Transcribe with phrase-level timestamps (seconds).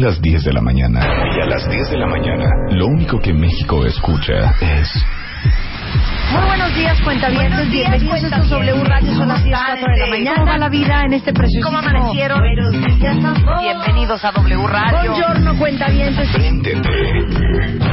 [0.00, 1.06] Son las 10 de la mañana.
[1.36, 4.88] Y a las 10 de la mañana, lo único que México escucha es...
[6.32, 7.70] Muy buenos días, cuentavientes.
[7.70, 9.14] Bienvenidos a estos W Radio.
[9.14, 10.36] Son las 10, 4 de la mañana.
[10.36, 11.68] ¿Cómo va la vida en este precioso?
[11.68, 12.40] ¿Cómo amanecieron?
[13.60, 15.10] Bienvenidos a W Radio.
[15.10, 16.30] Buongiorno, cuentavientes.
[16.32, 16.80] Préndete.
[16.80, 17.90] 96.9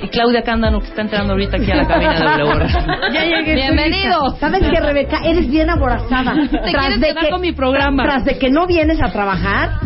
[0.01, 2.69] y Claudia Cándano, que está entrando ahorita aquí a la cabina de W.
[3.13, 3.55] Ya llegué.
[3.57, 4.39] Bienvenidos.
[4.39, 5.19] ¿Sabes qué, Rebeca?
[5.25, 6.33] Eres bien aborazada.
[6.49, 8.05] Te quieres quedar con mi programa.
[8.05, 9.81] Tras de que no vienes a trabajar,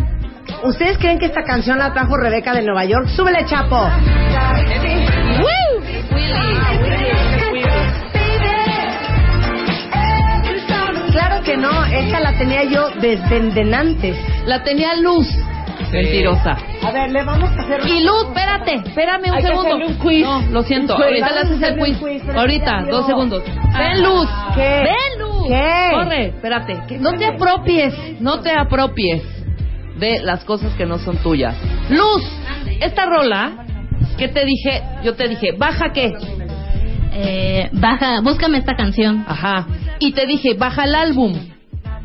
[0.64, 3.08] ¿ustedes creen que esta canción la trajo Rebeca de Nueva York?
[3.08, 3.76] ¡Súbele, Chapo!
[5.40, 5.82] ¡Woo!
[11.12, 14.16] Claro que no, esta la tenía yo desde de antes.
[14.46, 15.26] La tenía Luz.
[15.92, 16.56] Mentirosa.
[16.82, 17.80] A ver, le vamos a hacer...
[17.86, 19.68] Y Luz, espérate, espérame un Hay que segundo.
[19.68, 20.24] hacerle un quiz.
[20.24, 20.94] No, lo siento.
[20.94, 22.28] Ahorita le haces el quiz.
[22.34, 23.42] Ahorita, dos segundos.
[23.44, 24.28] Ven, Luz.
[24.54, 24.84] ¿Qué?
[24.84, 25.48] Ven, Luz.
[25.48, 25.90] ¿Qué?
[25.94, 26.98] Corre, espérate.
[26.98, 29.37] no te apropies, no te apropies
[29.98, 31.56] de las cosas que no son tuyas.
[31.90, 32.22] Luz,
[32.80, 33.66] esta rola,
[34.16, 34.82] ¿qué te dije?
[35.04, 36.12] Yo te dije, ¿baja qué?
[37.12, 39.24] Eh, baja, búscame esta canción.
[39.26, 39.66] Ajá.
[39.98, 41.34] Y te dije, baja el álbum.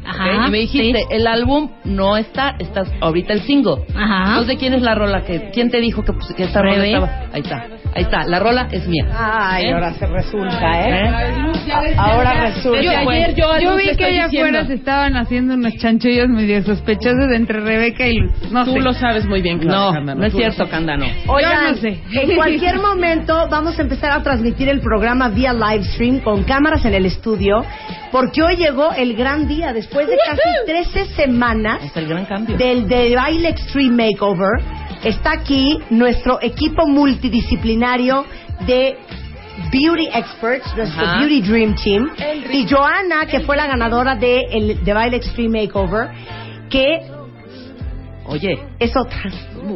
[0.05, 0.47] Ajá.
[0.47, 1.05] Y me dijiste, sí.
[1.11, 3.83] el álbum no está, está ahorita el single.
[3.95, 4.23] Ajá.
[4.29, 5.23] Entonces, ¿de quién es la rola?
[5.23, 7.07] que ¿Quién te dijo que, pues, que esta rola estaba?
[7.33, 8.23] Ahí está, ahí está.
[8.25, 9.05] La rola es mía.
[9.13, 9.73] Ay, ¿Eh?
[9.73, 11.09] ahora se resulta, ¿eh?
[11.09, 11.95] ¿Eh?
[11.97, 12.79] Ahora resulta.
[12.79, 14.59] Desde ayer yo Yo vi que allá diciendo.
[14.59, 18.51] afuera se estaban haciendo unos chanchullos medio sospechosos entre Rebeca y Luz.
[18.51, 18.79] No Tú sé.
[18.81, 20.19] lo sabes muy bien, No, Claudia Cándano.
[20.21, 21.05] no es cierto, Cándano.
[21.27, 21.99] Oigan, Yo no sé.
[22.21, 26.83] en cualquier momento vamos a empezar a transmitir el programa vía live stream con cámaras
[26.85, 27.63] en el estudio,
[28.11, 32.57] porque hoy llegó el gran día, después de casi 13 semanas Es el gran cambio.
[32.57, 34.61] del de Baile Extreme Makeover.
[35.03, 38.25] Está aquí nuestro equipo multidisciplinario
[38.65, 38.97] de
[39.71, 41.19] Beauty Experts, nuestro Ajá.
[41.19, 42.09] Beauty Dream Team,
[42.51, 46.09] y Joana, que fue la ganadora de el de Baile Extreme Makeover,
[46.69, 47.01] que
[48.25, 49.21] Oye, es otra,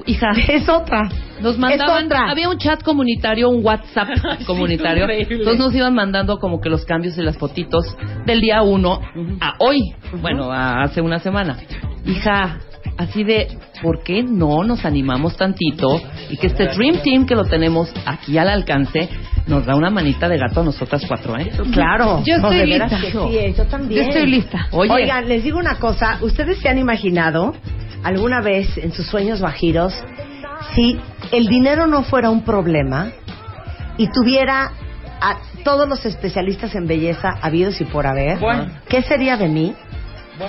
[0.05, 1.09] hija, es otra.
[1.41, 2.29] nos mandaban, Es otra.
[2.31, 4.07] había un chat comunitario, un WhatsApp
[4.47, 5.35] comunitario, increíble.
[5.39, 7.85] entonces nos iban mandando como que los cambios y las fotitos
[8.25, 9.01] del día uno
[9.41, 11.57] a hoy, bueno, a hace una semana.
[12.05, 12.59] Hija,
[12.97, 13.47] así de,
[13.81, 18.37] ¿por qué no nos animamos tantito y que este Dream Team que lo tenemos aquí
[18.37, 19.09] al alcance
[19.45, 21.51] nos da una manita de gato a nosotras cuatro, eh?
[21.71, 22.21] Claro.
[22.25, 22.99] Yo estoy lista.
[22.99, 24.03] que sí, eh, yo también.
[24.03, 24.67] Yo estoy lista.
[24.71, 26.19] Oye, Oigan, les digo una cosa.
[26.21, 27.55] ¿Ustedes se han imaginado
[28.03, 29.93] alguna vez en sus sueños bajiros
[30.75, 30.99] si
[31.31, 33.11] el dinero no fuera un problema
[33.97, 34.71] y tuviera
[35.21, 38.39] a todos los especialistas en belleza habidos y por haber?
[38.39, 38.67] Bueno.
[38.89, 39.75] ¿Qué sería de mí?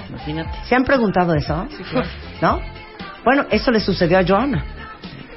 [0.08, 0.50] Imagínate.
[0.64, 1.66] ¿Se han preguntado eso?
[2.40, 2.60] ¿No?
[3.24, 4.64] Bueno, eso le sucedió a Joana.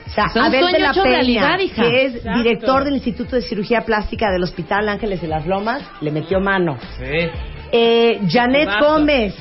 [0.07, 1.83] O sea, un Abel de la Peña, realidad, hija.
[1.83, 2.37] que es Exacto.
[2.39, 6.77] director del Instituto de Cirugía Plástica del Hospital Ángeles de las Lomas, le metió mano.
[6.99, 7.29] Sí.
[7.71, 8.69] Eh, Janet.
[8.81, 9.33] Gómez.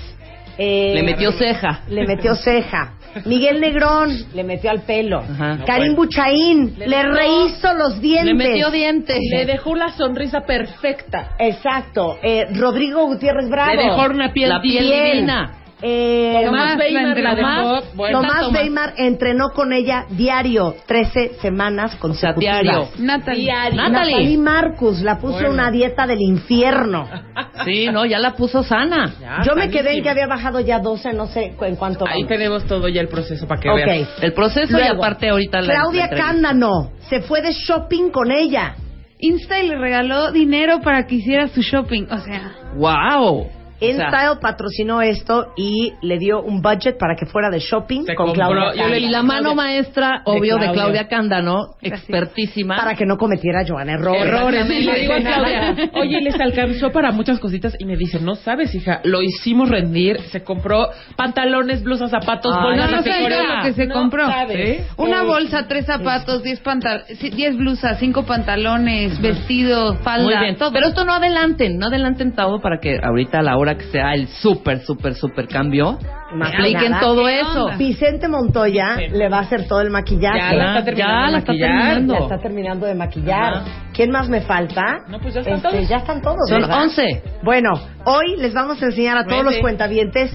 [0.59, 1.81] Eh, Le metió ceja.
[1.89, 2.95] Le metió ceja.
[3.25, 5.19] Miguel Negrón le metió al pelo.
[5.19, 5.59] Ajá.
[5.67, 8.27] Karim Buchaín le, metió- rehizo los dientes.
[8.27, 9.19] Le metió dientes.
[9.33, 11.31] Le dejó la sonrisa perfecta.
[11.39, 12.19] Exacto.
[12.23, 13.75] Eh, Rodrigo Gutiérrez Bravo.
[13.75, 15.13] Le dejó una piel La piel Piel.
[15.13, 15.57] divina.
[15.83, 17.83] Eh, Tomás Weimar la.
[17.95, 18.53] Bueno, Tomás
[18.99, 22.61] entrenó con ella diario 13 semanas consecutivas.
[22.61, 22.89] diario.
[22.99, 23.45] Natalie.
[23.45, 23.77] Diario.
[23.77, 24.13] Natalie.
[24.17, 25.51] Natalie Marcus la puso Bueno.
[25.53, 27.09] una dieta del infierno.
[27.65, 29.13] Sí, no, ya la puso sana.
[29.21, 32.05] Ya, Yo me quedé en que había bajado ya 12, no sé en cuánto.
[32.07, 32.29] Ahí vamos.
[32.29, 33.77] tenemos todo ya el proceso para que Ok.
[33.77, 34.09] veas.
[34.23, 36.27] El proceso y Luego, aparte ahorita la Claudia la entrevista.
[36.33, 38.75] Cándano se fue de shopping con ella.
[39.19, 42.07] Insta le regaló dinero para que hiciera su shopping.
[42.11, 43.49] O sea, ¡Wow!
[43.81, 48.29] InStyle patrocinó esto y le dio un budget para que fuera de shopping Se con
[48.29, 48.99] compró- Claudia.
[48.99, 50.73] Y la mano maestra, obvio, de Claudia.
[50.83, 52.77] Claudia Cándano, expertísima.
[52.77, 54.23] Para que no cometiera Joana errores.
[54.27, 54.67] Errores.
[54.71, 57.75] Y le digo a Claudia, oye, les alcanzó para muchas cositas.
[57.79, 60.21] Y me dice, no sabes, hija, lo hicimos rendir.
[60.31, 64.27] Se compró pantalones, blusas, zapatos, Ay, bolsas, No, no sabes lo que se No compró.
[64.27, 64.87] sabes.
[64.97, 67.05] Una bolsa, tres zapatos, diez, pantal
[67.35, 70.25] diez blusas, cinco pantalones, vestido, falda.
[70.25, 70.57] Muy bien.
[70.57, 70.73] todo.
[70.73, 74.15] Pero esto no adelanten, no adelanten todo para que ahorita a la hora que sea
[74.15, 75.99] el súper, súper, súper cambio,
[76.35, 77.01] nada.
[77.01, 77.71] todo ¿Qué eso.
[77.79, 79.09] Vicente Montoya Sí.
[79.13, 80.39] le va a hacer todo el maquillaje.
[80.39, 81.69] Ya la está terminando ya de la está maquillar.
[81.71, 82.15] terminando.
[82.15, 83.53] Ya está terminando de maquillar.
[83.55, 83.65] Ajá.
[83.93, 84.83] ¿Quién más me falta?
[85.09, 85.89] No, pues ya están Este, todos.
[85.89, 86.49] Ya están todos.
[86.49, 86.83] Son ¿verdad?
[86.83, 87.23] 11.
[87.43, 87.71] Bueno,
[88.05, 89.51] hoy les vamos a enseñar a todos Vete.
[89.55, 90.31] los cuentavientes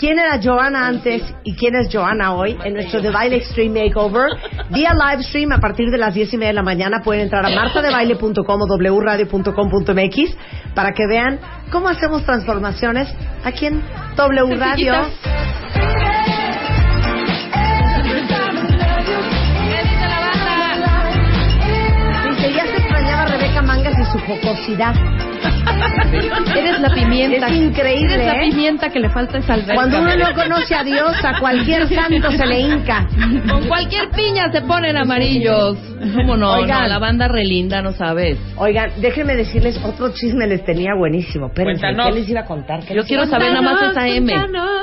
[0.00, 4.30] quién era Joana antes y quién es Joana hoy en nuestro The Baile Extreme Makeover.
[4.70, 7.44] Vía live stream a partir de las 10 y media de la mañana pueden entrar
[7.44, 10.36] a martadebaile.com o wradio.com.mx
[10.74, 11.38] para que vean
[11.70, 13.14] cómo hacemos transformaciones
[13.44, 13.82] aquí en
[14.16, 14.94] W Radio.
[22.24, 24.94] Dice, ya se extrañaba Rebeca Mangas y su jocosidad.
[26.56, 27.46] Eres la pimienta.
[27.48, 28.50] Es increíble, Eres la ¿eh?
[28.50, 29.74] pimienta que le falta esa alberca.
[29.74, 33.06] Cuando uno no conoce a Dios, a cualquier santo se le hinca.
[33.48, 35.78] Con cualquier piña se ponen amarillos.
[36.16, 36.52] ¿Cómo no?
[36.52, 36.82] Oigan.
[36.82, 38.38] No, la banda relinda, no sabes.
[38.56, 41.50] Oigan, déjenme decirles, otro chisme les tenía buenísimo.
[41.54, 42.06] Cuéntanos.
[42.08, 42.80] ¿qué les iba a contar?
[42.84, 44.32] ¿Qué Yo quiero saber nada más esa M.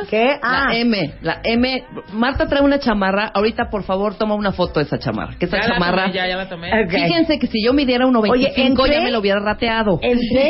[0.10, 0.38] ¿Qué?
[0.42, 1.84] Ah, La M, la M.
[2.14, 3.32] Marta trae una chamarra.
[3.34, 5.36] Ahorita, por favor, toma una foto de esa chamarra.
[5.38, 6.02] Que esa Ya la chamarra.
[6.04, 6.70] tomé, ya, ya la tomé.
[6.88, 10.00] Fíjense que si yo midiera 1.25 Oye, entré- ya me lo hubiera rateado.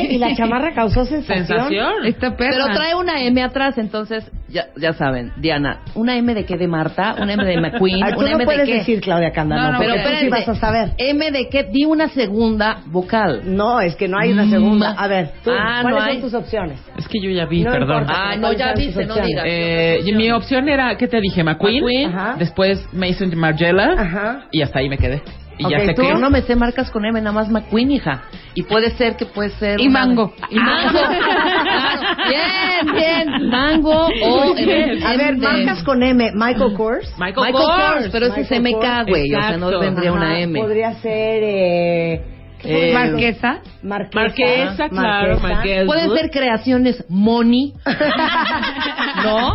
[0.05, 1.47] Y la chamarra causó sensación.
[1.47, 2.05] Sensación.
[2.05, 2.51] Esta perra.
[2.53, 6.67] Pero trae una M atrás, entonces ya, ya saben, Diana, ¿una M de qué de
[6.67, 7.15] Marta?
[7.19, 7.99] ¿Una M de McQueen?
[8.13, 8.73] Tú ¿Una no M de puedes qué?
[8.75, 10.91] decir, Claudia Candano, No, no, porque Pero tú sí vas a saber.
[10.97, 11.63] ¿M de qué?
[11.63, 13.41] Di una segunda vocal.
[13.45, 14.93] No, es que no hay una segunda.
[14.93, 14.99] Mm.
[14.99, 16.21] A ver, tú, Ah, ¿cuáles no son hay.
[16.21, 16.79] tus opciones?
[16.97, 18.01] Es que yo ya vi, No perdón.
[18.03, 18.13] importa.
[18.29, 19.43] Ah, no, ¿Cuáles ya viste, no digas.
[19.47, 21.43] Eh, y mi opción era, ¿qué te dije?
[21.43, 22.11] McQueen.
[22.39, 23.93] Después Mason Margiela.
[23.97, 24.45] Ajá.
[24.51, 25.21] Y hasta ahí me quedé.
[25.59, 26.01] Y ya Ok, sé ¿tú?
[26.03, 28.23] que no me sé marcas con M, nada más McQueen, hija.
[28.53, 29.79] Y puede ser que puede ser...
[29.81, 30.33] Y una- Mango.
[30.49, 30.91] Y Mango.
[30.91, 32.01] Claro.
[32.29, 33.49] Bien, bien.
[33.49, 34.43] Mango o...
[35.05, 36.31] A ver, de- marcas con M.
[36.35, 37.11] Michael Kors.
[37.17, 37.93] Michael, Michael Kors.
[37.93, 39.33] Kors, pero ese es MK, güey.
[39.33, 39.79] O sea, no Exacto.
[39.79, 40.59] vendría una M.
[40.59, 41.41] Podría ser...
[41.43, 42.21] Eh,
[42.63, 43.61] Eh, Marquesa.
[43.83, 44.19] Marquesa.
[44.19, 45.85] Marquesa, claro, Marquesa.
[45.85, 47.73] Pueden ser creaciones Moni.
[49.23, 49.53] ¿No?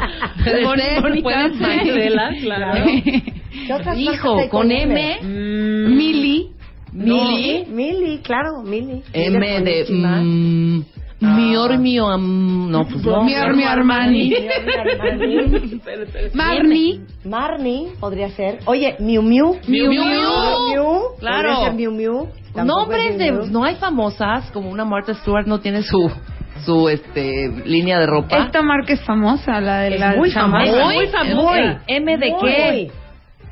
[0.62, 1.60] Moni- ser, Mónica puede ser.
[1.60, 2.84] Marcela, claro.
[2.84, 5.18] ¿Qué otras marcas Hijo, con M.
[5.22, 6.48] Mm, Mili.
[6.92, 7.64] Mili.
[7.68, 9.02] Mili, claro, Mili.
[9.12, 9.86] M de...
[9.88, 10.84] mm,
[11.20, 13.22] Mior, mio, am- no, pues no.
[13.22, 14.34] Mior, mi Armani.
[16.34, 17.00] Marni.
[17.24, 18.58] Marni podría ser.
[18.66, 19.56] Oye, Miu Miu.
[19.68, 20.02] Miu, Miu.
[20.04, 20.98] Miu.
[21.20, 21.72] Claro.
[21.72, 22.28] Miu Miu.
[22.54, 23.32] Nombres es de...
[23.50, 26.10] No hay famosas, como una Martha Stewart no tiene su
[26.64, 28.38] su este línea de ropa.
[28.38, 30.84] Esta marca es famosa, la de Es la muy famosa.
[30.84, 31.82] Muy famosa.
[31.88, 32.40] M de Muy.
[32.40, 32.90] qué?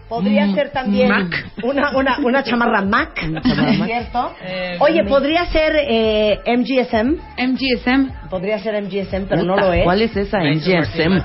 [0.08, 1.46] Podría Mm, ser también Mac.
[1.62, 3.86] Una, una, una chamarra Mac, chamarra Mac.
[3.86, 4.32] ¿cierto?
[4.44, 8.28] Eh, Oye, podría ser eh, MGSM, MGSM.
[8.28, 9.84] podría ser MGSM, pero no Puta, lo es.
[9.84, 10.38] ¿Cuál es esa?
[10.40, 11.22] MGSM.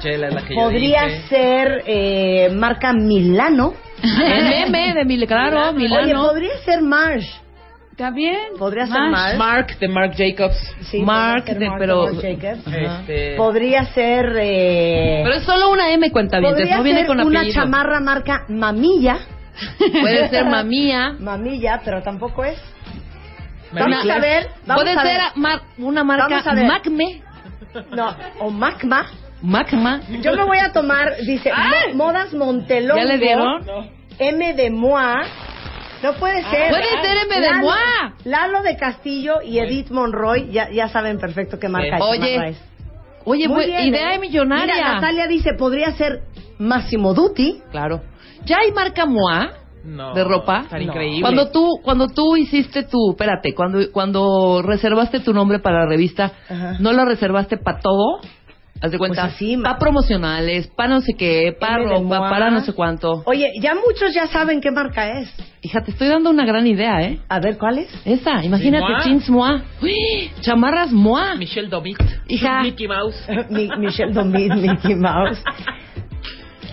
[0.55, 3.73] Podría ser eh, marca Milano.
[4.03, 6.27] El M de Mil, claro, Oye, Milano.
[6.27, 7.27] podría ser Marsh.
[7.95, 8.37] ¿Está bien?
[8.59, 8.99] Podría ser.
[9.09, 9.37] Marsh.
[9.37, 10.57] Mark de Marc Jacobs.
[10.91, 12.67] Sí, Mark podría ser de- Mark pero- Marc Jacobs.
[12.75, 14.33] Este, Podría ser.
[14.37, 17.63] Eh, Pero es solo una M cuenta bien, podría no viene ser con una apellido.
[17.63, 19.17] chamarra marca Mamilla.
[20.01, 21.15] Puede ser mamía.
[21.17, 22.59] Mamilla, pero tampoco es.
[23.71, 24.47] Marie Vamos a ver.
[24.65, 25.21] Vamos Puede a ser ver.
[25.37, 26.53] mar- una marca.
[26.53, 27.21] Macme.
[27.91, 29.05] No, o Macma.
[29.41, 30.01] Macma.
[30.21, 32.99] Yo me voy a tomar, dice, mo- modas Montelongo.
[33.01, 33.61] ¿Ya le dieron?
[34.19, 35.23] M de Moa.
[36.03, 36.69] No puede ser.
[36.69, 38.13] Puede ser M de Lalo- Moa.
[38.25, 42.03] Lalo de Castillo y Edith Monroy, ya, ya saben perfecto qué marca Sí.
[42.03, 42.09] es.
[42.09, 42.61] Oye, chamarra es.
[43.25, 44.19] Oye, Muy bu- bien, idea ¿eh?
[44.19, 44.75] millonaria.
[44.75, 46.21] Mira, Natalia dice, podría ser
[46.59, 47.61] Massimo Dutti.
[47.71, 48.01] Claro.
[48.45, 49.51] ¿Ya hay marca Moa
[49.83, 50.61] No, de ropa?
[50.61, 50.83] Está No.
[50.83, 51.21] increíble.
[51.21, 56.33] Cuando tú, cuando tú hiciste tu, espérate, cuando, cuando reservaste tu nombre para la revista,
[56.49, 56.73] Ajá.
[56.79, 58.19] ¿no la reservaste para todo?
[58.81, 62.51] Haz de cuenta, Pues así, ma- para promocionales, para no sé qué, de ropa, para
[62.51, 63.23] no sé cuánto.
[63.25, 65.33] Oye, ya muchos ya saben qué marca es.
[65.61, 67.19] Hija, te estoy dando una gran idea, ¿eh?
[67.29, 67.87] A ver, ¿cuál es?
[68.05, 69.63] Esa, imagínate, jeans Moa.
[69.81, 71.35] Uy, chamarras Moa.
[71.35, 71.97] Michelle Domit.
[72.27, 72.61] Hija.
[72.63, 73.15] Mickey Mouse.
[73.49, 75.41] Mi- Michelle Domit, Mickey Mouse.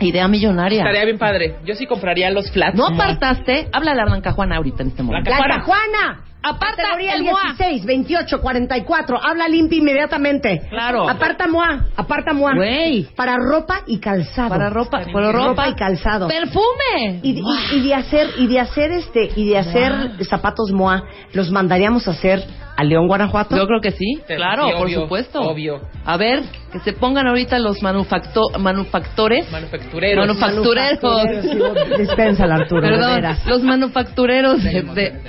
[0.01, 0.79] Idea millonaria.
[0.81, 1.57] Estaría bien padre.
[1.65, 2.77] Yo sí compraría los flats.
[2.77, 3.69] ¿No apartaste?
[3.73, 5.31] Háblale a Blanca Juana ahorita en este momento.
[5.31, 6.21] Blanca ¡La Juana.
[6.43, 7.43] Aparta Categoría el MOA.
[7.57, 9.21] 16, 28, 44.
[9.23, 10.63] Habla limpio inmediatamente.
[10.71, 11.09] Claro.
[11.09, 11.87] Aparta MOA.
[11.97, 12.55] Aparta MOA.
[12.57, 13.05] Güey.
[13.15, 14.49] Para ropa y calzado.
[14.49, 16.29] Para ropa, para Ropa ropa y calzado.
[16.29, 17.21] Perfume.
[17.23, 19.93] Y, y- y de hacer y de hacer este y de hacer
[20.25, 22.43] zapatos Moa, los mandaríamos a hacer
[22.75, 23.55] a León, Guanajuato.
[23.57, 25.41] Yo creo que sí, claro, sí, por obvio, supuesto.
[25.43, 25.81] obvio.
[26.07, 29.51] A ver, que se pongan ahorita los manufacto manufactores.
[29.53, 30.27] Manufactureros.
[30.27, 31.99] Manufactureros.
[31.99, 35.21] Dispensa Arturo, de Perdón, los manufactureros de, de,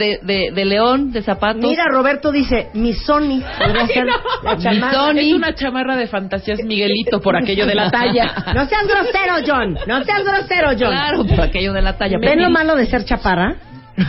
[0.00, 1.62] de, de- de León, de zapatos.
[1.62, 4.06] Mira, Roberto dice, mi Sony podría ser
[4.42, 4.92] la chamarra.
[4.92, 5.18] Sony.
[5.18, 8.34] Es una chamarra de fantasías Miguelito por aquello de la talla.
[8.54, 9.76] No seas grosero, John.
[9.86, 10.90] No seas grosero, John.
[10.90, 12.16] Claro, por aquello de la talla.
[12.20, 13.54] ¿Ven lo malo de ser chaparra?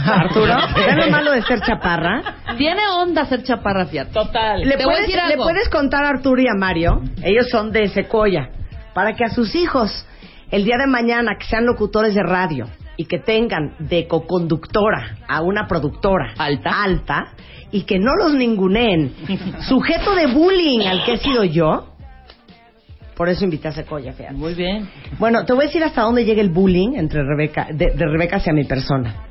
[0.06, 2.22] Arturo, ¿ven lo malo de ser chaparra?
[2.58, 4.12] Tiene onda ser chaparra, fíjate.
[4.14, 4.62] Total.
[4.62, 5.44] Le Te voy a puedes, decir le algo.
[5.44, 8.50] puedes contar a Arturo y a Mario, ellos son de Secoya,
[8.94, 10.06] para que a sus hijos,
[10.50, 12.68] el día de mañana, que sean locutores de radio
[13.02, 16.84] y que tengan de coconductora a una productora Alta.
[16.84, 17.34] alta
[17.72, 19.12] y que no los ninguneen,
[19.68, 21.88] sujeto de bullying al que he sido yo.
[23.16, 24.36] Por eso invité a Secoya, fíjate.
[24.36, 24.88] Muy bien.
[25.18, 28.38] Bueno, te voy a decir hasta dónde llega el bullying entre Rebeca, de, de Rebeca
[28.38, 29.31] hacia mi persona.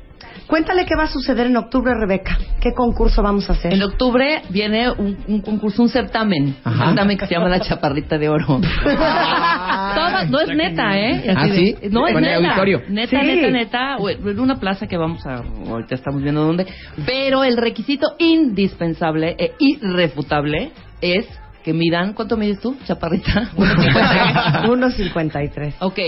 [0.51, 2.37] Cuéntale qué va a suceder en octubre, Rebeca.
[2.59, 3.73] ¿Qué concurso vamos a hacer?
[3.73, 6.57] En octubre viene un, un concurso, un certamen.
[6.65, 8.59] Un certamen que se llama La Chaparrita de Oro.
[8.83, 11.23] Toda- no es neta, ¿eh?
[11.33, 11.73] ¿Ah, de- sí?
[11.89, 12.37] No es ¿En el neta.
[12.49, 12.81] auditorio?
[12.89, 13.27] Neta, Sí.
[13.27, 13.95] neta, neta.
[14.25, 15.35] En una plaza que vamos a.
[15.69, 16.67] Ahorita estamos viendo dónde.
[17.05, 21.27] Pero el requisito indispensable e irrefutable es
[21.63, 22.11] que midan.
[22.13, 23.51] ¿Cuánto mides tú, Chaparrita?
[23.55, 25.75] 1.53.
[25.79, 25.99] Ok,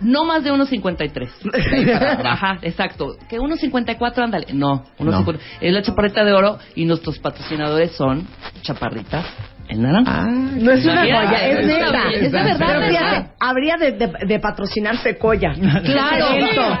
[0.00, 2.20] no más de 1.53.
[2.24, 3.16] Ajá, exacto.
[3.28, 4.46] Que 1.54, ándale.
[4.52, 5.38] No, 1.50.
[5.60, 8.26] Es la chaparrita de oro y nuestros patrocinadores son
[8.62, 9.26] chaparritas
[9.68, 10.26] en naranja.
[10.26, 12.10] No es una joya, es neta.
[12.12, 12.88] es de verdad, Pero ¿verdad?
[12.88, 15.52] fíjate, habría de, de, de patrocinar Secoya.
[15.84, 16.26] Claro,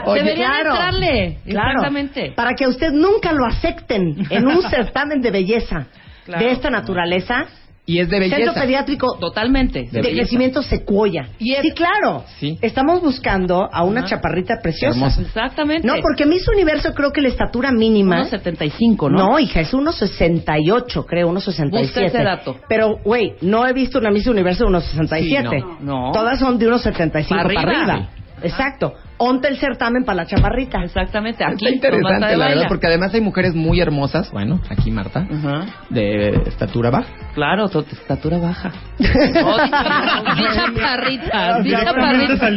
[0.06, 0.70] Oye, deberían claro.
[0.70, 1.38] entrarle.
[1.46, 1.68] Claro.
[1.70, 2.32] Exactamente.
[2.34, 5.86] Para que usted nunca lo acepten en un certamen de belleza
[6.24, 6.44] Claro.
[6.44, 7.44] de esta naturaleza.
[7.86, 8.60] Y es de Centro belleza.
[8.60, 9.88] Pediátrico Totalmente.
[9.90, 10.16] de, belleza.
[10.18, 11.30] crecimiento Secuoya.
[11.40, 12.24] Y es- Sí, claro.
[12.38, 12.56] Sí.
[12.62, 14.10] Estamos buscando a una Ajá.
[14.10, 14.96] chaparrita preciosa.
[14.96, 15.22] Hermosa.
[15.22, 15.86] Exactamente.
[15.88, 18.20] No, porque Miss Universo creo que la estatura mínima.
[18.24, 19.18] 1.75, ¿no?
[19.30, 21.70] No, hija, es 1.68, creo, 1.67.
[21.70, 22.56] Busca ese dato.
[22.68, 25.50] Pero, güey, no he visto una Miss Universo de 1.67.
[25.50, 26.06] Sí, no.
[26.06, 26.12] No.
[26.12, 27.92] Todas son de 1.75 para Para arriba.
[27.94, 28.08] arriba.
[28.42, 28.94] Exacto.
[29.22, 30.82] Onte el certamen para la chaparrita.
[30.82, 31.44] Exactamente.
[31.44, 32.54] Aquí, Está con Marta interesante, de la Baila.
[32.54, 34.30] verdad, porque además hay mujeres muy hermosas.
[34.32, 35.66] Bueno, aquí Marta, Ajá.
[35.90, 37.08] de estatura baja.
[37.34, 38.72] Claro, tu estatura baja.
[39.42, 42.50] Oh, di chaparrita, chaparrita.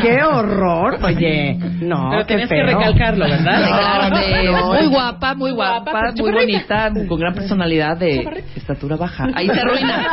[0.00, 0.98] ¡Qué horror!
[1.02, 3.60] Oye, no, Pero qué tenías que recalcarlo, ¿verdad?
[4.44, 4.90] No, muy no.
[4.90, 9.26] guapa, muy guapa, Guapa, muy bonita, con gran personalidad de estatura baja.
[9.34, 10.06] Ahí se arruina.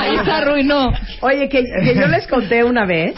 [0.00, 0.90] Ahí se arruinó.
[1.20, 3.14] Oye, que, que yo les conté una vez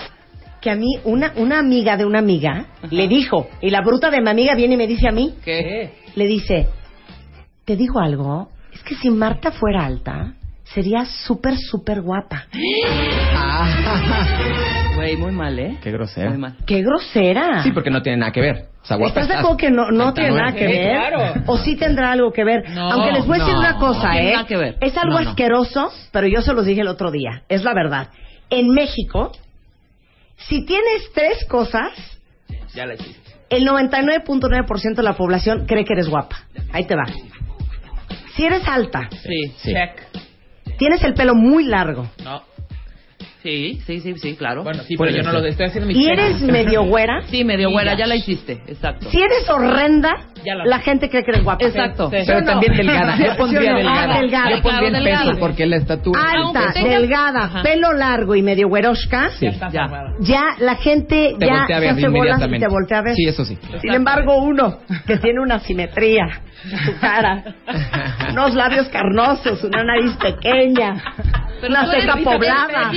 [0.61, 4.21] que a mí una, una amiga de una amiga le dijo, y la bruta de
[4.21, 5.93] mi amiga viene y me dice a mí, ¿Qué?
[6.14, 6.69] le dice,
[7.64, 12.47] te digo algo, es que si Marta fuera alta, sería súper, súper guapa.
[14.97, 15.79] Güey, muy mal, ¿eh?
[15.83, 16.29] Qué grosera.
[16.31, 16.57] Muy mal.
[16.67, 17.62] ¡Qué grosera!
[17.62, 18.67] Sí, porque no tiene nada que ver.
[18.83, 20.90] O sea, guapa ¿Estás de acuerdo que no, no tiene nada que Sí, ver?
[20.93, 21.43] claro.
[21.47, 22.69] ¿O sí tendrá algo que ver?
[22.71, 23.61] No, Aunque les voy a decir no.
[23.61, 24.33] una cosa, No tiene ¿eh?
[24.35, 24.76] nada que ver.
[24.81, 25.31] Es algo No, no.
[25.31, 27.43] asqueroso, pero yo se los dije el otro día.
[27.49, 28.09] Es la verdad.
[28.50, 29.33] En México,
[30.49, 31.90] si tienes tres cosas,
[32.75, 33.30] Ya la hiciste.
[33.50, 36.37] el 99.9% de la población cree que eres guapa.
[36.73, 37.04] Ahí te va.
[38.35, 39.52] Si eres alta, Sí.
[39.59, 39.73] Sí.
[39.73, 40.00] Check.
[40.78, 42.42] tienes el pelo muy largo No.
[43.42, 44.62] Sí, sí, sí, sí, claro.
[44.64, 47.70] Bueno, sí, pero yo no lo estoy haciendo mis y eres medio güera, Sí, medio
[47.70, 48.06] güera, ya.
[48.06, 48.61] la hiciste.
[48.66, 49.09] Exacto.
[49.11, 51.64] si eres horrenda, Ya la- la gente cree que eres guapa.
[51.64, 52.04] Exacto.
[52.11, 52.11] Sí.
[52.12, 52.47] Pero ¿Sí o no?
[52.47, 53.16] también delgada.
[53.16, 53.76] ¿Sí Yo pondría no?
[53.78, 54.14] delgada.
[54.14, 54.50] Ah, delgada.
[54.50, 55.25] Yo pondría Claro, el delgada.
[55.30, 56.20] peso porque la estatura.
[56.23, 57.62] Alta, delgada, Ajá.
[57.62, 59.47] pelo largo y medio güerosca, Sí.
[59.47, 59.87] está Ya.
[60.20, 62.66] ya la gente Te ya voltea a se ver hace bolas y inmediatamente.
[62.66, 63.14] te voltea a ver.
[63.14, 63.59] Sí, eso sí.
[63.80, 66.25] Sin embargo, uno que tiene una simetría
[66.70, 67.42] en su cara,
[68.32, 71.02] unos labios carnosos, una nariz pequeña,
[71.61, 72.93] Pero una ceja poblada,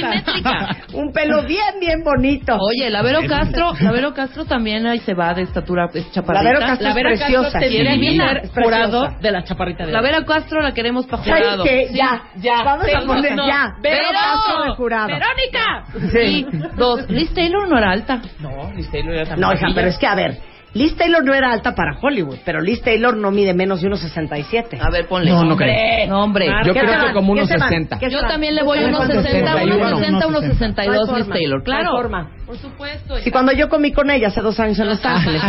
[0.94, 2.58] un pelo bien, bien bonito.
[2.60, 6.44] Oye, la Vero Castro, la Vero Castro también ahí se va de estatura es chaparrita.
[6.44, 7.44] La Vero Castro La es Vera preciosa.
[7.52, 10.02] Castro sí, tendría que ser es jurado de la chaparrita de La.
[10.02, 11.64] Vera Castro la queremos para ¿Sabes jurado.
[11.64, 11.88] qué?
[11.90, 11.96] Sí.
[11.98, 12.64] Ya, ya.
[12.64, 13.48] Vamos a poner no.
[13.48, 13.74] ya.
[13.82, 15.08] Vero Vero Castro de jurado.
[15.08, 15.86] ¡Verónica!
[16.12, 16.48] Sí.
[16.52, 18.22] Y dos, Liz Taylor no era alta.
[18.40, 20.38] No, Liz Taylor era tan No, hija, pero es que a ver,
[20.74, 24.80] Liz Taylor no era alta para Hollywood, pero Liz Taylor no mide menos de 1,67.
[24.82, 25.30] A ver, ponle.
[25.30, 25.68] No, no Hombre.
[25.68, 26.08] creo.
[26.10, 26.48] No, hombre.
[26.50, 26.68] Marta.
[26.68, 27.70] Yo ¿Qué creo que como ¿Qué unos se van?
[27.70, 28.00] 60.
[28.00, 29.76] ¿Qué se Yo también le voy a unos 60, 61.
[29.76, 31.30] unos 60, unos 62 No hay Liz.
[31.32, 31.64] Taylor.
[31.64, 31.92] Claro.
[31.92, 32.32] forma.
[32.48, 33.18] Por supuesto.
[33.20, 35.42] Si cuando yo comí con ella hace dos años en Los Ángeles.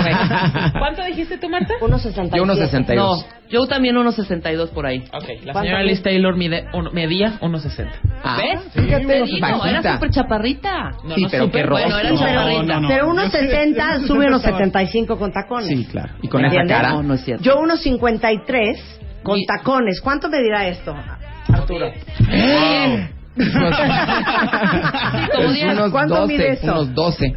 [0.78, 1.72] ¿Cuánto dijiste tú, Marta?
[1.80, 2.36] 1,67.
[2.36, 2.96] Yo unos 62.
[3.26, 5.04] No, Yo también unos 62 por ahí.
[5.12, 5.82] Ok, la ¿Cuánto señora?
[5.84, 7.88] Liz Taylor mide uno- medía 1.60.
[8.24, 8.60] Ah, ¿Ves?
[8.72, 9.70] fíjate, Te digo, bajita.
[9.70, 10.90] era súper chaparrita.
[11.04, 12.80] No, Sí, no, pero súper qué Bueno, era chaparrita.
[12.88, 15.68] Pero unos 60 sube unos 75 con tacones.
[15.68, 16.14] Sí, claro.
[16.20, 16.90] Y con ¿Me esa cara.
[16.94, 17.44] No, no es cierto.
[17.44, 20.00] Yo unos 53 con Y- tacones.
[20.00, 20.92] ¿Cuánto me dirá esto,
[21.48, 21.92] Arturo?
[23.36, 23.48] como
[25.36, 25.72] Pues diez.
[25.72, 26.64] unos ¿Cuánto 12, mide eso?
[26.72, 27.32] Unos 12.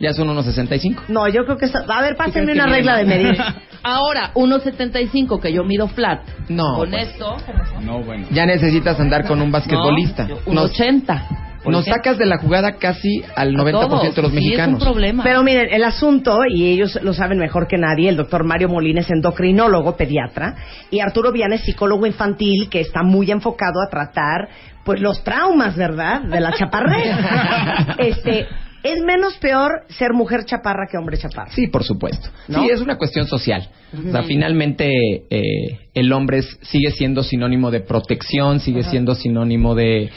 [0.00, 1.04] Ya son unos 65.
[1.08, 1.64] No, yo creo que...
[1.66, 3.36] está- A ver, pásenme una regla de medir.
[3.82, 6.20] Ahora, 1.75 que yo mido flat.
[6.48, 7.08] No, Con pues.
[7.08, 7.36] esto,
[7.82, 8.26] No, bueno.
[8.30, 10.28] Ya necesitas andar con un basquetbolista.
[10.28, 11.22] no, Nos, 1.80.
[11.64, 14.14] por nos sacas de la jugada casi al A 90% todos.
[14.14, 14.76] de los Sí, mexicanos.
[14.80, 15.22] es un problema.
[15.24, 19.00] Pero miren, el asunto, y ellos lo saben mejor que nadie, el doctor Mario Molina
[19.00, 20.54] es endocrinólogo, pediatra,
[20.90, 24.48] y Arturo Viana es psicólogo infantil que está muy enfocado a tratar
[24.84, 26.22] pues los traumas, ¿verdad?
[26.22, 27.14] De la chaparrez.
[27.98, 28.46] este,
[28.82, 31.50] es menos peor ser mujer chaparra que hombre chaparra.
[31.52, 32.28] Sí, por supuesto.
[32.48, 32.62] ¿No?
[32.62, 33.68] Sí, es una cuestión social.
[34.06, 34.90] O sea, finalmente
[35.30, 40.10] eh, el hombre es- sigue siendo sinónimo de protección, sigue siendo sinónimo de,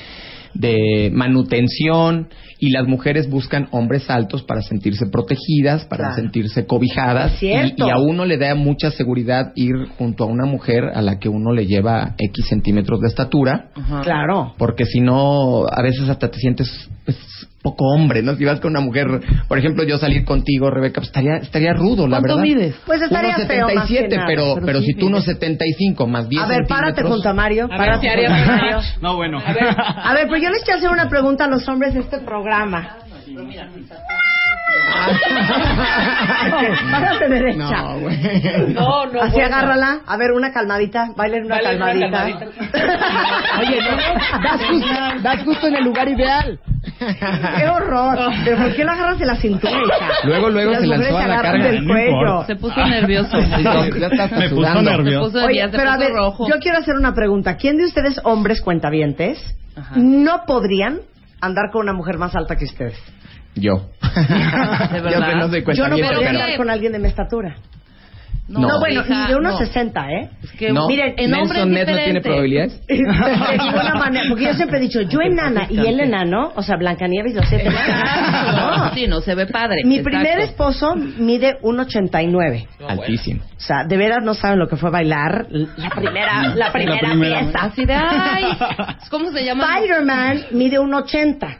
[0.53, 2.27] de manutención
[2.59, 6.15] y las mujeres buscan hombres altos para sentirse protegidas, para Claro.
[6.21, 10.83] sentirse cobijadas y, y a uno le da mucha seguridad ir junto a una mujer
[10.93, 13.69] a la que uno le lleva X centímetros de estatura.
[14.03, 14.53] Claro.
[14.57, 16.69] porque si no, a veces hasta te sientes
[17.05, 17.17] pues,
[17.61, 18.35] poco hombre, ¿no?
[18.35, 19.07] Si vas con una mujer,
[19.47, 22.43] por ejemplo, yo salir contigo, Rebeca, pues estaría, estaría rudo, la ¿Cuánto verdad.
[22.43, 22.75] mides?
[22.85, 25.25] Pues estaría Unos feo más que 77, nada, pero, pero pero, sí si tú unos
[25.27, 25.39] mides.
[25.39, 27.65] 75 más 10 A ver, párate junto a Mario.
[27.65, 28.55] A ver, párate haría junto a.
[28.55, 28.79] Mario.
[29.01, 29.39] No, bueno.
[29.45, 32.01] A ver, a ver, pues yo les quiero hacer una pregunta a los hombres de
[32.01, 32.97] este programa.
[36.91, 37.57] Párate derecha.
[37.57, 38.17] No, güey.
[38.73, 39.21] No, no.
[39.21, 39.45] Así bueno.
[39.55, 39.99] agárrala.
[40.05, 41.09] A ver, una calmadita.
[41.15, 42.11] Bailen una Bailen una calmadita.
[42.11, 42.45] calmadita.
[43.59, 43.91] Oye, no,
[44.43, 46.59] das justo, das justo en el lugar ideal.
[47.57, 48.17] Qué horror.
[48.43, 50.07] ¿Pero por qué lo agarras de la cintura, hija?
[50.23, 51.65] Luego, luego se lanzó a la carga.
[51.65, 52.11] del No cuello.
[52.11, 52.45] importa.
[52.47, 53.37] Se puso nervioso.
[53.99, 54.91] Ya estás Me puso sudando.
[54.91, 55.31] Se nervioso.
[55.31, 56.47] puso, Oye, pero a ver, rojo.
[56.47, 57.55] yo quiero hacer una pregunta.
[57.57, 59.39] ¿Quién de ustedes, hombres cuentavientes,
[59.75, 59.93] Ajá.
[59.95, 60.99] no podrían
[61.39, 62.97] andar con una mujer más alta que ustedes?
[63.55, 63.89] Yo.
[64.01, 65.11] ¿De verdad?
[65.11, 67.55] Yo que no soy Yo no cuentaviente, podría pero- con alguien de mi estatura.
[68.47, 68.59] No.
[68.67, 69.65] No, bueno, hija, ni de unos no.
[69.65, 70.29] 60, ¿eh?
[70.43, 72.21] Es que, No, miren, en Nelson hombres Ned no tiene diferente.
[72.21, 72.81] probabilidades.
[72.87, 76.75] de ninguna manera, porque yo siempre he dicho, yo enana y él enano, o sea,
[76.75, 78.77] Blancanieves y los siete enanos.
[78.89, 78.93] No.
[78.93, 79.83] Sí, no se ve padre.
[79.85, 80.17] Mi Exacto.
[80.19, 82.67] primer esposo mide 1.89.
[82.89, 83.41] Altísimo.
[83.55, 87.39] O sea, de veras no saben lo que fue bailar la primera, la primera, primera
[87.39, 87.59] fiesta.
[87.61, 88.43] Así de, ay,
[89.09, 89.77] ¿cómo se llama?
[89.77, 91.57] Spider-Man mide 1.80.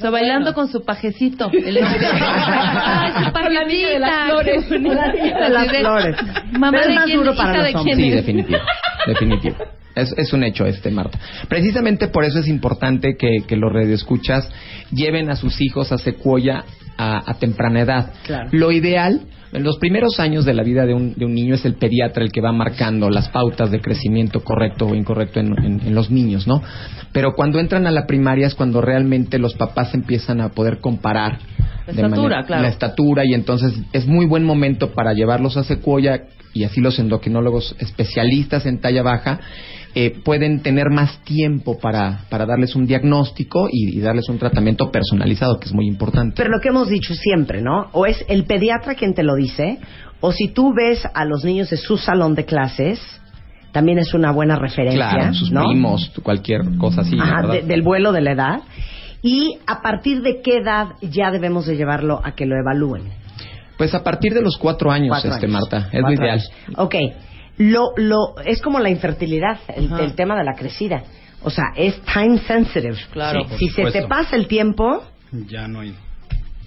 [0.00, 1.50] O sea, bailando con su pajecito.
[1.52, 4.26] El ay, su Con la niña de las pajecita.
[4.30, 4.70] flores.
[4.96, 6.16] La niña de las flores.
[6.52, 7.96] Mamá, Pero es ¿de más quién, duro para los de hombres.
[7.98, 8.58] Sí, definitivo.
[9.06, 9.56] Definitivo.
[9.94, 11.18] Es, es un hecho este, Marta.
[11.48, 14.48] Precisamente por eso es importante que, que los radioescuchas
[14.90, 16.64] lleven a sus hijos a Secuoya
[16.96, 18.12] a, a temprana edad.
[18.24, 18.48] Claro.
[18.52, 19.20] Lo ideal,
[19.52, 22.22] en los primeros años de la vida de un, de un niño es el pediatra
[22.24, 26.10] el que va marcando las pautas de crecimiento correcto o incorrecto en, en- en los
[26.10, 26.62] niños, ¿no?
[27.12, 31.38] Pero cuando entran a la primaria es cuando realmente los papás empiezan a poder comparar
[31.86, 32.62] La de estatura, manera- claro.
[32.62, 36.22] la estatura y entonces es muy buen momento para llevarlos a Secuoya
[36.54, 39.40] y así los endocrinólogos especialistas en talla baja
[39.94, 44.90] eh, pueden tener más tiempo para, para darles un diagnóstico y, y darles un tratamiento
[44.90, 46.34] personalizado, que es muy importante.
[46.36, 47.88] Pero lo que hemos dicho siempre, ¿no?
[47.92, 49.78] O es el pediatra quien te lo dice,
[50.20, 53.00] o si tú ves a los niños de su salón de clases,
[53.72, 55.64] también es una buena referencia, claro, sus ¿no?
[55.66, 57.16] primos, cualquier cosa así.
[57.20, 58.60] Ajá, de- del vuelo de la edad.
[59.22, 63.02] Y a partir de qué edad ya debemos de llevarlo a que lo evalúen.
[63.76, 65.60] Pues a partir de los cuatro años, Cuatro este años.
[65.70, 66.30] Marta, es lo ideal.
[66.38, 66.50] años.
[66.76, 66.94] Ok.
[67.60, 71.02] Lo, lo, es como la infertilidad, el, tema de la crecida.
[71.42, 72.96] O sea, es time sensitive.
[73.12, 73.46] Claro.
[73.58, 75.94] Si, se te pasa el tiempo, Ya no hay.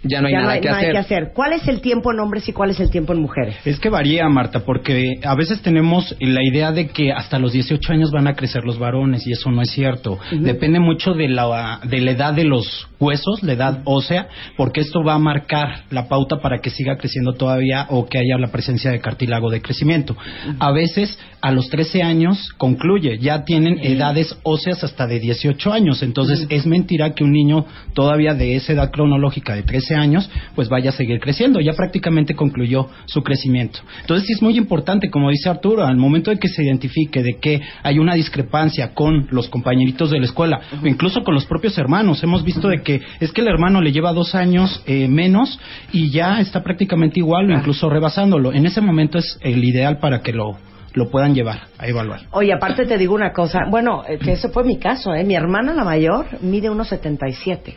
[0.03, 0.91] Ya no hay ya nada no hay, que no hay hacer.
[0.91, 1.31] que hacer.
[1.33, 3.55] ¿Cuál es el tiempo en hombres y cuál es el tiempo en mujeres?
[3.65, 7.93] Es que varía, Marta, porque a veces tenemos la idea de que hasta los 18
[7.93, 10.19] años van a crecer los varones y eso no es cierto.
[10.31, 15.03] Depende mucho de la, de la edad de los huesos, la edad ósea, porque esto
[15.03, 18.91] va a marcar la pauta para que siga creciendo todavía o que haya la presencia
[18.91, 20.15] de cartílago de crecimiento.
[20.59, 26.01] A veces a los 13 años concluye, ya tienen edades óseas hasta de 18 años,
[26.01, 30.69] entonces es mentira que un niño todavía de esa edad cronológica de 13 años pues
[30.69, 33.79] vaya a seguir creciendo, ya prácticamente concluyó su crecimiento.
[33.99, 37.38] Entonces sí es muy importante, como dice Arturo, al momento de que se identifique de
[37.41, 41.77] que hay una discrepancia con los compañeritos de la escuela o incluso con los propios
[41.77, 45.60] hermanos, hemos visto de que es que el hermano le lleva dos años eh, menos
[45.91, 48.53] y ya está prácticamente igual o incluso rebasándolo.
[48.53, 50.58] En ese momento es el ideal para que lo,
[50.93, 52.21] lo puedan llevar a evaluar.
[52.32, 53.62] Oye, aparte te digo una cosa.
[53.69, 55.23] Bueno, eh, que ese fue mi caso, ¿eh?
[55.23, 57.75] Mi hermana, la mayor, mide unos 77.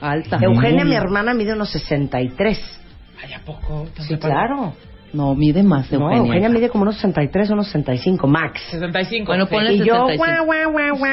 [0.00, 0.38] Alta.
[0.40, 2.80] Eugenia, mi hermana, mide unos 63.
[3.22, 3.88] Ay, ¿a poco?
[4.00, 4.74] Sí, claro.
[5.12, 6.18] No, mide más, No, Eugenia.
[6.18, 8.60] Eugenia mide como unos 63 o unos 65, max.
[8.70, 9.26] 65.
[9.26, 10.16] Bueno, ponle y yo, 65.
[10.16, 11.10] guau, guau, guau, guau.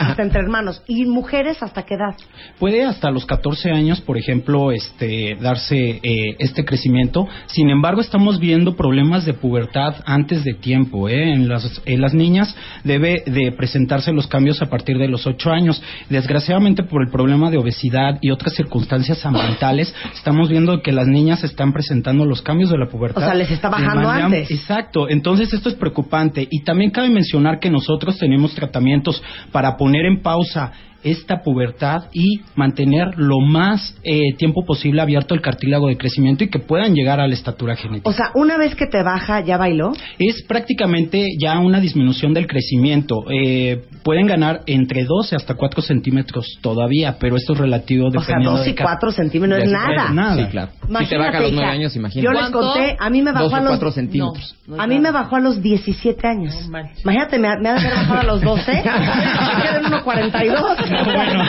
[0.00, 0.82] hasta entre hermanos.
[0.86, 2.14] ¿Y mujeres hasta qué edad?
[2.58, 7.28] Puede hasta los 14 años, por ejemplo, este, darse eh, este crecimiento.
[7.46, 11.08] Sin embargo, estamos viendo problemas de pubertad antes de tiempo.
[11.08, 11.32] ¿eh?
[11.32, 15.50] En, las, en las niñas debe de presentarse los cambios a partir de los 8
[15.50, 15.82] años.
[16.10, 21.44] Desgraciadamente, por el problema de obesidad y otras circunstancias ambientales, estamos viendo que las niñas
[21.44, 23.22] están presentando los cambios de la pubertad.
[23.22, 24.50] O sea, les está bajando antes.
[24.50, 30.06] Exacto, entonces esto es preocupante y también cabe mencionar que nosotros tenemos tratamientos para poner
[30.06, 30.72] en pausa
[31.04, 36.48] esta pubertad y mantener lo más eh, tiempo posible abierto el cartílago de crecimiento y
[36.48, 38.08] que puedan llegar a la estatura genética.
[38.08, 39.92] O sea, una vez que te baja, ¿ya bailó?
[40.18, 43.24] es prácticamente ya una disminución del crecimiento.
[43.30, 48.20] Eh, pueden ganar entre 12 hasta 4 centímetros todavía, pero esto es relativo O sea,
[48.20, 50.10] dependiendo 2 y de cada- 4 centímetros no es nada.
[50.12, 50.36] nada.
[50.36, 50.72] Sí, claro.
[51.00, 52.24] Si te baja a los nueve hija, años, imagínate.
[52.34, 53.68] Yo les conté, a mí me bajó a los...
[53.68, 54.54] cuatro centímetros.
[54.66, 56.54] No, no A mí me bajó a los 17 años.
[56.70, 56.78] No.
[57.02, 58.72] Imagínate, me, me ha de haber bajado a los 12.
[58.72, 60.91] Me quedé en 1.42.
[61.04, 61.44] bueno,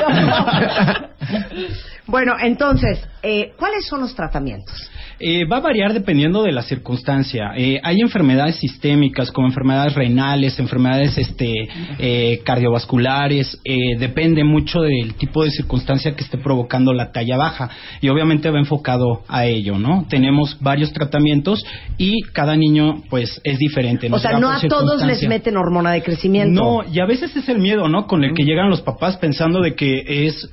[2.42, 4.90] entonces, eh, ¿cuáles son los tratamientos?
[5.20, 7.52] Eh, va a variar dependiendo de la circunstancia.
[7.56, 13.60] Eh, hay enfermedades sistémicas como enfermedades renales, enfermedades este, eh, cardiovasculares.
[13.64, 17.70] eh, depende mucho del tipo de circunstancia que esté provocando la talla baja
[18.02, 20.06] y obviamente va enfocado a ello, ¿no?
[20.10, 21.66] Tenemos varios tratamientos
[21.98, 24.10] y cada niño pues es diferente.
[24.12, 26.62] O sea, no a todos les meten hormona de crecimiento.
[26.62, 28.08] No, y a veces es el miedo, ¿no?
[28.08, 30.50] Con el que llegan los papás pensando de que es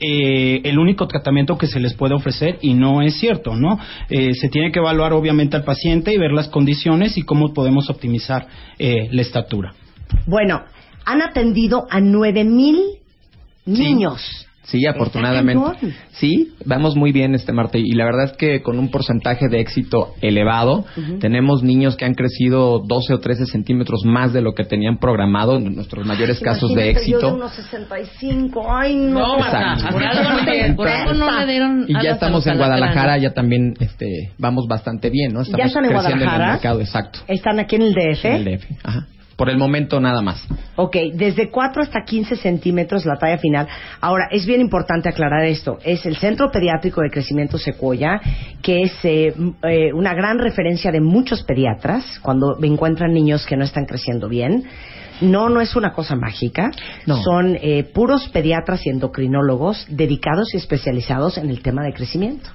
[0.00, 3.78] eh, el único tratamiento que se les puede ofrecer y no es cierto, ¿no?
[4.08, 7.90] Eh, se tiene que evaluar obviamente al paciente y ver las condiciones y cómo podemos
[7.90, 8.46] optimizar
[8.78, 9.74] eh, la estatura.
[10.26, 10.62] Bueno,
[11.04, 12.78] han atendido a 9000
[13.66, 14.20] niños.
[14.22, 14.47] Sí,
[14.86, 15.62] afortunadamente.
[15.64, 15.94] Está cañón.
[16.12, 19.60] Sí, vamos muy bien este Marte y la verdad es que con un porcentaje de
[19.60, 20.84] éxito elevado,
[21.20, 25.56] tenemos niños que han crecido 12 o 13 centímetros más de lo que tenían programado
[25.56, 27.34] en nuestros mayores casos de Imagínate, Yo de éxito.
[27.34, 28.66] unos 65.
[28.70, 29.18] Ay, no.
[29.20, 29.36] No.
[29.90, 33.30] Por algo no le- por algo no le dieron Y ya estamos en Guadalajara, ya
[33.32, 35.40] también este, vamos bastante bien, ¿no?
[35.42, 36.52] Estamos ¿Ya están en creciendo en el Guadalajara?
[36.54, 37.18] mercado, exacto.
[37.28, 38.24] Están aquí en el DF.
[38.24, 38.64] En el DF.
[38.84, 39.06] Ajá.
[39.38, 40.44] Por el momento nada más.
[40.74, 43.68] Ok, desde 4 hasta 15 centímetros la talla final.
[44.00, 45.78] Ahora, es bien importante aclarar esto.
[45.84, 48.20] Es el Centro Pediátrico de Crecimiento Secuoya,
[48.60, 53.62] que es eh, eh, una gran referencia de muchos pediatras cuando encuentran niños que no
[53.62, 54.64] están creciendo bien.
[55.20, 56.72] No, no es una cosa mágica.
[57.06, 57.22] No.
[57.22, 62.50] Son eh, puros pediatras y endocrinólogos dedicados y especializados en el tema de crecimiento.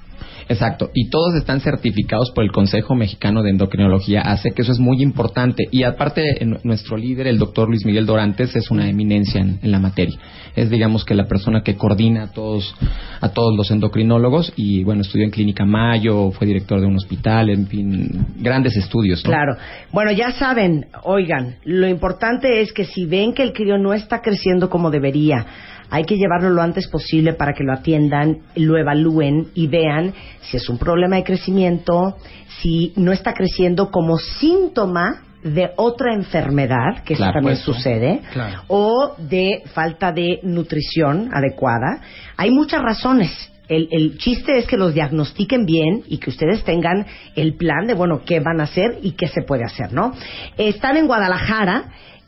[0.48, 4.78] Exacto, y todos están certificados por el Consejo Mexicano de Endocrinología, hace que eso es
[4.78, 5.64] muy importante.
[5.70, 6.22] Y aparte,
[6.64, 10.18] nuestro líder, el doctor Luis Miguel Dorantes, es una eminencia en, la materia.
[10.54, 12.74] Es, digamos, que la persona que coordina a todos,
[13.20, 17.50] a todos los endocrinólogos y, bueno, estudió en Clínica Mayo, fue director de un hospital,
[17.50, 19.22] en fin, grandes estudios.
[19.22, 19.56] Claro.
[19.92, 24.20] Bueno, ya saben, oigan, lo importante es que si ven que el crío no está
[24.20, 25.46] creciendo como debería,
[25.90, 30.56] hay que llevarlo lo antes posible para que lo atiendan, lo evalúen y vean si
[30.56, 32.16] es un problema de crecimiento,
[32.60, 38.62] si no está creciendo como síntoma de otra enfermedad, que eso también pues, sucede, Claro.
[38.68, 42.00] o de falta de nutrición adecuada.
[42.36, 43.30] Hay muchas razones.
[43.68, 47.94] El, el chiste es que los diagnostiquen bien y que ustedes tengan el plan de,
[47.94, 50.12] bueno, qué van a hacer y qué se puede hacer, ¿no?
[50.56, 51.84] Están en Guadalajara.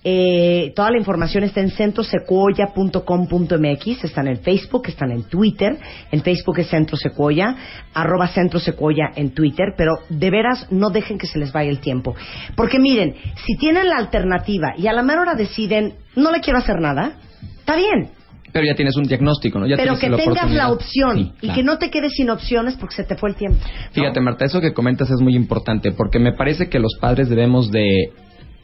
[0.09, 5.77] Eh, toda la información está en centrosecuoya.com.mx, están en Facebook, están en Twitter,
[6.13, 7.57] en Facebook es Centro Secuoya,
[7.93, 11.81] arroba Centro Secuoya en Twitter, pero de veras no dejen que se les vaya el
[11.81, 12.15] tiempo.
[12.55, 16.61] Porque miren, si tienen la alternativa y a la mera hora deciden, no le quiero
[16.61, 17.17] hacer nada,
[17.59, 18.11] está bien,
[18.53, 19.67] Pero ya tienes un diagnóstico, ¿no?
[19.67, 22.77] Ya pero que la tengas la opción Sí, y que no te quedes sin opciones
[22.77, 23.59] porque se te fue el tiempo.
[23.61, 23.91] ¿no?
[23.91, 27.73] Fíjate, Marta, eso que comentas es muy importante porque me parece que los padres debemos
[27.73, 28.13] de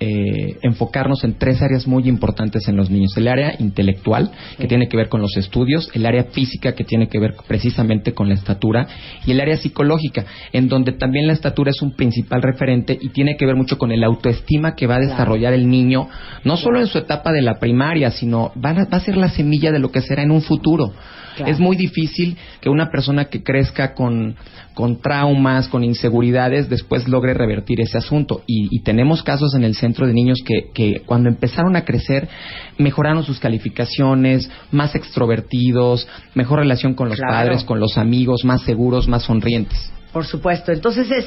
[0.04, 3.16] eh, enfocarnos en tres áreas muy importantes en los niños.
[3.16, 7.08] El área intelectual, que tiene que ver con los estudios, el área física, que tiene
[7.08, 8.88] que ver precisamente con la estatura,
[9.24, 13.36] y el área psicológica, en donde también la estatura es un principal referente y tiene
[13.36, 16.08] que ver mucho con el autoestima que va a desarrollar el niño,
[16.42, 19.28] no solo en su etapa de la primaria, sino va a, va a ser la
[19.28, 20.92] semilla de lo que será en un futuro.
[21.36, 21.50] Claro.
[21.52, 24.36] Es muy difícil que una persona que crezca con,
[24.74, 28.42] con traumas, con inseguridades, después logre revertir ese asunto.
[28.46, 32.28] Y, y tenemos casos en el centro de niños que, que cuando empezaron a crecer
[32.78, 37.32] mejoraron sus calificaciones, más extrovertidos, mejor relación con los Claro.
[37.34, 39.92] padres, con los amigos, más seguros, más sonrientes.
[40.12, 40.72] Por supuesto.
[40.72, 41.26] Entonces es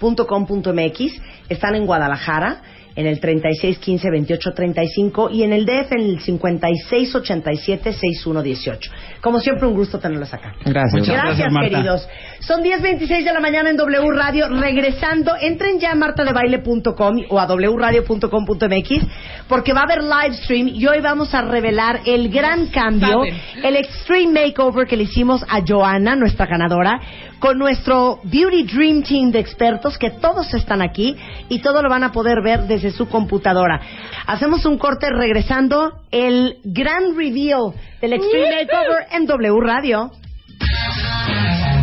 [0.00, 1.20] centrosecuoya.com.mx.
[1.48, 2.62] Están en Guadalajara.
[2.96, 8.78] En el 3615-2835 y en el DF en el 5687-6118.
[9.20, 10.54] Como siempre, un gusto tenerlos acá.
[10.64, 10.92] Gracias.
[11.00, 11.70] Muchas Gracias, gracias, Marta.
[11.70, 12.08] queridos.
[12.40, 14.48] Son 10.26 de la mañana en W Radio.
[14.48, 19.06] Regresando, entren ya a martadebaile.com o a wradio.com.mx
[19.48, 23.34] porque va a haber live stream y hoy vamos a revelar el gran cambio, Saben.
[23.62, 27.00] el extreme makeover que le hicimos a Joana, nuestra ganadora,
[27.44, 31.14] con nuestro Beauty Dream Team de expertos que todos están aquí
[31.50, 33.82] y todo lo van a poder ver desde su computadora.
[34.26, 40.10] Hacemos un corte regresando el gran reveal del extreme makeover en W Radio.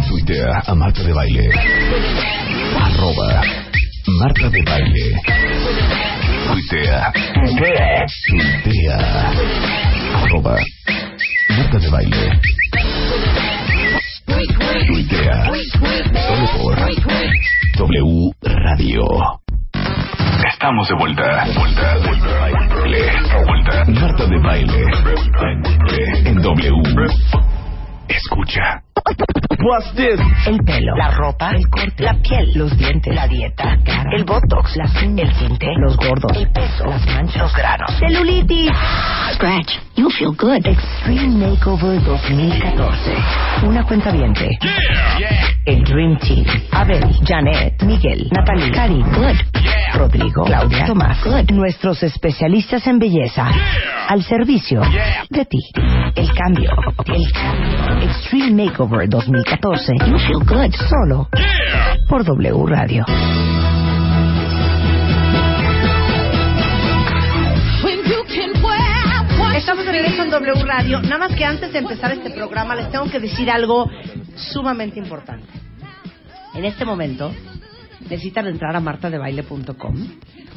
[0.07, 1.51] Tuitea a Marta de Baile.
[2.79, 3.43] Arroba
[4.19, 5.21] Marta de Baile.
[6.47, 7.13] Tuitea.
[8.63, 9.31] Tuitea.
[10.23, 10.57] Arroba
[11.49, 12.39] Marta de Baile.
[14.87, 15.45] Tuitea.
[15.45, 16.75] Solo por
[17.77, 19.03] W Radio.
[20.53, 21.45] Estamos de vuelta.
[21.55, 22.49] Vuelta, vuelta.
[23.45, 23.85] Vuelta.
[23.85, 24.85] Marta de Baile.
[26.25, 26.81] En W.
[28.07, 28.81] Escucha.
[30.47, 34.23] El pelo, la ropa, el corte, la piel, los dientes, la dieta, la cara, el
[34.23, 38.71] botox, uñas, el tinte, los gordos, el peso, las manchas, los granos, Celulitis.
[39.35, 40.65] Scratch, you feel good.
[40.65, 43.15] Extreme Makeover 2014.
[43.63, 44.57] Una cuenta viente.
[45.65, 46.45] El Dream Team.
[46.71, 49.37] Abel, Janet, Miguel, Natalie, Cari, good.
[49.93, 51.51] Rodrigo, Claudia, Tomás, good.
[51.51, 53.47] Nuestros especialistas en belleza.
[54.07, 54.81] Al servicio
[55.29, 55.59] de ti.
[56.15, 56.71] El cambio.
[57.05, 58.03] El cambio.
[58.03, 59.93] Extreme Makeover 2014.
[60.07, 60.75] You feel good.
[60.89, 61.29] Solo
[62.07, 63.05] por W Radio.
[69.55, 71.01] Estamos de regreso en W Radio.
[71.01, 73.89] Nada más que antes de empezar este programa les tengo que decir algo
[74.35, 75.47] sumamente importante.
[76.55, 77.31] En este momento
[78.01, 79.95] necesitan entrar a martadebaile.com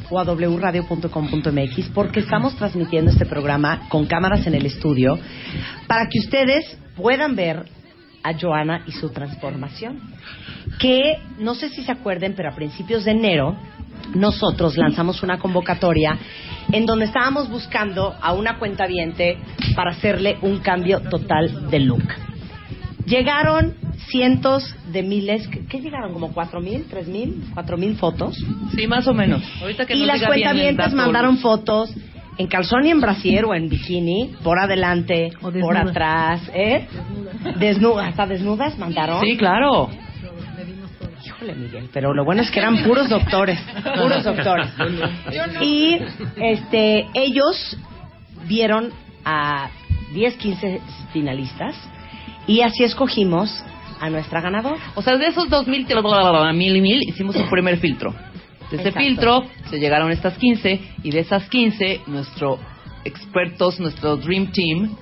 [0.09, 5.19] o a wradio.com.mx porque estamos transmitiendo este programa con cámaras en el estudio
[5.87, 7.65] para que ustedes puedan ver
[8.25, 9.99] a Joana y su transformación.
[10.79, 13.55] Que no sé si se acuerden, pero a principios de enero
[14.13, 16.17] nosotros lanzamos una convocatoria
[16.71, 18.85] en donde estábamos buscando a una cuenta
[19.75, 22.03] para hacerle un cambio total de look.
[23.05, 23.75] Llegaron
[24.09, 26.13] cientos de miles, ¿qué, llegaron?
[26.13, 28.43] ¿Como cuatro mil, tres mil, cuatro mil fotos?
[28.75, 29.43] Sí, más o menos.
[29.61, 30.95] Ahorita que y las bien cuentavientes dato.
[30.95, 31.93] mandaron fotos
[32.37, 36.87] en calzón y en brasier o en bikini, por adelante, por atrás, ¿eh?
[37.57, 39.21] Desnudas, hasta desnudas mandaron.
[39.21, 39.89] Sí, claro.
[41.25, 43.59] Híjole, Miguel, pero lo bueno es que eran puros doctores,
[43.99, 44.67] puros doctores.
[45.61, 45.97] Y
[46.37, 47.77] este, ellos
[48.47, 48.91] vieron
[49.23, 49.69] a
[50.13, 50.81] 10, 15
[51.11, 51.75] finalistas
[52.47, 53.63] y así escogimos
[53.99, 54.77] a nuestra ganadora.
[54.95, 55.87] O sea, de esos dos mil,
[56.53, 58.13] mil y mil, hicimos un primer filtro.
[58.69, 58.99] De ese Exacto.
[58.99, 62.59] filtro se llegaron estas 15 y de esas 15 nuestro
[63.03, 64.95] expertos, nuestro Dream Team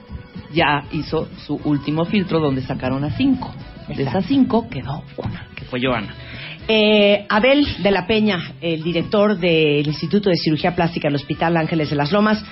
[0.54, 3.54] ya hizo su último filtro donde sacaron a 5.
[3.96, 6.14] De esas 5 quedó una, que fue Joana.
[6.68, 11.90] Eh, Abel de la Peña, el director del Instituto de Cirugía Plástica del Hospital Ángeles
[11.90, 12.44] de las Lomas,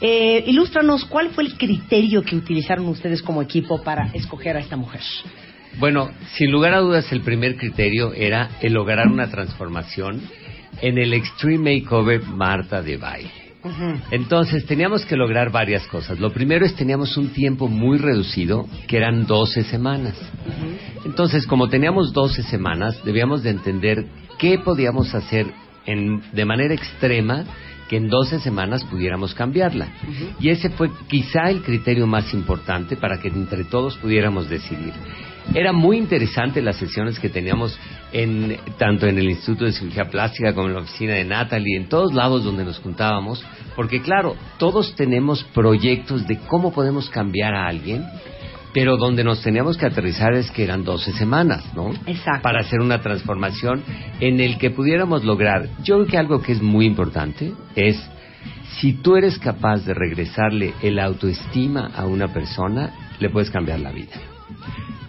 [0.00, 4.76] eh, ilústranos cuál fue el criterio que utilizaron ustedes como equipo para escoger a esta
[4.76, 5.00] mujer.
[5.78, 10.20] Bueno, sin lugar a dudas, el primer criterio era el lograr una transformación
[10.82, 13.45] en el Extreme Makeover Marta de Baile.
[14.10, 16.18] Entonces teníamos que lograr varias cosas.
[16.18, 20.14] Lo primero es teníamos un tiempo muy reducido, que eran 12 semanas.
[21.04, 24.06] Entonces, como teníamos 12 semanas, debíamos de entender
[24.38, 25.46] qué podíamos hacer
[25.86, 27.44] en- de manera extrema
[27.88, 29.88] que en 12 semanas pudiéramos cambiarla.
[30.40, 34.92] Y ese fue quizá el criterio más importante para que entre todos pudiéramos decidir.
[35.54, 37.78] Era muy interesante las sesiones que teníamos
[38.12, 41.88] en, tanto en el Instituto de Cirugía Plástica como en la oficina de Natalie, en
[41.88, 47.66] todos lados donde nos juntábamos, porque claro, todos tenemos proyectos de cómo podemos cambiar a
[47.66, 48.04] alguien,
[48.74, 51.94] pero donde nos teníamos que aterrizar es que eran 12 semanas, ¿no?
[52.06, 52.42] Exacto.
[52.42, 53.82] Para hacer una transformación
[54.20, 55.68] en el que pudiéramos lograr.
[55.82, 57.98] Yo creo que algo que es muy importante es
[58.78, 63.92] si tú eres capaz de regresarle el autoestima a una persona, le puedes cambiar la
[63.92, 64.16] vida.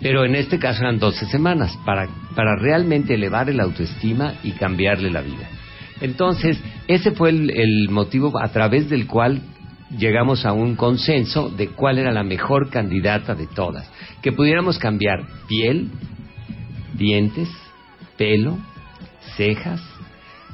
[0.01, 5.09] Pero en este caso eran 12 semanas para, para realmente elevar el autoestima y cambiarle
[5.09, 5.49] la vida.
[6.01, 9.41] Entonces, ese fue el, el motivo a través del cual
[9.97, 13.89] llegamos a un consenso de cuál era la mejor candidata de todas.
[14.21, 15.89] Que pudiéramos cambiar piel,
[16.93, 17.49] dientes,
[18.17, 18.57] pelo,
[19.35, 19.81] cejas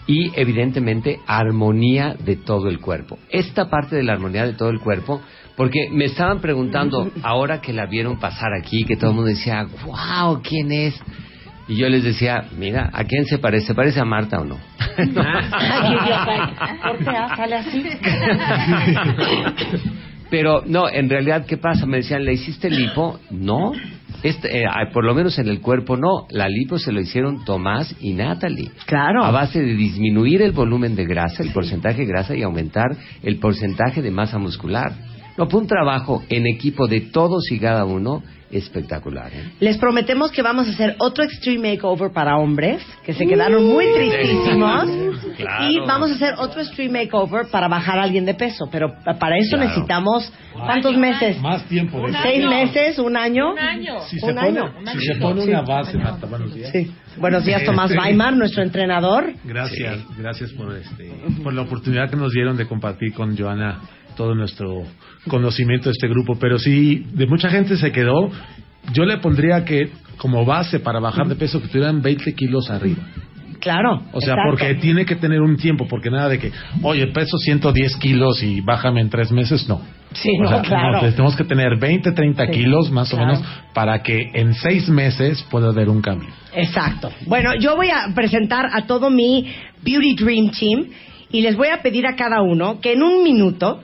[0.06, 3.18] y evidentemente armonía de todo el cuerpo.
[3.30, 5.22] Esta parte de la armonía de todo el cuerpo,
[5.56, 9.68] porque me estaban preguntando ahora que la vieron pasar aquí, que todo el mundo decía,
[9.86, 11.00] wow, ¿quién es?
[11.68, 13.68] Y yo les decía, mira, ¿a quién se parece?
[13.68, 14.58] ¿Se parece a Marta o no?
[14.98, 16.56] Ay, idiota.
[16.82, 17.84] Cortea, sale así.
[20.30, 21.86] Pero no, en realidad, ¿qué pasa?
[21.86, 23.20] Me decían, ¿le hiciste lipo?
[23.30, 23.72] No.
[24.24, 26.26] Este, eh, por lo menos en el cuerpo no.
[26.32, 28.72] La lipo se lo hicieron Tomás y Natalie.
[28.86, 29.24] Claro.
[29.24, 33.38] A base de disminuir el volumen de grasa, el porcentaje de grasa y aumentar el
[33.38, 34.92] porcentaje de masa muscular.
[35.38, 39.32] No, fue un trabajo en equipo de todos y cada uno espectacular.
[39.34, 39.52] ¿eh?
[39.60, 43.86] Les prometemos que vamos a hacer otro Extreme Makeover para hombres, que se quedaron muy
[43.94, 44.86] tristísimos.
[45.38, 45.72] Claro.
[45.72, 48.70] Y vamos a hacer otro Extreme Makeover para bajar a alguien de peso.
[48.72, 49.64] Pero para eso Claro.
[49.70, 51.42] necesitamos, ¿cuántos meses?
[51.42, 52.06] Más tiempo.
[52.06, 53.00] de ¿Seis meses?
[53.00, 53.54] ¿Un año?
[53.54, 54.02] Un año.
[54.08, 54.72] Si se Un pone, año.
[55.00, 56.70] si se pone una base, Marta, buenos días.
[56.72, 56.92] Sí.
[57.18, 57.98] Buenos días, Tomás Sí.
[57.98, 59.34] Weimar, nuestro entrenador.
[59.44, 61.12] Gracias, gracias por este,
[61.44, 63.82] por la oportunidad que nos dieron de compartir con Joana
[64.16, 64.84] todo nuestro
[65.28, 66.38] conocimiento de este grupo.
[66.40, 68.30] Pero sí, de mucha gente se quedó.
[68.94, 73.02] Yo le pondría que como base para bajar de peso que tuvieran 20 kilos arriba.
[73.60, 74.04] Claro.
[74.12, 74.50] O sea, exacto.
[74.50, 78.60] porque tiene que tener un tiempo, porque nada de que, oye, peso 110 kilos y
[78.60, 79.82] bájame en tres meses, no.
[80.12, 81.00] Sí, O no, sea, claro.
[81.00, 83.24] pues tenemos que tener 20, 30 Sí, kilos más claro.
[83.24, 86.28] o menos para que en seis meses pueda haber un cambio.
[86.54, 87.10] Exacto.
[87.26, 89.48] Bueno, yo voy a presentar a todo mi
[89.82, 90.86] Beauty Dream Team
[91.32, 93.82] y les voy a pedir a cada uno que en un minuto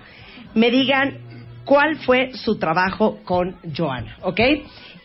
[0.55, 1.17] me digan
[1.65, 4.39] cuál fue su trabajo con Joana, ¿ok?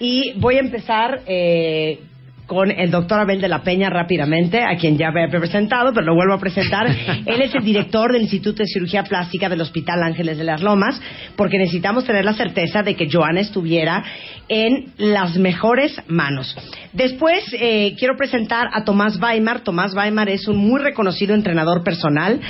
[0.01, 2.01] Y voy a empezar eh,
[2.47, 6.07] con el doctor Abel de la Peña rápidamente, a quien ya me he presentado, pero
[6.07, 6.87] lo vuelvo a presentar.
[7.27, 11.01] Él es el director del Instituto de Cirugía Plástica del Hospital Ángeles de las Lomas,
[11.37, 14.05] porque necesitamos tener la certeza de que Joana estuviera
[14.49, 16.57] en las mejores manos.
[16.93, 19.61] Después eh, quiero presentar a Tomás Weimar.
[19.61, 22.41] Tomás Weimar es un muy reconocido entrenador personal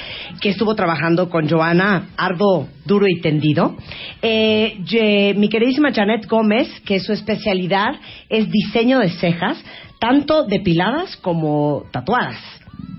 [0.40, 3.76] que estuvo trabajando con Joana ardo, duro y tendido.
[4.22, 7.94] Eh, mi queridísima Janet Gómez, que su especialidad
[8.28, 9.62] es diseño de cejas,
[9.98, 12.36] tanto depiladas como tatuadas.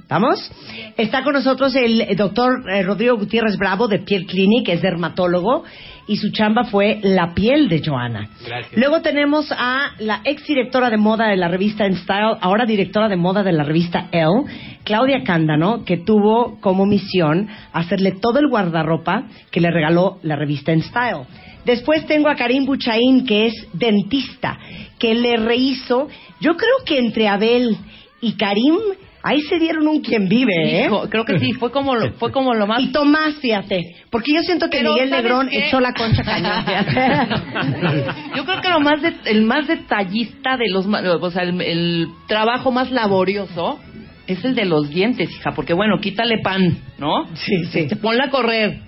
[0.08, 0.52] ¿Vamos?
[0.98, 5.64] Está con nosotros el doctor Rodrigo Gutiérrez Bravo de Piel Clinic, es dermatólogo,
[6.08, 8.30] y su chamba fue la piel de Joana.
[8.46, 8.78] Gracias.
[8.78, 13.10] Luego tenemos a la ex directora de moda de la revista En Style, ahora directora
[13.10, 14.44] de moda de la revista Elle,
[14.84, 20.72] Claudia Cándano, que tuvo como misión hacerle todo el guardarropa que le regaló la revista
[20.72, 21.26] En Style.
[21.66, 24.60] Después tengo a Karim Buchaín, que es dentista,
[25.00, 26.08] que le rehizo.
[26.40, 27.76] Yo creo que entre Abel
[28.22, 28.76] y Karim,
[29.28, 30.86] ahí se dieron un quien vive, ¿eh?
[30.86, 32.82] Hijo, creo que sí, fue como lo, fue como lo más...
[32.84, 35.68] Y Tomás, fíjate, porque yo siento que Pero, Miguel ¿sabes Negrón qué?
[35.68, 36.64] echó la concha cañón.
[38.36, 42.08] Yo creo que lo más de- el más detallista de los, o sea, el, el
[42.28, 43.80] trabajo más laborioso
[44.28, 47.28] es el de los dientes, hija, porque bueno, quítale pan, ¿no?
[47.36, 47.80] Sí, sí.
[47.80, 48.80] Este, ponla a correr,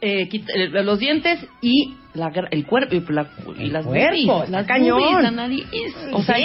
[0.00, 3.26] eh, quita- eh, los dientes y la, el cuerpo y, la-
[3.58, 4.98] y las cuerpo, boobies, las cañón.
[5.00, 5.64] boobies, la nariz,
[6.12, 6.44] o sea, Sí.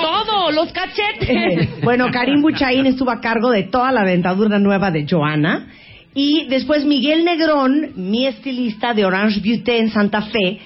[0.00, 1.80] todo, los cachetes.
[1.82, 5.66] bueno, Karim Buchaín estuvo a cargo de toda la dentadura nueva de Joana.
[6.14, 10.58] Y después Miguel Negrón, mi estilista de Orange Beauty en Santa Fe,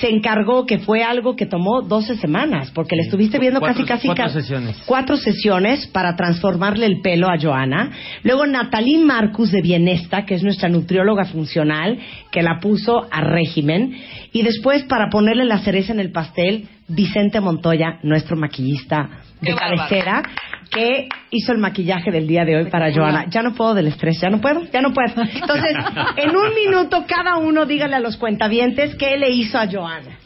[0.00, 4.08] se encargó que fue algo que tomó 12 semanas, porque le estuviste viendo Cuatro- casi,
[4.08, 4.08] casi...
[4.08, 4.82] cuatro sesiones.
[4.86, 7.90] Cuatro sesiones para transformarle el pelo a Joana.
[8.22, 11.98] Luego Natalín Marcus de Bienesta, que es nuestra nutrióloga funcional,
[12.30, 13.94] que la puso a régimen.
[14.32, 19.08] Y después, para ponerle la cereza en el pastel, Vicente Montoya, nuestro maquillista
[19.40, 20.28] de Qué bárbaro.
[20.72, 23.26] Que hizo el maquillaje del día de hoy para Joana.
[23.28, 25.12] Ya no puedo del estrés, ya no puedo, ya no puedo.
[25.22, 25.76] Entonces,
[26.16, 30.18] en un minuto cada uno dígale a los cuentavientes qué le hizo a Joana.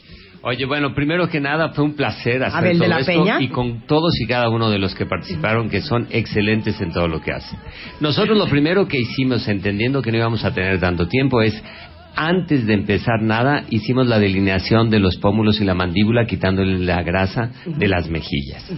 [0.43, 3.41] Oye, bueno, primero que nada fue un placer hacer Abel de todo la esto Peña.
[3.41, 7.07] y con todos y cada uno de los que participaron que son excelentes en todo
[7.07, 7.59] lo que hacen.
[7.99, 11.61] Nosotros lo primero que hicimos, entendiendo que no íbamos a tener tanto tiempo, es
[12.17, 17.03] antes de empezar nada, hicimos la delineación de los pómulos y la mandíbula, quitándole la
[17.03, 18.69] grasa de las mejillas.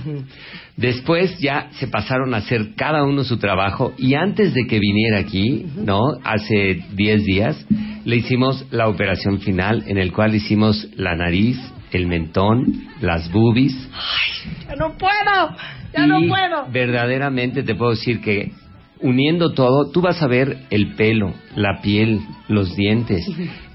[0.75, 5.19] Después ya se pasaron a hacer cada uno su trabajo y antes de que viniera
[5.19, 6.01] aquí, ¿no?
[6.23, 7.65] Hace 10 días,
[8.03, 11.57] le hicimos la operación final en el cual hicimos la nariz,
[11.91, 12.65] el mentón,
[12.99, 13.73] las boobies.
[14.67, 15.55] ¡Ya no puedo!
[15.93, 16.69] ¡Ya no puedo!
[16.71, 18.51] Verdaderamente te puedo decir que
[19.01, 23.25] uniendo todo, tú vas a ver el pelo, la piel, los dientes.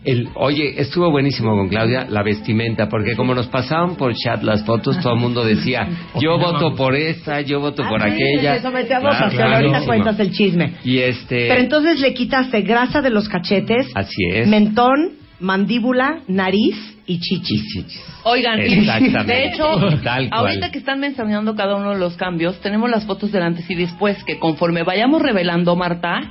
[0.04, 4.62] El, oye, estuvo buenísimo con Claudia la vestimenta, porque como nos pasaban por chat las
[4.66, 5.88] fotos, todo el mundo decía,
[6.20, 8.56] yo voto por esta, yo voto por Ah, sí, aquella.
[8.56, 9.54] Se sometió a Claro, claro.
[9.56, 10.74] ahorita cuentas el chisme.
[10.84, 14.46] Y este, Pero entonces le quitaste grasa de los cachetes, así es.
[14.46, 18.00] mentón, mandíbula, nariz y chichis.
[18.24, 19.32] Oigan, y Exactamente.
[19.32, 20.28] de hecho, Tal cual.
[20.30, 23.74] ahorita que están mencionando cada uno de los cambios, tenemos las fotos del antes y
[23.74, 26.22] después, que conforme vayamos revelando, Marta,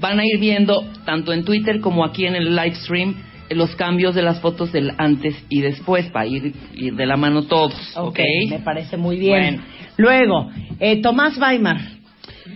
[0.00, 3.14] van a ir viendo, tanto en Twitter como aquí en el live stream,
[3.50, 7.42] los cambios de las fotos del antes y después, para ir, ir de la mano
[7.44, 8.18] todos, ¿ok?
[8.50, 9.56] Me parece muy bien.
[9.56, 9.62] Bueno.
[9.98, 11.80] Luego, eh, Tomás Weimar.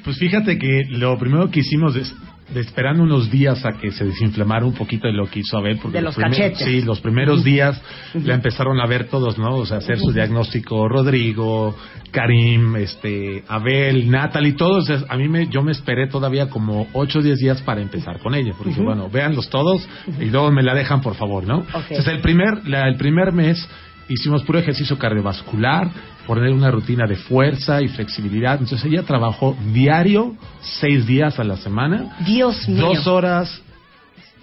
[0.03, 2.13] Pues fíjate que lo primero que hicimos es
[2.55, 5.79] esperando unos días a que se desinflamara un poquito de lo que hizo Abel.
[5.81, 6.67] Porque De los primeros- cachetes.
[6.67, 7.81] Sí, los primeros días
[8.15, 9.57] la empezaron a ver todos, ¿no?
[9.57, 11.77] O sea, hacer su diagnóstico Rodrigo,
[12.11, 14.89] Karim, este, Abel, Natalie, todos.
[15.09, 18.35] A mí me, yo me esperé todavía como 8 o 10 días para empezar con
[18.35, 18.53] ella.
[18.59, 19.89] Porque bueno, véanlos todos
[20.21, 21.65] y luego me la dejan, por favor, ¿no?
[21.91, 23.69] Entonces, el primer, la- el primer mes
[24.11, 25.91] hicimos puro ejercicio cardiovascular,
[26.27, 28.61] poner una rutina de fuerza y flexibilidad.
[28.61, 32.17] Entonces ella trabajó diario, seis días a la semana.
[32.27, 32.89] Dios mío.
[32.89, 33.63] Dos horas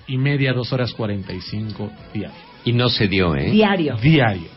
[0.07, 2.37] y media, dos horas cuarenta y cinco diario.
[2.65, 3.51] Y no se dio, ¿eh?
[3.51, 3.95] Diario.
[4.01, 4.56] Diario.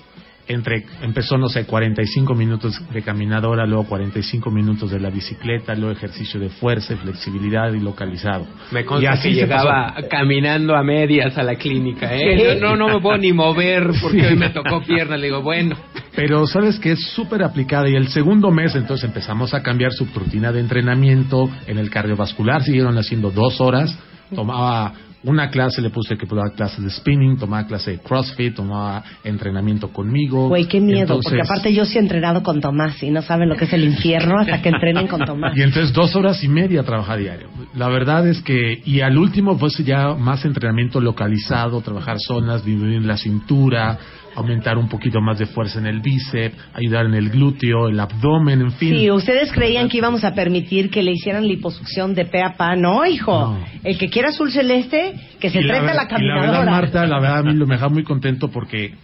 [0.50, 5.92] Entre, empezó, no sé, 45 minutos de caminadora, luego 45 minutos de la bicicleta, luego
[5.92, 8.48] ejercicio de fuerza y flexibilidad y localizado.
[8.72, 10.08] Me Y consta así que se llegaba pasó.
[10.08, 12.36] caminando a medias a la clínica, ¿eh?
[12.42, 15.16] Yo no, no me puedo ni mover porque hoy me tocó pierna.
[15.16, 15.76] Le digo, bueno.
[16.16, 20.04] Pero sabes que es súper aplicada y el segundo mes entonces empezamos a cambiar su
[20.06, 23.96] rutina de entrenamiento en el cardiovascular, siguieron haciendo dos horas,
[24.34, 24.92] tomaba
[25.24, 29.92] una clase, le puse que tomaba clases de spinning, tomaba clase de crossfit, tomaba entrenamiento
[29.92, 30.48] conmigo.
[30.48, 33.48] Güey, qué miedo, Entonces- porque aparte yo sí he entrenado con Tomás y no saben
[33.48, 35.52] lo que es el infierno hasta que entrenen con Tomás.
[35.56, 37.48] Y entonces dos horas y media trabaja diario.
[37.74, 43.02] La verdad es que, y al último pues ya más entrenamiento localizado, trabajar zonas, disminuir
[43.02, 43.98] la cintura,
[44.36, 48.60] aumentar un poquito más de fuerza en el bíceps, ayudar en el glúteo, el abdomen,
[48.60, 48.94] en fin.
[48.96, 52.76] Sí, ustedes creían que íbamos a permitir que le hicieran liposucción de pe a pa.
[52.76, 53.58] No, hijo.
[53.82, 56.50] El que quiera azul celeste, que se Y trepe a ver- la y caminadora.
[56.60, 58.94] verdad, Marta, la verdad a mí me deja muy contento porque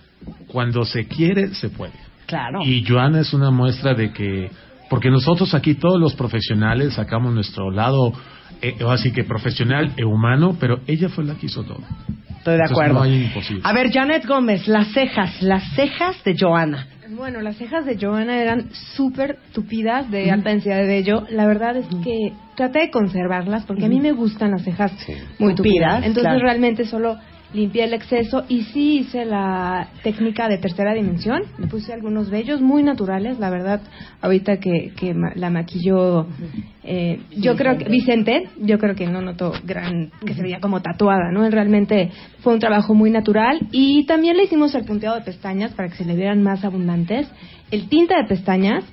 [0.47, 1.93] cuando se quiere, se puede.
[2.27, 2.61] Claro.
[2.65, 4.51] Y Joana es una muestra de que,
[4.91, 8.13] porque nosotros aquí todos los profesionales sacamos nuestro lado,
[8.63, 11.81] eh, así que profesional e humano, pero ella fue la que hizo todo.
[12.47, 12.95] Estoy de Entonces, acuerdo.
[12.95, 13.63] no hay imposible.
[13.65, 16.87] A ver, Janet Gómez, las cejas, las cejas de Joana.
[17.11, 21.25] Bueno, las cejas de Joana eran súper tupidas de alta densidad de vello.
[21.31, 24.93] La verdad es que traté de conservarlas porque a mí me gustan las cejas
[25.41, 25.57] muy tupidas.
[25.57, 26.39] Tupidas, Entonces claro.
[26.39, 27.17] realmente solo
[27.53, 31.43] limpié el exceso y sí hice la técnica de tercera dimensión.
[31.59, 33.81] Le puse algunos vellos muy naturales, la verdad.
[34.21, 36.27] Ahorita que, que la maquilló
[36.89, 40.83] eh, yo creo que Vicente, yo creo que no notó gran que se veía como
[40.83, 41.49] tatuada, ¿no?
[41.51, 45.89] Realmente fue un trabajo muy natural y también le hicimos el punteado de pestañas para
[45.89, 47.29] que se le vieran más abundantes,
[47.73, 48.85] el tinte de pestañas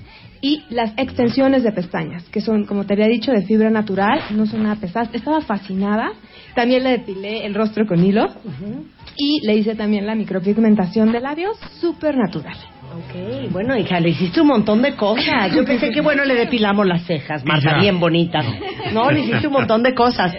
[0.42, 4.48] y las extensiones de pestañas, que son, como te había dicho, de fibra natural, no
[4.48, 5.10] son nada pesadas.
[5.14, 6.12] Estaba fascinada.
[6.56, 8.28] También le depilé el rostro con hilo
[9.18, 12.56] y le hice también la micropigmentación de labios, súper natural.
[12.96, 15.52] Ok, bueno, hija, le hiciste un montón de cosas.
[15.56, 18.46] Yo pensé que, bueno, le depilamos las cejas, Marta, bien bonitas.
[18.94, 20.36] No, le hiciste un montón de cosas.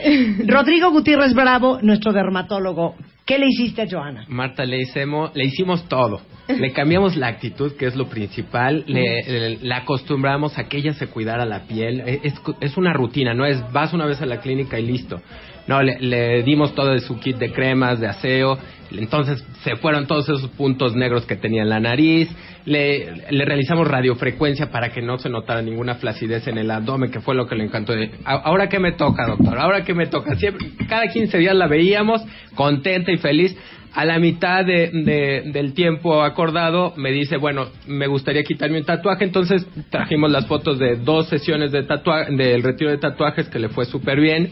[0.47, 2.95] Rodrigo Gutiérrez Bravo, nuestro dermatólogo,
[3.27, 4.25] ¿qué le hiciste a Joana?
[4.29, 6.21] Marta, le hicimos, le hicimos todo.
[6.47, 8.85] Le cambiamos la actitud, que es lo principal.
[8.87, 12.03] Le, le- la acostumbramos a que ella se cuidara la piel.
[12.07, 15.21] E, Es, es una rutina, no es vas una vez a la clínica y listo.
[15.67, 18.59] No, le, le dimos todo de su kit de cremas, de aseo.
[18.91, 22.29] Entonces se fueron todos esos puntos negros que tenía en la nariz.
[22.67, 27.21] Le, le realizamos radiofrecuencia para que no se notara ninguna flacidez en el abdomen, que
[27.21, 27.93] fue lo que le encantó.
[27.95, 30.37] De, "A- Ahora qué me toca, doctor, ahora qué me toca.
[30.37, 32.23] Siempre, cada 15 días la veíamos
[32.55, 33.57] contenta y feliz.
[33.95, 38.85] A la mitad de, de- del tiempo acordado me dice, bueno, me gustaría quitarme un
[38.85, 41.85] tatuaje, entonces trajimos las fotos de dos sesiones de
[42.31, 44.51] del retiro de tatuajes que le fue súper bien.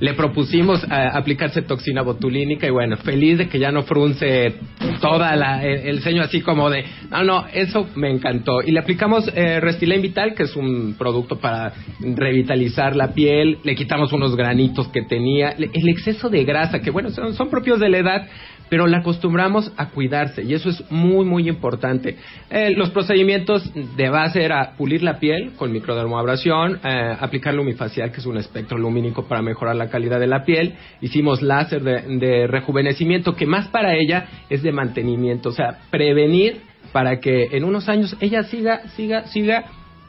[0.00, 4.54] Le propusimos eh, aplicarse toxina botulínica y bueno, feliz de que ya no frunce
[5.00, 8.62] toda la, el, el ceño así como de, no, no, eso me encantó.
[8.62, 9.60] Y le aplicamos eh,
[10.00, 15.50] Vital, que es un producto para revitalizar la piel, le quitamos unos granitos que tenía,
[15.50, 18.26] el exceso de grasa, que bueno, son, son propios de la edad,
[18.68, 22.16] pero la acostumbramos a cuidarse y eso es muy, muy importante.
[22.50, 28.20] Eh, los procedimientos de base era pulir la piel con microdermoabrasión, eh, aplicar lumifacial, que
[28.20, 30.74] es un espectro lumínico para mejorar la calidad de la piel.
[31.00, 36.60] Hicimos láser de, de rejuvenecimiento, que más para ella es de mantenimiento, o sea, prevenir
[36.92, 39.64] para que en unos años ella siga, siga, siga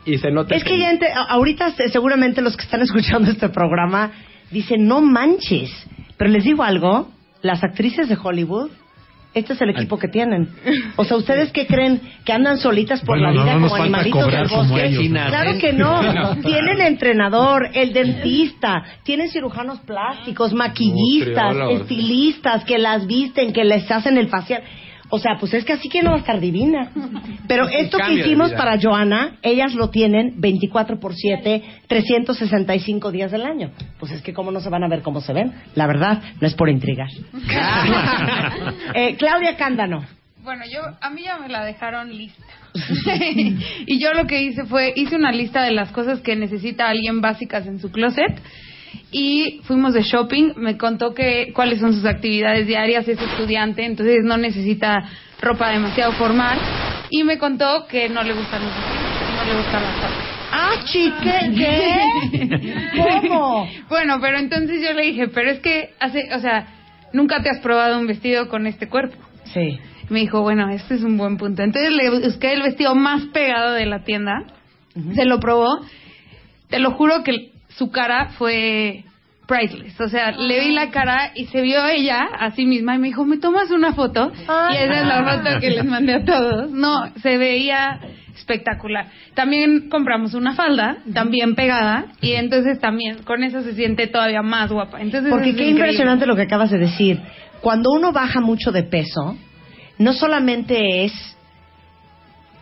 [0.06, 0.56] y se note.
[0.56, 4.12] Es que ya ente- ahorita se- seguramente los que están escuchando este programa
[4.52, 5.72] dicen, no manches.
[6.18, 7.10] Pero les digo algo,
[7.46, 8.72] las actrices de Hollywood,
[9.36, 10.50] este es el equipo que tienen.
[10.96, 12.02] O sea, ¿ustedes qué creen?
[12.24, 14.86] ¿Que andan solitas por Bueno, la no, vida no nos como animalitos del bosque?
[14.86, 15.28] ellos, ¿no?
[15.28, 16.38] Claro que no.
[16.38, 24.18] Tienen entrenador, el dentista, tienen cirujanos plásticos, maquillistas, estilistas que las visten, que les hacen
[24.18, 24.64] el facial.
[25.10, 26.92] O sea, pues es que así que no va a estar divina.
[27.48, 33.44] Pero esto que hicimos para Joana, ellas lo tienen 24 por 7, 365 días del
[33.44, 33.72] año.
[34.00, 35.54] Pues es que cómo no se van a ver cómo se ven.
[35.76, 37.10] La verdad, no es por intrigar.
[38.96, 40.06] eh, Claudia Cándano,
[40.44, 42.44] Bueno, yo a mí ya me la dejaron lista.
[43.86, 47.22] y yo lo que hice fue hice una lista de las cosas que necesita alguien
[47.22, 48.42] básicas en su closet
[49.18, 54.18] y fuimos de shopping, me contó que cuáles son sus actividades diarias, es estudiante, entonces
[54.26, 55.10] no necesita
[55.40, 56.60] ropa demasiado formal
[57.10, 60.18] y me contó que no le gustan los vestidos, no le gustan las fotos.
[60.52, 63.22] Ah, chique, ¿qué?
[63.30, 63.70] ¿Cómo?
[63.88, 66.68] Bueno, pero entonces yo le dije, pero es que hace, o sea,
[67.14, 69.16] nunca te has probado un vestido con este cuerpo.
[69.46, 69.80] Sí.
[70.10, 71.64] Me dijo, bueno, este es un buen punto.
[71.64, 74.44] Entonces le busqué el vestido más pegado de la tienda,
[75.14, 75.80] se lo probó.
[76.68, 79.05] Te lo juro que su cara fue
[79.48, 80.00] priceless.
[80.00, 83.08] O sea, le vi la cara y se vio ella a sí misma y me
[83.08, 84.32] dijo, ¿me tomas una foto?
[84.36, 86.72] Y esa es la foto que les mandé a todos.
[86.72, 88.00] No, se veía
[88.36, 89.08] espectacular.
[89.34, 94.72] También compramos una falda, también pegada, y entonces también con eso se siente todavía más
[94.72, 95.02] guapa.
[95.02, 95.80] Entonces Porque qué increíble.
[95.80, 97.20] impresionante lo que acabas de decir.
[97.62, 99.38] Cuando uno baja mucho de peso,
[99.98, 101.38] no solamente es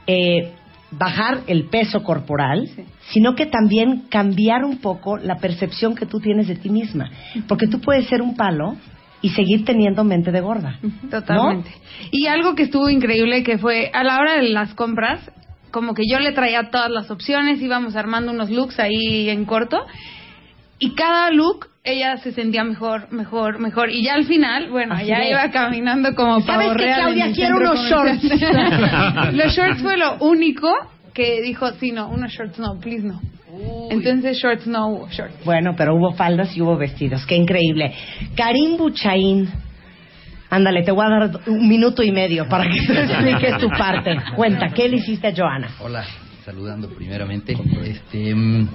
[0.07, 0.53] eh,
[0.97, 2.69] bajar el peso corporal,
[3.11, 7.09] sino que también cambiar un poco la percepción que tú tienes de ti misma.
[7.47, 8.75] Porque tú puedes ser un palo
[9.21, 10.79] y seguir teniendo mente de gorda.
[11.09, 11.71] Totalmente.
[12.11, 15.31] Y algo que estuvo increíble que fue a la hora de las compras,
[15.71, 19.85] como que yo le traía todas las opciones, íbamos armando unos looks ahí en corto
[20.83, 25.07] y cada look ella se sentía mejor, mejor, mejor y ya al final, bueno, Así
[25.07, 25.31] ya es.
[25.31, 27.33] iba caminando como ¿Sabes pavo qué, real Claudia?
[27.33, 28.23] centro unos shorts.
[29.33, 30.69] los shorts fue lo único
[31.13, 33.19] que dijo, sí, no, unos shorts no, please no.
[33.91, 35.45] Entonces shorts no hubo shorts.
[35.45, 37.25] Bueno, pero hubo faldas y hubo vestidos.
[37.25, 37.93] Qué increíble.
[38.35, 39.49] Karim Buchaín.
[40.49, 44.15] Ándale, te voy a dar un minuto y medio para que te expliques tu parte.
[44.35, 45.69] Cuenta, ¿qué le hiciste a Joana?
[45.79, 46.03] Hola,
[46.45, 47.55] saludando primeramente.
[47.83, 48.67] Este, mm,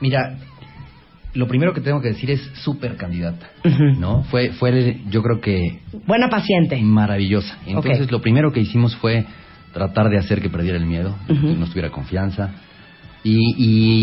[0.00, 0.36] mira,
[1.34, 3.50] lo primero que tengo que decir es súper candidata,
[3.98, 4.22] ¿no?
[4.24, 6.80] Fue, fue, yo creo que Buena paciente.
[6.82, 7.56] maravillosa.
[7.66, 9.26] Entonces, lo primero que hicimos fue
[9.72, 12.50] tratar de hacer que perdiera el miedo, que no tuviera confianza.
[13.22, 13.54] Y,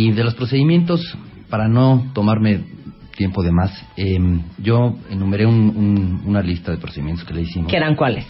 [0.08, 1.02] y de los procedimientos,
[1.50, 2.62] para no tomarme
[3.18, 7.70] tiempo de más, em, yo enumeré un- un- una lista de procedimientos que le hicimos.
[7.70, 8.26] ¿Qué eran cuáles?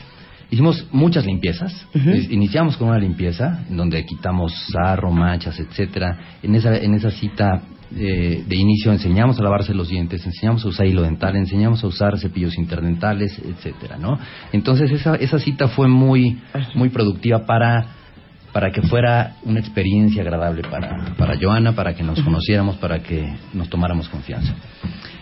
[0.49, 1.85] Hicimos muchas limpiezas.
[2.29, 6.17] Iniciamos con una limpieza en donde quitamos sarro, manchas, etcétera.
[6.41, 7.63] En esa en esa cita
[7.95, 11.87] eh, de inicio enseñamos a lavarse los dientes, enseñamos a usar hilo dental, enseñamos a
[11.87, 14.19] usar cepillos interdentales, etcétera, ¿no?
[14.51, 16.39] Entonces esa esa cita fue muy
[16.75, 17.87] muy productiva para
[18.51, 23.35] para que fuera una experiencia agradable para, para Joana, para que nos conociéramos, para que
[23.53, 24.55] nos tomáramos confianza.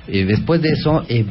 [0.08, 1.26] Eh, después de eso, eh,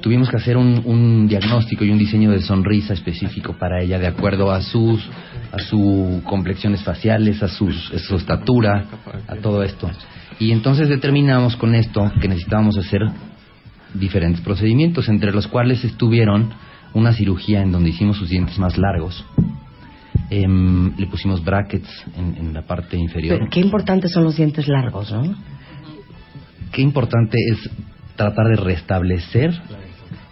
[0.00, 4.06] tuvimos que hacer un, un diagnóstico y un diseño de sonrisa específico para ella, de
[4.06, 5.06] acuerdo a sus
[5.52, 8.84] a sus complexiones faciales, a, sus, a su estatura,
[9.26, 9.90] a todo esto.
[10.40, 13.02] Y entonces determinamos con esto que necesitábamos hacer
[13.94, 16.50] diferentes procedimientos, entre los cuales estuvieron
[16.94, 19.24] una cirugía en donde hicimos sus dientes más largos.
[20.30, 23.36] Em, le pusimos brackets en, en la parte inferior.
[23.38, 25.22] Pero qué importantes son los dientes largos, ¿no?
[26.72, 27.70] Qué importante es
[28.16, 29.52] tratar de restablecer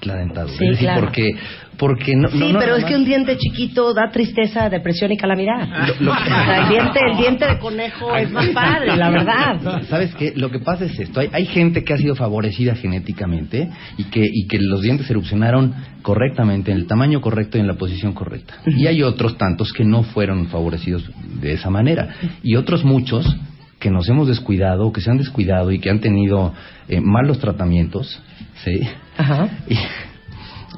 [0.03, 0.55] la dentadura.
[0.57, 1.01] Sí, es decir, claro.
[1.03, 1.30] porque,
[1.76, 5.16] porque no, Sí, no- no pero es que un diente chiquito da tristeza, depresión y
[5.16, 5.88] calamidad.
[5.88, 9.82] Lo- lo- O sea, el, diente, el diente de conejo es más padre, la verdad.
[9.88, 10.32] ¿Sabes qué?
[10.36, 11.20] Lo que pasa es esto.
[11.20, 15.74] Hay, hay gente que ha sido favorecida genéticamente y que, y que los dientes erupcionaron
[16.03, 18.55] correctamente, en el tamaño correcto y en la posición correcta.
[18.66, 21.05] Y hay otros tantos que no fueron favorecidos
[21.40, 22.09] de esa manera.
[22.42, 23.36] Y otros muchos
[23.78, 26.53] que nos hemos descuidado, que se han descuidado y que han tenido
[26.88, 28.20] eh, malos tratamientos,
[28.64, 28.80] ¿sí?
[29.16, 29.48] Ajá.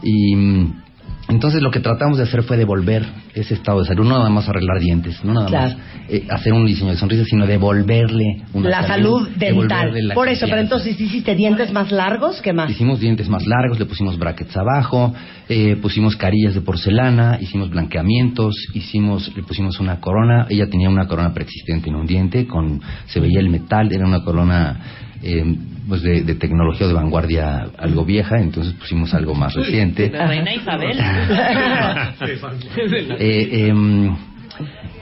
[0.03, 0.83] Y mm,
[1.29, 3.05] entonces lo que tratamos de hacer fue devolver
[3.35, 5.69] ese estado de salud, no nada más arreglar dientes, no nada Claro.
[5.77, 5.77] más
[6.09, 9.39] eh, hacer un diseño de sonrisa, sino devolverle una La salud dental.
[9.39, 12.71] devolverle la Por eso, pero entonces hiciste dientes más largos, ¿qué más?
[12.71, 15.13] Hicimos dientes más largos, le pusimos brackets abajo,
[15.49, 20.47] eh, pusimos carillas de porcelana, hicimos blanqueamientos, hicimos, le pusimos una corona.
[20.49, 24.25] Ella tenía una corona preexistente en un diente, con se veía el metal, era una
[24.25, 24.81] corona
[25.23, 25.57] eh,
[25.89, 30.11] pues de, de tecnología de vanguardia algo vieja, entonces pusimos algo más reciente.
[30.11, 30.99] La reina Isabel.
[33.19, 34.15] Eh, em,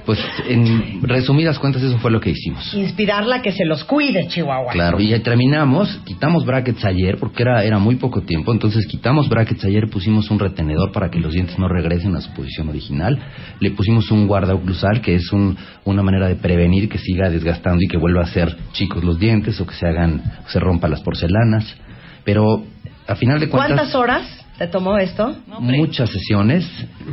[0.04, 2.72] pues en resumidas cuentas eso fue lo que hicimos.
[2.72, 4.72] Inspirarla que se los cuide, Chihuahua.
[4.72, 9.28] Claro, y ya terminamos, quitamos brackets ayer porque era, era muy poco tiempo, entonces quitamos
[9.28, 13.18] brackets ayer, pusimos un retenedor para que los dientes no regresen a su posición original,
[13.61, 17.88] le pusimos un guardaoclusal que es un, una manera de prevenir que siga desgastando y
[17.88, 21.76] que vuelva a ser chicos los dientes o que se hagan, se rompan las porcelanas,
[22.24, 22.64] pero
[23.06, 23.76] a final de cuentas...
[23.76, 25.36] ¿Cuántas horas te tomó esto?
[25.61, 26.66] Muchas sesiones,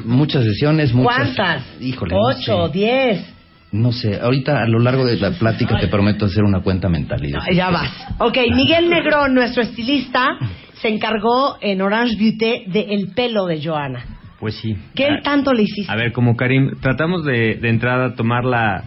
[0.06, 1.16] muchas sesiones, muchas...
[1.16, 1.64] ¿Cuántas?
[1.82, 2.74] Híjole, no Ocho, sé.
[2.74, 3.34] diez.
[3.72, 7.24] No sé, ahorita a lo largo de la plática te prometo hacer una cuenta mental.
[7.26, 7.92] Y Ah, Ya vas.
[8.20, 10.38] Ok, Miguel Negrón, nuestro estilista,
[10.82, 14.06] se encargó en Orange Beauty de el pelo de Joana.
[14.40, 14.76] Pues sí.
[14.94, 15.92] ¿Qué A- tanto le hiciste?
[15.92, 18.86] A ver, como Karim, tratamos de, de entrada tomarla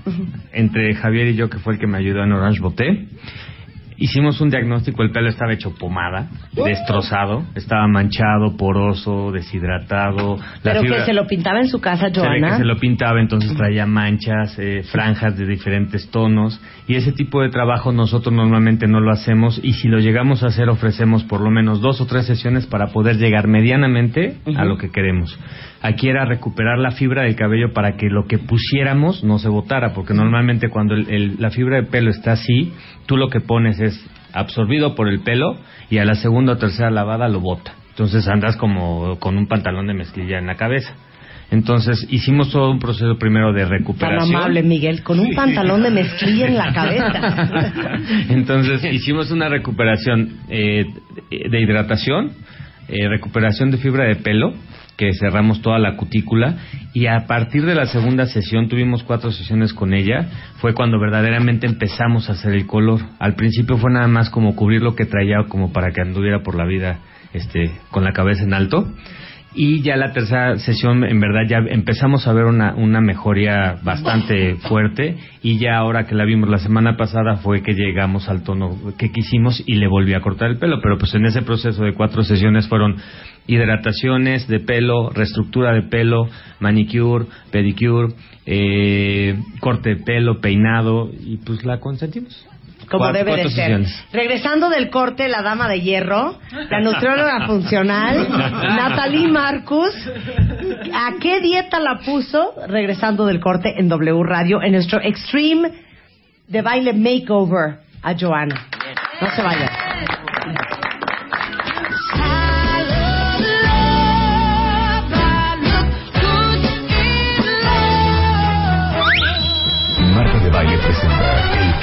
[0.53, 3.09] entre Javier y yo, que fue el que me ayudó en Orange Boté.
[4.01, 6.29] Hicimos un diagnóstico, el pelo estaba hecho pomada,
[6.65, 10.39] destrozado, estaba manchado, poroso, deshidratado.
[10.63, 12.51] Pero fibra- que se lo pintaba en su casa, se Joana.
[12.51, 16.61] que se lo pintaba, entonces traía manchas, eh, franjas de diferentes tonos.
[16.87, 19.61] Y ese tipo de trabajo nosotros normalmente no lo hacemos.
[19.63, 22.89] Y si lo llegamos a hacer, ofrecemos por lo menos dos o tres sesiones para
[22.89, 25.39] poder llegar medianamente a lo que queremos.
[25.81, 29.93] Aquí era recuperar la fibra del cabello para que lo que pusiéramos no se botara,
[29.95, 32.73] porque normalmente cuando el- el- la fibra de pelo está así,
[33.07, 33.88] tú lo que pones es
[34.33, 35.57] absorbido por el pelo
[35.91, 37.75] y a la segunda o tercera lavada lo bota.
[37.91, 40.95] Entonces andas como con un pantalón de mezclilla en la cabeza.
[41.51, 44.37] Entonces hicimos todo un proceso primero de Tan recuperación.
[44.37, 47.99] amable, Miguel, con un pantalón de mezclilla en la cabeza.
[48.29, 50.85] Entonces hicimos una recuperación eh,
[51.31, 52.33] de hidratación,
[52.89, 54.53] eh, recuperación de fibra de pelo,
[54.99, 56.57] que cerramos toda la cutícula
[56.93, 61.69] y a partir de la segunda sesión tuvimos cuatro sesiones con ella, fue cuando verdaderamente
[61.69, 63.01] empezamos a hacer el color.
[63.21, 66.57] Al principio fue nada más como cubrir lo que traía como para que anduviera por
[66.57, 66.99] la vida
[67.33, 68.93] este con la cabeza en alto.
[69.55, 74.57] Y ya la tercera sesión, en verdad, ya empezamos a ver una, una mejoría bastante
[74.57, 75.17] fuerte.
[75.43, 79.11] Y ya ahora que la vimos la semana pasada fue que llegamos al tono que
[79.11, 80.81] quisimos y le volví a cortar el pelo.
[80.83, 82.97] Pero pues en ese proceso de cuatro sesiones fueron
[83.49, 86.29] hidrataciones de pelo, reestructura de pelo,
[86.61, 88.15] manicure, pedicure,
[88.47, 91.11] eh, corte de pelo, peinado.
[91.21, 92.47] Y pues la consentimos.
[92.89, 93.51] Como Cuatro- debe de ser.
[93.51, 94.05] sesiones.
[94.13, 96.39] Regresando del corte, la dama de hierro,
[96.71, 99.93] la nutrióloga funcional, Natalie Marcus.
[100.95, 102.55] ¿A qué dieta la puso?
[102.69, 105.71] Regresando del corte en W Radio, en nuestro Extreme
[106.47, 108.67] de baile makeover a Joana.
[109.21, 109.69] No se vayan.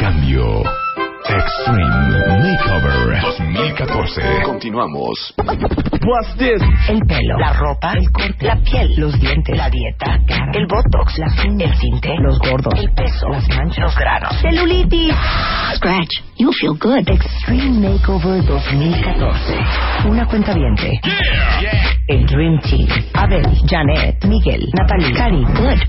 [0.05, 0.61] Cambio.
[1.27, 1.81] Extreme
[2.37, 4.21] Makeover 2014.
[4.43, 5.33] Continuamos.
[6.87, 10.19] El pelo, la ropa, el corte, la piel, los dientes, la dieta,
[10.53, 15.15] el botox, la el tinte, los gordos, el peso, las manchas, los granos, celulitis.
[15.77, 17.07] Scratch, you feel good.
[17.09, 20.07] Extreme Makeover 2014.
[20.09, 20.99] Una cuenta viente.
[22.07, 22.87] El Dream Team.
[23.13, 25.79] Abel, Janet, Miguel, Natalie, Cari, Good.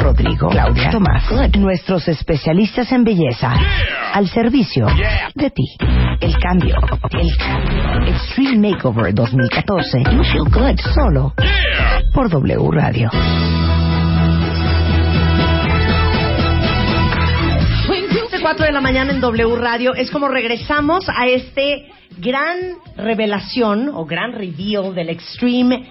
[0.00, 1.56] Rodrigo, Claudia, Tomás, Good.
[1.56, 3.54] Nuestros especialistas en belleza.
[4.12, 4.86] Al servicio
[5.34, 5.76] de ti.
[6.20, 6.76] El cambio.
[7.12, 8.08] El cambio.
[8.08, 10.02] Extreme Makeover 2014.
[10.12, 10.78] You feel good.
[10.94, 11.34] Solo
[12.14, 13.10] por W Radio.
[18.40, 21.86] 4 de la mañana en W Radio es como regresamos a este
[22.18, 22.56] gran
[22.96, 25.88] revelación o gran reveal del Extreme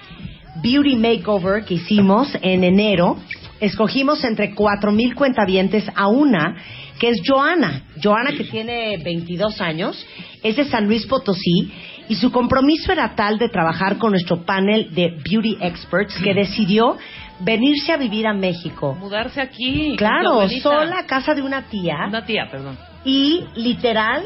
[0.62, 3.18] Beauty Makeover que hicimos en enero.
[3.60, 6.56] Escogimos entre 4.000 cuentavientes a una
[7.00, 7.84] que es Joana.
[8.02, 10.06] Joana que tiene 22 años,
[10.41, 11.72] es de San Luis Potosí
[12.08, 16.98] y su compromiso era tal de trabajar con nuestro panel de Beauty Experts que decidió
[17.40, 18.96] venirse a vivir a México.
[19.00, 19.96] Mudarse aquí.
[19.98, 21.98] Claro, sola a casa de una tía.
[22.08, 22.78] Una tía, perdón.
[23.06, 24.24] Y literal,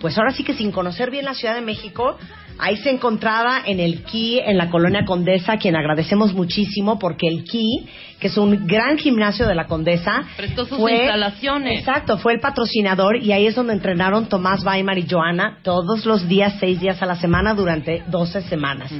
[0.00, 2.16] pues ahora sí que sin conocer bien la Ciudad de México,
[2.58, 7.26] ahí se encontraba en el Key, en la colonia Condesa, a quien agradecemos muchísimo porque
[7.28, 7.86] el Key,
[8.18, 11.80] que es un gran gimnasio de la Condesa, Prestó sus fue- instalaciones.
[11.80, 16.26] Exacto, fue el patrocinador y ahí es donde entrenaron Tomás Weimar y Joana todos los
[16.28, 18.90] días, seis días a la semana durante 12 semanas.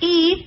[0.00, 0.46] Y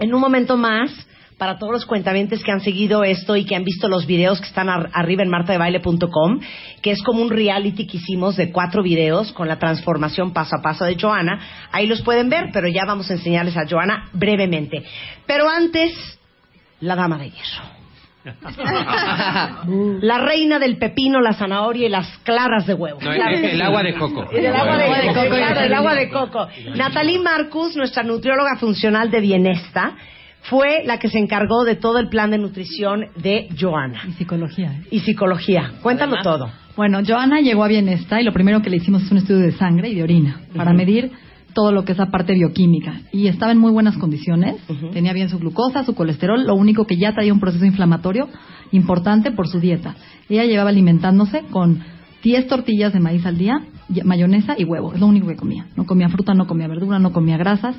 [0.00, 0.90] en un momento más,
[1.38, 4.46] para todos los cuentavientes que han seguido esto y que han visto los videos que
[4.46, 6.40] están ar- arriba en martadebaile.com,
[6.80, 10.62] que es como un reality que hicimos de cuatro videos con la transformación paso a
[10.62, 11.40] paso de Joana.
[11.72, 14.84] Ahí los pueden ver, pero ya vamos a enseñarles a Joana brevemente.
[15.26, 15.92] Pero antes,
[16.80, 17.74] la dama de hierro.
[20.00, 22.98] La reina del pepino, la zanahoria y las claras de huevo.
[23.02, 24.26] No, el, el agua de coco.
[24.32, 25.36] Y del agua de, Agua de coco, coco.
[25.36, 26.48] claro, el agua de coco.
[26.74, 29.94] Natalie Marcus, nuestra nutrióloga funcional de Bienesta,
[30.44, 34.02] fue la que se encargó de todo el plan de nutrición de Joana.
[34.08, 34.72] Y psicología.
[34.72, 34.86] ¿eh?
[34.90, 35.72] Y psicología.
[35.82, 36.50] Cuéntalo todo.
[36.76, 39.52] Bueno, Joana llegó a Bienesta y lo primero que le hicimos es un estudio de
[39.52, 41.12] sangre y de orina para medir
[41.54, 43.00] todo lo que es la parte bioquímica.
[43.12, 44.56] Y estaba en muy buenas condiciones,
[44.92, 48.28] tenía bien su glucosa, su colesterol, lo único que ya traía un proceso inflamatorio
[48.72, 49.94] importante por su dieta.
[50.28, 51.84] Ella llevaba alimentándose con
[52.24, 53.60] 10 tortillas de maíz al día,
[54.02, 55.66] mayonesa y huevo, es lo único que comía.
[55.76, 57.76] No comía fruta, no comía verdura, no comía grasas.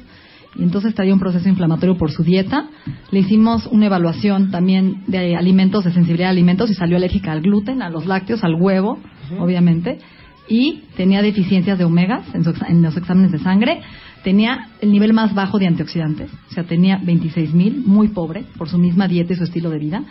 [0.58, 2.70] Y entonces traía un proceso inflamatorio por su dieta.
[3.12, 7.42] Le hicimos una evaluación también de alimentos, de sensibilidad a alimentos, y salió alérgica al
[7.42, 9.00] gluten, a los lácteos, al huevo,
[9.40, 10.00] obviamente.
[10.48, 13.82] Y tenía deficiencias de omegas en, su en los exámenes de sangre.
[14.24, 18.70] tenía el nivel más bajo de antioxidantes, o sea, tenía 26 mil, muy pobre, por
[18.70, 20.04] su misma dieta y su estilo de vida.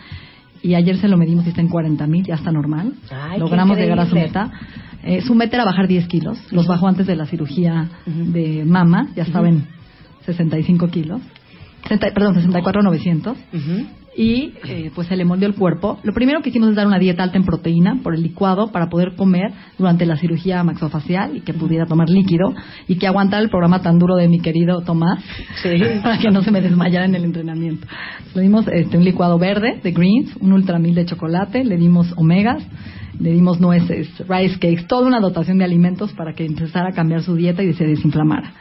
[0.61, 2.93] Y ayer se lo medimos y está en 40 mil, ya está normal.
[3.11, 4.51] Ay, Logramos llegar a su meta.
[5.03, 9.09] Eh, su meta era bajar 10 kilos, los bajó antes de la cirugía de mama,
[9.15, 9.67] ya estaba en
[10.25, 11.21] 65 kilos,
[11.83, 13.37] 60 perdón, 64,900
[14.17, 15.99] y eh, pues se le moldeó el cuerpo.
[16.03, 18.87] Lo primero que hicimos es dar una dieta alta en proteína por el licuado para
[18.87, 22.53] poder comer durante la cirugía maxofacial y que pudiera tomar líquido
[22.87, 25.23] y que aguantara el programa tan duro de mi querido Tomás
[26.03, 27.87] para que no se me desmayara en el entrenamiento.
[28.33, 32.65] Le dimos este, un licuado verde de greens, un ultramil de chocolate, le dimos omegas,
[33.19, 37.21] le dimos nueces, rice cakes, toda una dotación de alimentos para que empezara a cambiar
[37.21, 38.53] su dieta y se desinflamara.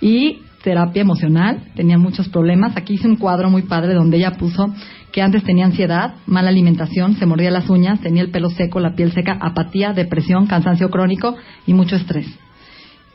[0.00, 2.76] Y terapia emocional, tenía muchos problemas.
[2.76, 4.74] Aquí hice un cuadro muy padre donde ella puso
[5.12, 8.96] que antes tenía ansiedad, mala alimentación, se mordía las uñas, tenía el pelo seco, la
[8.96, 11.36] piel seca, apatía, depresión, cansancio crónico
[11.68, 12.26] y mucho estrés.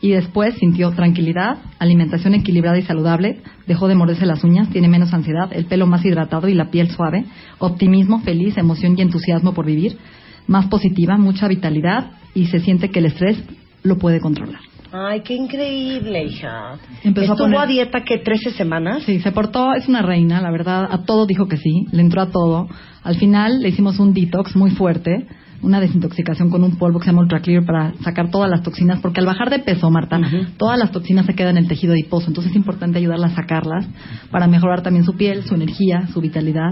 [0.00, 5.12] Y después sintió tranquilidad, alimentación equilibrada y saludable, dejó de morderse las uñas, tiene menos
[5.12, 7.26] ansiedad, el pelo más hidratado y la piel suave,
[7.58, 9.98] optimismo, feliz, emoción y entusiasmo por vivir,
[10.46, 13.36] más positiva, mucha vitalidad y se siente que el estrés
[13.82, 14.71] lo puede controlar.
[14.92, 16.74] Ay, qué increíble, hija.
[17.02, 19.02] Empezó a ¿Estuvo poner- a dieta que 13 semanas?
[19.04, 22.20] Sí, se portó, es una reina, la verdad, a todo dijo que sí, le entró
[22.20, 22.68] a todo.
[23.02, 25.26] Al final le hicimos un detox muy fuerte,
[25.62, 29.00] una desintoxicación con un polvo que se llama Ultra Clear para sacar todas las toxinas,
[29.00, 30.20] porque al bajar de peso, Marta,
[30.58, 33.86] todas las toxinas se quedan en el tejido adiposo, entonces es importante ayudarla a sacarlas
[34.30, 36.70] para mejorar también su piel, su energía, su vitalidad.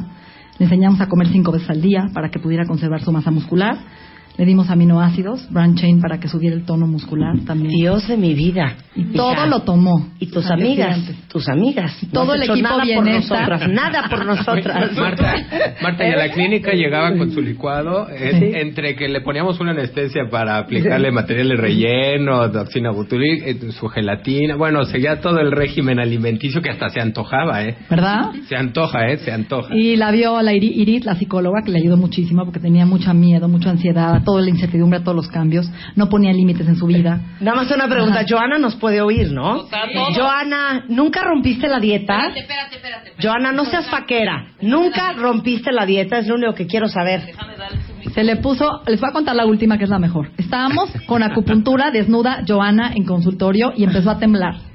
[0.58, 3.78] Le enseñamos a comer cinco veces al día para que pudiera conservar su masa muscular.
[4.40, 7.72] Le dimos aminoácidos, branch chain para que subiera el tono muscular también.
[7.74, 8.74] Dios de mi vida.
[8.96, 9.44] Y todo Hija.
[9.46, 10.08] lo tomó.
[10.18, 11.28] Y tus amigas, Antioxidantes.
[11.28, 11.96] tus amigas.
[12.10, 13.50] todo No el equipo nada por bienestar.
[13.50, 14.96] nosotras, nada por nosotras.
[14.96, 15.34] Marta,
[15.82, 18.58] Marta, y a la clínica llegaba con su licuado, eh, Sí.
[18.58, 24.56] entre que le poníamos una anestesia para aplicarle materiales rellenos, toxina botulic, eh, su gelatina,
[24.56, 27.76] bueno, seguía todo el régimen alimenticio que hasta se antojaba, ¿eh?
[27.90, 28.30] ¿Verdad?
[28.48, 29.18] Se antoja, ¿eh?
[29.18, 29.74] Se antoja.
[29.76, 33.12] Y la vio la Iri- Iris, la psicóloga, que le ayudó muchísimo porque tenía mucho
[33.12, 35.68] miedo, mucha ansiedad, toda la incertidumbre, a todos los cambios.
[35.96, 37.20] No ponía límites en su vida.
[37.40, 38.20] Nada más una pregunta.
[38.20, 38.26] Ajá.
[38.28, 39.66] Joana nos puede oír, ¿no?
[40.14, 42.28] Joana, ¿nunca rompiste la dieta?
[42.28, 43.12] Espérate, espérate.
[43.20, 44.46] Joana, no seas faquera.
[44.60, 47.22] Nunca rompiste la dieta, es lo único que quiero saber.
[48.14, 50.30] Se le puso, les voy a contar la última que es la mejor.
[50.36, 54.69] Estábamos con acupuntura desnuda, Joana, en consultorio y empezó a temblar.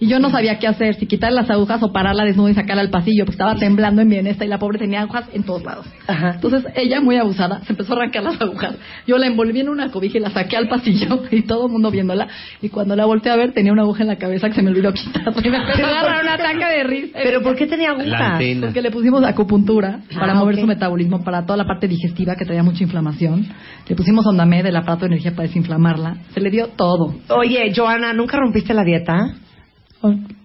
[0.00, 2.80] Y yo no sabía qué hacer, si quitar las agujas o pararla desnuda y sacarla
[2.80, 5.62] al pasillo, porque estaba temblando en mi esta y la pobre tenía agujas en todos
[5.62, 5.86] lados.
[6.08, 8.76] Entonces ella, muy abusada, se empezó a arrancar las agujas.
[9.06, 11.90] Yo la envolví en una cobija y la saqué al pasillo y todo el mundo
[11.90, 12.28] viéndola.
[12.62, 14.70] Y cuando la volteé a ver, tenía una aguja en la cabeza que se me
[14.70, 15.34] olvidó quitar.
[15.44, 17.18] Y me empezó a agarrar un ataque de risa.
[17.22, 18.38] ¿Pero por qué tenía agujas?
[18.60, 20.60] Porque le pusimos acupuntura para Ah, mover ok.
[20.62, 23.46] su metabolismo, para toda la parte digestiva que traía mucha inflamación.
[23.86, 26.16] Le pusimos Ondamé del aparato de energía para desinflamarla.
[26.32, 27.14] Se le dio todo.
[27.28, 29.34] Oye, Joana, ¿nunca rompiste la dieta?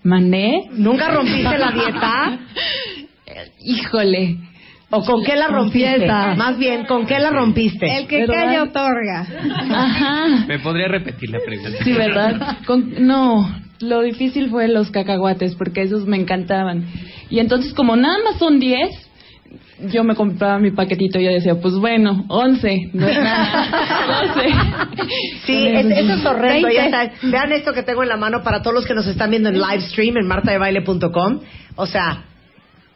[0.03, 0.67] ¿Mandé?
[0.71, 2.39] ¿Nunca rompiste la dieta?
[3.63, 4.37] Híjole.
[4.91, 6.07] ¿O con qué la rompiste?
[6.07, 7.85] Más bien, ¿con qué la rompiste?
[7.97, 8.33] El que ¿Verdad?
[8.45, 9.27] calla otorga.
[9.71, 10.45] Ajá.
[10.47, 11.83] ¿Me podría repetir la pregunta?
[11.83, 12.57] Sí, ¿verdad?
[12.65, 13.49] Con- no,
[13.79, 16.85] lo difícil fue los cacahuates, porque esos me encantaban.
[17.29, 19.04] Y entonces, como nada más son 10,
[19.91, 23.67] yo me compraba mi paquetito y yo decía, pues bueno, 11, no es nada.
[24.33, 24.49] 12.
[25.45, 26.69] Sí, es- eso es horrendo.
[26.69, 27.11] ya está.
[27.23, 29.55] Vean esto que tengo en la mano para todos los que nos están viendo en
[29.59, 31.39] live stream en martadebaile.com.
[31.75, 32.23] O sea,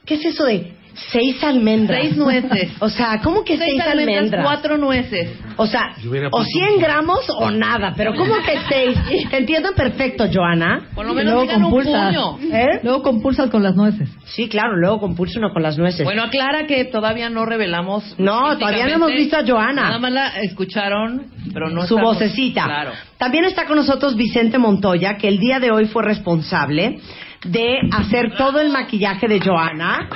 [0.06, 0.74] ¿qué es eso de
[1.12, 2.02] seis almendras?
[2.02, 2.72] Seis nueces.
[2.82, 4.46] O sea, ¿cómo que seis, Seis almendras, almendras?
[4.46, 5.32] cuatro nueces.
[5.58, 7.94] O sea, o puesto 100 gramos o nada.
[7.98, 8.98] Pero ¿cómo que seis?
[9.30, 10.88] Te entiendo perfecto, Joana.
[10.96, 12.16] Por lo menos luego digan un compulsas.
[12.16, 12.40] puño.
[12.56, 12.80] ¿Eh?
[12.84, 14.10] Luego compulsas con las nueces.
[14.26, 16.04] Sí, claro, luego compulso uno con las nueces.
[16.06, 18.16] Bueno, aclara que todavía no revelamos.
[18.18, 19.82] No, todavía no hemos visto a Joana.
[19.84, 22.64] Nada más la escucharon, pero no su estamos- vocecita.
[22.66, 22.92] Claro.
[23.18, 27.00] También está con nosotros Vicente Montoya, que el día de hoy fue responsable
[27.44, 30.10] de hacer todo el maquillaje de Joana.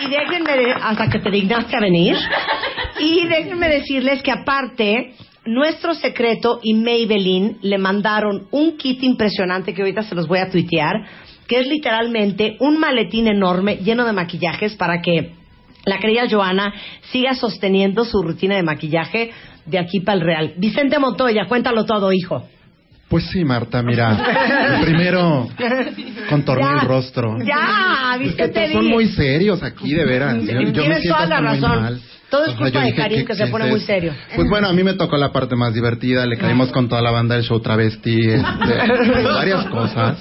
[0.00, 2.16] Y déjenme, hasta que te dignaste a venir.
[3.00, 9.82] Y déjenme decirles que aparte, nuestro secreto y Maybelline le mandaron un kit impresionante que
[9.82, 11.04] ahorita se los voy a tuitear,
[11.48, 15.32] que es literalmente un maletín enorme lleno de maquillajes para que
[15.84, 16.72] la querida Joana
[17.10, 19.32] siga sosteniendo su rutina de maquillaje
[19.66, 20.54] de aquí para el Real.
[20.56, 22.46] Vicente Montoya, cuéntalo todo, hijo.
[23.12, 24.18] Pues sí, Marta, mira.
[24.80, 25.46] Primero,
[26.30, 27.36] contorné Ya, el rostro.
[27.44, 30.42] Ya, Es que Vicente, todos son muy serios aquí, de veras.
[30.42, 31.82] Yo, yo me Tienes siento toda la hasta muy razón.
[31.82, 32.00] mal.
[32.30, 34.14] Todo es O sea, culpa de Karim, ¿qué- que se pone muy serio.
[34.34, 36.24] Pues bueno, a mí me tocó la parte más divertida.
[36.24, 38.42] Le caímos con toda la banda del show travesti, este,
[39.24, 40.18] varias cosas.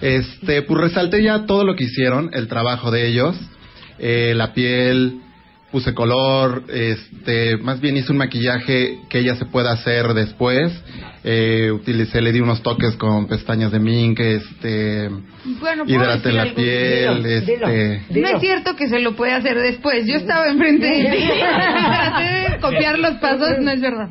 [0.00, 3.34] Este, pues resalté ya todo lo que hicieron, el trabajo de ellos,
[3.98, 5.22] eh, la piel,
[5.70, 10.72] puse color, este, más bien hice un maquillaje que ella se pueda hacer después.
[11.24, 15.10] Eh, utilicé, le di unos toques con pestañas de mink, este,
[15.60, 18.20] Bueno, ¿puedo hidraté la piel, Dilo, este.
[18.20, 20.06] No es cierto que se lo puede hacer después.
[20.06, 21.28] Yo estaba enfrente de ti.
[22.62, 24.08] Copiar los pasos, no es verdad.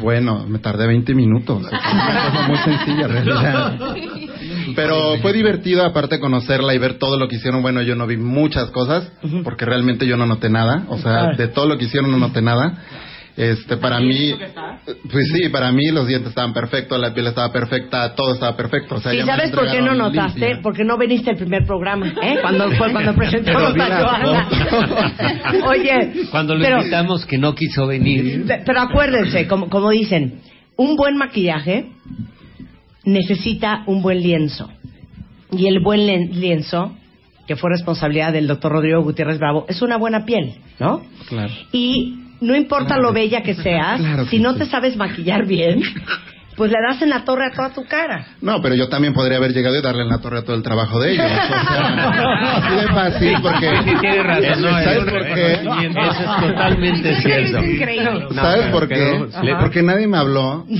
[0.00, 1.66] Bueno, me tardé 20 minutos.
[1.66, 3.78] Es una cosa muy sencilla, en realidad.
[4.74, 7.62] Pero fue divertido, aparte, conocerla y ver todo lo que hicieron.
[7.62, 9.10] Bueno, yo no vi muchas cosas,
[9.42, 10.84] porque realmente yo no noté nada.
[10.88, 12.78] O sea, de todo lo que hicieron no noté nada.
[13.36, 14.32] Este, para mí,
[15.10, 18.94] pues sí, para mí los dientes estaban perfectos, la piel estaba perfecta, todo estaba perfecto.
[18.94, 20.38] O sea, ¿Y sabes por qué no notaste?
[20.38, 20.60] limpia.
[20.62, 22.36] Porque no viniste al primer programa, ¿eh?
[22.42, 24.48] Cuando fue cuando presentamos a Joana.
[25.66, 28.46] Oye, Cuando lo pero, invitamos que no quiso venir.
[28.46, 30.40] pe- pero acuérdense, como, como dicen,
[30.76, 31.90] un buen maquillaje
[33.04, 34.70] necesita un buen lienzo.
[35.52, 36.06] Y el buen
[36.40, 36.96] lienzo,
[37.46, 41.02] que fue responsabilidad del doctor Rodrigo Gutiérrez Bravo, es una buena piel, ¿no?
[41.28, 41.52] Claro.
[41.72, 44.60] Y no importa lo bella que seas, Claro si no sí.
[44.60, 45.82] te sabes maquillar bien,
[46.56, 48.26] pues le das en la torre a toda tu cara.
[48.40, 50.62] No, pero yo también podría haber llegado y darle en la torre a todo el
[50.62, 51.24] trabajo de ellos.
[51.24, 53.68] O sea, así de fácil, porque...
[53.84, 55.52] Sí, tiene razón, no, ¿Sabes es por qué?
[55.52, 58.34] Eso es totalmente cierto.
[58.34, 59.26] ¿Sabes por qué?
[59.60, 60.66] Porque nadie me habló.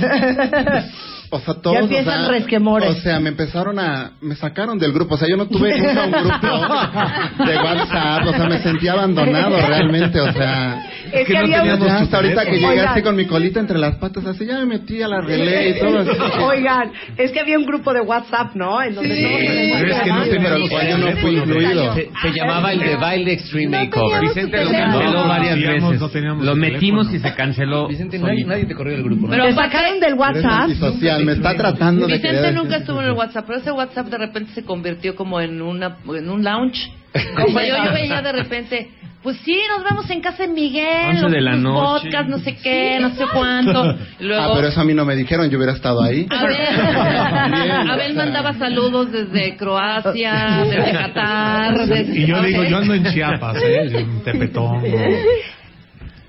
[1.29, 2.89] O sea, todos, Ya empiezan o sea, resquemores.
[2.89, 4.11] O sea, me empezaron a...
[4.21, 5.15] Me sacaron del grupo.
[5.15, 8.25] O sea, yo no tuve nunca un grupo de WhatsApp.
[8.27, 10.19] O sea, me sentía abandonado realmente.
[10.19, 10.89] O sea...
[11.11, 12.87] Es que que no había teníamos Ya hasta ahorita que llegué Oigan.
[12.87, 15.79] así con mi colita entre las patas, así ya me metí a la relé y
[15.79, 16.09] todo así.
[16.43, 18.81] Oigan, es que había un grupo de WhatsApp, ¿no?
[18.81, 21.93] En donde todos teníamos Pero es que no teníamos Pero yo no fui incluido.
[21.95, 24.21] Se, se llamaba el de baile Extreme Makeover.
[24.21, 26.23] Vicente lo canceló varias teníamos- veces.
[26.23, 27.87] no Lo metimos y se canceló.
[27.87, 29.27] Vicente, nadie, nadie te corrió del grupo.
[29.27, 29.43] ¿no?
[29.45, 30.69] Te sacaron del WhatsApp.
[31.15, 34.17] Antisocial, me está tratando de Vicente nunca estuvo en el WhatsApp, pero ese WhatsApp de
[34.17, 36.91] repente se convirtió como en una en un lounge.
[37.15, 38.89] O sea, yo, yo veía de repente,
[39.23, 42.09] pues sí, nos vemos en casa de Miguel, los, de la noche.
[42.09, 43.95] podcast, no sé qué, no sé cuánto.
[44.19, 46.27] Luego, Ah, pero eso a mí no me dijeron, yo hubiera estado ahí.
[46.29, 46.57] Abel,
[47.89, 51.87] Abel mandaba saludos desde Croacia, desde Qatar.
[51.87, 53.97] desde- Y yo digo, yo ando en Chiapas, ¿eh?
[53.99, 54.83] En Tepetón.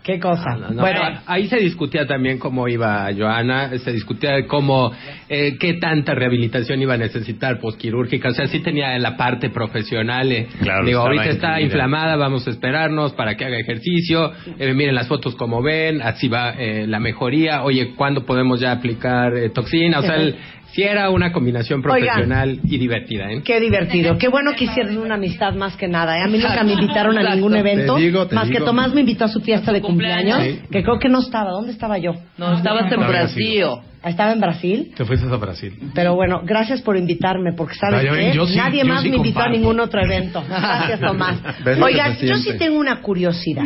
[0.06, 0.54] ¿Qué cosa?
[0.56, 4.92] No, bueno, eh, ahí se discutía también cómo iba Joana, se discutía de cómo,
[5.28, 10.30] eh, qué tanta rehabilitación iba a necesitar posquirúrgica, o sea, sí tenía la parte profesional,
[10.30, 11.64] eh, Claro, digo, ahorita está incluida.
[11.66, 14.30] inflamada, vamos a esperarnos para que haga ejercicio,
[14.60, 18.70] eh, miren las fotos como ven, así va eh, la mejoría, oye, ¿cuándo podemos ya
[18.70, 19.98] aplicar eh, toxina?
[19.98, 20.36] O sea, el-
[20.72, 22.00] sí era una combinación Oigan.
[22.08, 23.42] profesional y divertida, ¿eh?
[23.44, 24.18] Qué divertido.
[24.18, 26.18] Qué bueno que hicieron una amistad más que nada.
[26.18, 26.22] ¿eh?
[26.22, 27.96] A mí nunca me invitaron a ningún evento.
[27.96, 28.66] Te digo, te más que digo.
[28.66, 30.42] Tomás me invitó a su fiesta de cumpleaños.
[30.42, 30.60] Sí.
[30.70, 31.50] Que creo que no estaba.
[31.50, 32.12] ¿Dónde estaba yo?
[32.38, 33.64] No, estabas en No, Brasil.
[34.04, 34.92] Estaba en Brasil.
[34.96, 35.72] Te fuiste a Brasil.
[35.94, 39.40] Pero bueno, gracias por invitarme, porque sabes No, yo sí- nadie más sí me invitó
[39.40, 40.44] a ningún otro evento.
[40.48, 41.42] Gracias, Tomás.
[41.64, 43.64] ¿Ves lo que Oigan, yo sí tengo una curiosidad.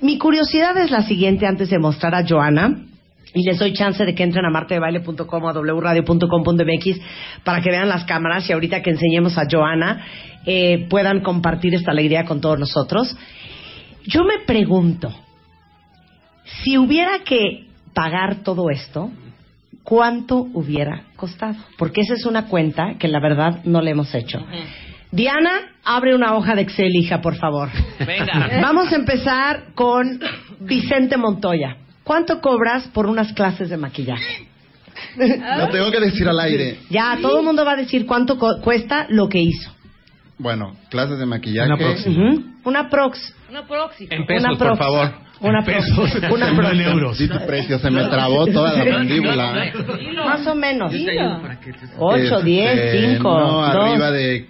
[0.00, 2.86] Mi curiosidad es la siguiente antes de mostrar a Joana.
[3.34, 7.00] Y les doy chance de que entren a martedebaile.com o a wradio.com.mx
[7.44, 10.04] para que vean las cámaras y ahorita que enseñemos a Joana
[10.44, 13.16] eh, puedan compartir esta alegría con todos nosotros.
[14.04, 15.14] Yo me pregunto,
[16.62, 19.10] si hubiera que pagar todo esto,
[19.82, 21.56] ¿cuánto hubiera costado?
[21.78, 24.44] Porque esa es una cuenta que la verdad no le hemos hecho.
[25.10, 27.68] Diana, abre una hoja de Excel, hija, por favor.
[27.98, 28.60] Venga.
[28.62, 30.20] Vamos a empezar con
[30.60, 31.76] Vicente Montoya.
[32.04, 34.48] ¿Cuánto cobras por unas clases de maquillaje?
[35.58, 36.78] Lo tengo que decir al aire.
[36.90, 39.70] Ya, todo el mundo va a decir cuánto co- cuesta lo que hizo.
[40.38, 41.68] Bueno, clases de maquillaje.
[41.68, 42.30] Una próxima.
[42.32, 42.44] Ujú.
[42.64, 43.34] Una prox.
[43.50, 44.14] Una próxima.
[44.14, 44.78] En pesos, Una por prox.
[44.78, 45.12] favor.
[45.40, 45.88] Una prox.
[46.30, 46.80] Una prox.
[46.80, 47.16] euros.
[47.18, 49.72] Sí, tu precio, se me trabó toda la mandíbula.
[50.24, 50.92] Más o menos.
[51.98, 53.68] 8, Este, 10, 5, No, 2.
[53.68, 54.46] arriba de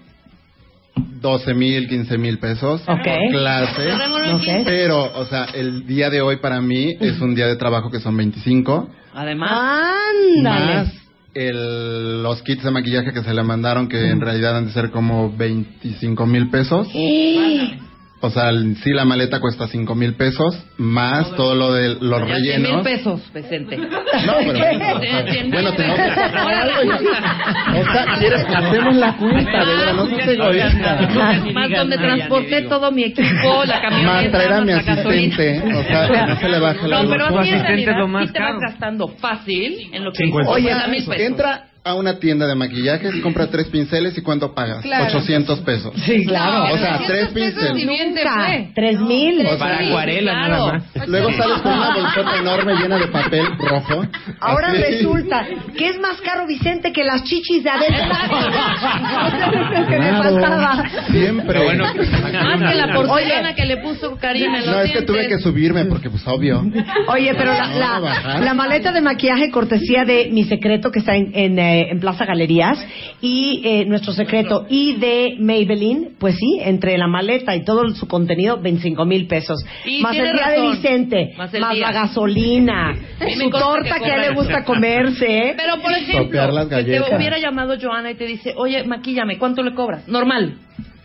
[0.96, 3.04] 12 mil, 15 mil pesos Ok.
[3.04, 3.92] por clase.
[4.34, 4.64] Ok.
[4.64, 8.00] Pero, o sea, el día de hoy para mí es un día de trabajo que
[8.00, 8.88] son 25.
[9.14, 9.94] Además,
[10.38, 10.74] Ándale.
[10.74, 10.92] Más
[11.34, 14.90] el, los kits de maquillaje que se le mandaron, que en realidad han de ser
[14.90, 16.88] como 25 mil pesos.
[16.94, 17.78] ¡Eh!
[18.24, 22.20] O sea, el- sí, la maleta cuesta 5 mil pesos, más todo lo de los
[22.28, 22.82] ya 100 mil rellenos.
[22.84, 23.76] pesos, Vicente.
[23.78, 23.88] No,
[24.46, 26.14] pero bueno, bueno, tengo que pesos.
[26.14, 26.92] sacar algo.
[26.92, 27.80] ya.
[27.80, 29.64] O sea, ¿quieres que hacemos la cuenta?
[29.64, 31.08] De verdad, no seas egoísta.
[31.52, 35.62] Más donde transporté todo mi equipo, la camioneta, Más traer a mi asistente.
[35.74, 38.54] O sea, no se le baje la No, pero así en realidad sí te vas
[38.60, 40.50] gastando fácil en lo que 50.
[40.50, 41.20] Oye, Oye, mil pesos.
[41.26, 44.82] entra a una tienda de maquillajes, compra tres pinceles y ¿cuánto pagas?
[44.82, 45.06] Claro.
[45.06, 45.92] 800 pesos.
[46.06, 46.72] Sí, claro.
[46.74, 47.84] O sea, tres pinceles.
[47.84, 48.66] Nunca.
[48.74, 49.44] Tres mil.
[49.58, 51.08] Para acuarela nada más.
[51.08, 54.06] Luego sales con una bolsota enorme llena de papel rojo.
[54.40, 54.78] Ahora Así.
[54.80, 55.44] resulta
[55.76, 58.12] que es más caro Vicente que las chichis de adentro.
[59.74, 60.34] Es que me Claro.
[60.36, 60.84] pasaba.
[61.10, 61.64] Siempre.
[61.64, 61.92] bueno, Más
[62.70, 65.06] que la porcelana que le puso Karim en los No, es que dientes.
[65.06, 66.62] tuve que subirme porque, pues, obvio.
[67.08, 71.16] Oye, pero la, No, la- la maleta de maquillaje cortesía de Mi Secreto, que está
[71.16, 72.78] en, en, eh, en Plaza Galerías,
[73.20, 78.06] y eh, Nuestro Secreto, y de Maybelline, pues sí, entre la maleta y todo su
[78.06, 79.64] contenido, 25 mil pesos.
[79.84, 80.64] Y más el día razón.
[80.64, 82.94] de Vicente, Más la gasolina,
[83.38, 85.54] su torta que que, a él le gusta comerse.
[85.56, 89.74] Pero, por ejemplo, que te hubiera llamado Joana y te dice, oye, maquíllame, ¿cuánto le
[89.74, 90.06] cobras?
[90.08, 90.58] Normal.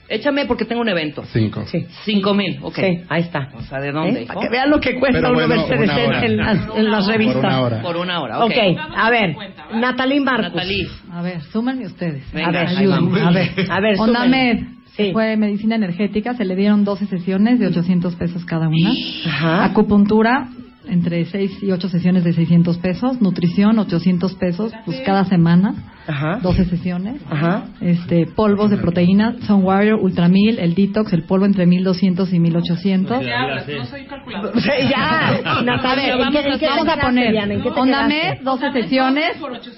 [0.10, 1.24] Échame porque tengo un evento.
[1.34, 1.66] Cinco.
[1.66, 1.86] Sí.
[2.06, 2.76] Cinco mil, ok.
[2.76, 3.50] Sí, ahí está.
[3.56, 4.24] O sea, ¿de dónde?
[4.24, 4.26] ¿Eh?
[4.26, 6.26] Para que vean lo que cuesta Pero uno bueno, verse hora.
[6.26, 7.36] en las, en las revistas.
[7.42, 7.82] Por una hora.
[7.82, 8.52] Por una hora, ok.
[8.52, 9.36] Ok, a ver,
[9.76, 10.54] Natalie Marcos.
[10.54, 10.88] Natalie.
[11.12, 12.32] A ver, súmenme ustedes.
[12.32, 13.22] Venga, a ver, ayúdenme.
[13.22, 14.54] a ver, a ver, Onda súmenle.
[14.54, 14.64] Med,
[14.96, 18.92] que fue medicina energética, se le dieron 12 sesiones de 800 pesos cada una.
[19.28, 19.66] Ajá.
[19.66, 20.50] Acupuntura,
[20.88, 23.22] entre 6 y 8 sesiones de 600 pesos.
[23.22, 25.76] Nutrición, 800 pesos, pues cada semana.
[26.08, 26.40] Ajá.
[26.42, 27.22] 12 sesiones.
[27.30, 27.66] Ajá.
[27.82, 33.18] Este, polvos de proteína, Sun Warrior, Ultramil, el Detox, el polvo entre 1200 y 1800.
[33.18, 37.54] O sea, ya, Natalia, ¿en qué, en qué vamos a poner Diana?
[37.54, 38.30] ¿En qué te Onda quedaste?
[38.36, 39.32] Med, 12 sesiones.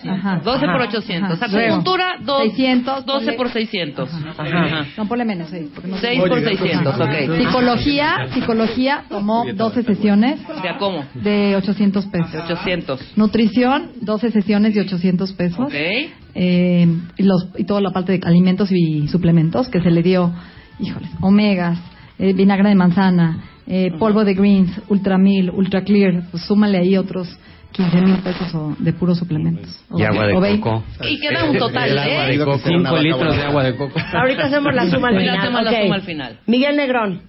[0.08, 0.42] Ajá.
[0.44, 0.84] 12 por Ajá.
[0.84, 1.42] 800.
[1.42, 1.46] Ajá.
[1.60, 3.06] Acupuntura, dos- 600.
[3.06, 4.10] 12 ponle- por 600.
[4.38, 4.86] Ajá.
[4.98, 5.70] No, ponle menos, 6.
[5.74, 7.38] Porque no 6 por 600, ok.
[7.38, 11.04] Psicología, psicología tomó 12 sesiones ¿De a cómo?
[11.14, 12.36] de 800 pesos.
[12.46, 13.14] 800.
[13.18, 15.60] Nutrición, 12 sesiones de 800 pesos.
[15.60, 15.74] Ok.
[16.36, 20.32] Eh, y, los, y toda la parte de alimentos y suplementos que se le dio,
[20.80, 21.80] híjoles, omegas,
[22.20, 27.38] eh, vinagre de manzana, eh, polvo de greens, ultramil, ultra clear, pues súmale ahí otros
[27.72, 29.84] 15 mil pesos o- de puros suplementos.
[29.96, 30.62] Y agua de O veinte.
[30.62, 30.84] coco.
[31.08, 32.38] Y queda un total, ¿eh?
[32.40, 32.58] coco.
[32.58, 34.00] 5 litros de agua de coco.
[34.14, 35.38] Ahorita hacemos la suma al final.
[35.38, 36.40] hacemos la suma al final.
[36.48, 37.22] Miguel Negrón.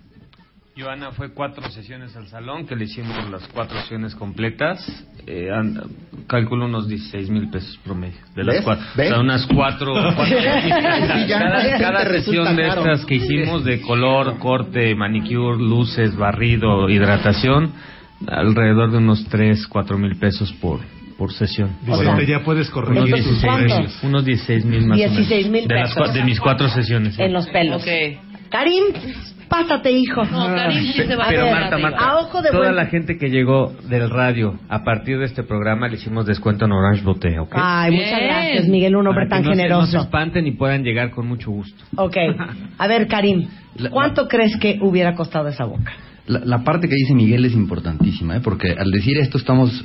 [0.77, 4.81] Joana fue cuatro sesiones al salón, que le hicimos las cuatro sesiones completas.
[5.27, 5.49] Eh,
[6.27, 8.19] calculo unos 16 mil pesos promedio.
[8.37, 8.65] De las ¿Ves?
[8.65, 8.87] cuatro.
[8.97, 9.07] ¿Ves?
[9.09, 9.95] O sea, unas cuatro.
[11.29, 12.83] cada cada sesión de caro.
[12.83, 17.73] estas que hicimos de color, corte, manicure, luces, barrido, hidratación,
[18.29, 20.81] alrededor de unos 3, 4 mil pesos por,
[21.19, 21.77] por sesión.
[22.27, 24.03] Ya puedes corregir unos tus 16, precios.
[24.05, 25.69] unos 16 mil más 16 o mil menos.
[25.95, 27.17] De, las de mis cuatro sesiones.
[27.17, 27.23] sí.
[27.23, 27.85] En los pelos.
[28.51, 28.83] Karim,
[29.51, 30.25] pásate, hijo.
[30.25, 31.77] No, Karim sí se va a Pero Marta.
[31.77, 35.27] Marta, A ojo de toda buen- la gente que llegó del radio a partir de
[35.27, 37.53] este programa le hicimos descuento en Orange Boté, ¿ok?
[37.57, 38.25] Ay, muchas Bien.
[38.31, 39.99] gracias, Miguel, un hombre Para tan que no se- no se generoso.
[40.07, 41.85] espanten y puedan llegar con mucho gusto.
[41.97, 42.17] Ok.
[42.79, 43.49] A ver, Karim,
[43.91, 45.93] ¿cuánto crees que hubiera costado esa boca?
[46.27, 48.41] La, la parte que dice Miguel es importantísima, ¿eh?
[48.43, 49.85] porque al decir esto estamos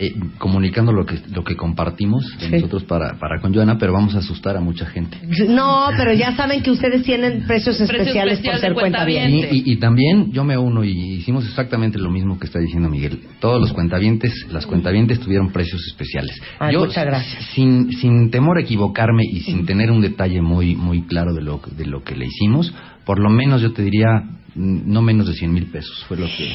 [0.00, 2.50] eh, comunicando lo que lo que compartimos Sí.
[2.52, 5.18] nosotros para, para con Joana, pero vamos a asustar a mucha gente.
[5.48, 9.04] No, pero ya saben que ustedes tienen precios Precio especiales especial por ser de cuenta
[9.04, 9.22] bien.
[9.30, 9.56] cuentaviente.
[9.56, 12.88] Y, y- y también yo me uno y hicimos exactamente lo mismo que está diciendo
[12.88, 13.20] Miguel.
[13.40, 16.40] Todos los cuentavientes, las cuentavientes tuvieron precios especiales.
[16.60, 17.44] Ay, yo, muchas gracias.
[17.54, 21.60] Sin, sin temor a equivocarme y sin tener un detalle muy muy claro de lo,
[21.76, 22.72] de lo que le hicimos,
[23.04, 24.06] por lo menos yo te diría
[24.54, 26.04] mm, no menos de 100 mil pesos.
[26.06, 26.48] Fue lo que...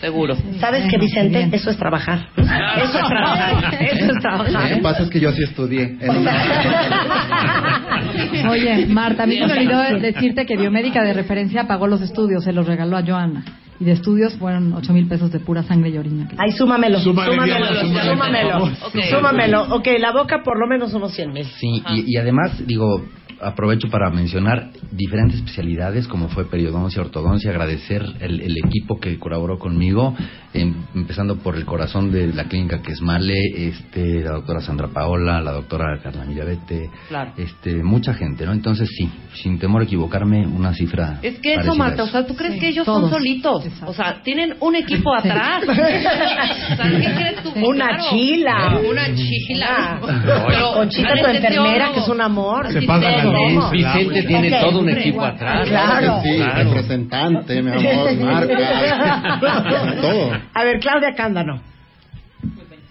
[0.00, 0.36] Seguro.
[0.60, 1.48] ¿Sabes qué, Vicente?
[1.52, 2.28] Eso es trabajar.
[2.36, 3.74] Eso es trabajar.
[3.82, 4.80] Eso es Lo que trabajar.
[4.82, 5.96] pasa es que yo sí estudié.
[6.00, 6.32] en una-
[8.50, 12.44] Oye, Marta, a mí se me olvidó decirte que Biomédica de referencia pagó los estudios,
[12.44, 13.44] se los regaló a Joana.
[13.78, 16.28] Y de estudios fueron 8 mil pesos de pura sangre y orina.
[16.38, 16.98] Ay, súmamelo.
[17.00, 17.66] Súmale, Súmamelo.
[17.66, 18.58] Diana, súmale, Súmamelo.
[18.60, 18.88] por favor.
[18.88, 19.00] Ok.
[19.10, 19.62] Súmamelo.
[19.74, 21.44] Ok, la boca por lo menos unos 100 mil.
[21.44, 23.04] Sí, y, y además, digo,
[23.40, 29.58] aprovecho para mencionar diferentes especialidades como fue periodoncia, ortodoncia, agradecer el, el equipo que colaboró
[29.58, 30.14] conmigo,
[30.54, 34.88] em- empezando por el corazón de la clínica que es Male, este, la doctora Sandra
[34.88, 37.32] Paola, la doctora Carla Mirabete, Claro.
[37.36, 38.52] este, mucha gente, ¿no?
[38.52, 41.18] Entonces sí, sin temor a equivocarme, una cifra.
[41.22, 43.02] Es que eso, Marta, o sea, ¿tú crees Sí, que ellos todos.
[43.02, 43.64] son solitos?
[43.86, 45.62] O sea, tienen un equipo atrás.
[45.66, 47.52] O sea, ¿qué crees tú?
[47.66, 48.04] Una Claro.
[48.10, 48.80] chila.
[48.90, 50.00] Una chila.
[50.48, 52.72] Pero, Conchita, tu enfermera, que es un amor.
[52.72, 53.22] Se paga
[53.70, 55.68] Vicente tiene todo un equipo atrás.
[55.68, 56.20] Claro.
[56.22, 56.64] que sí, Claro.
[56.64, 59.38] representante, mi amor, marca,
[60.00, 60.32] todo.
[60.54, 61.60] A ver, Claudia Cándano.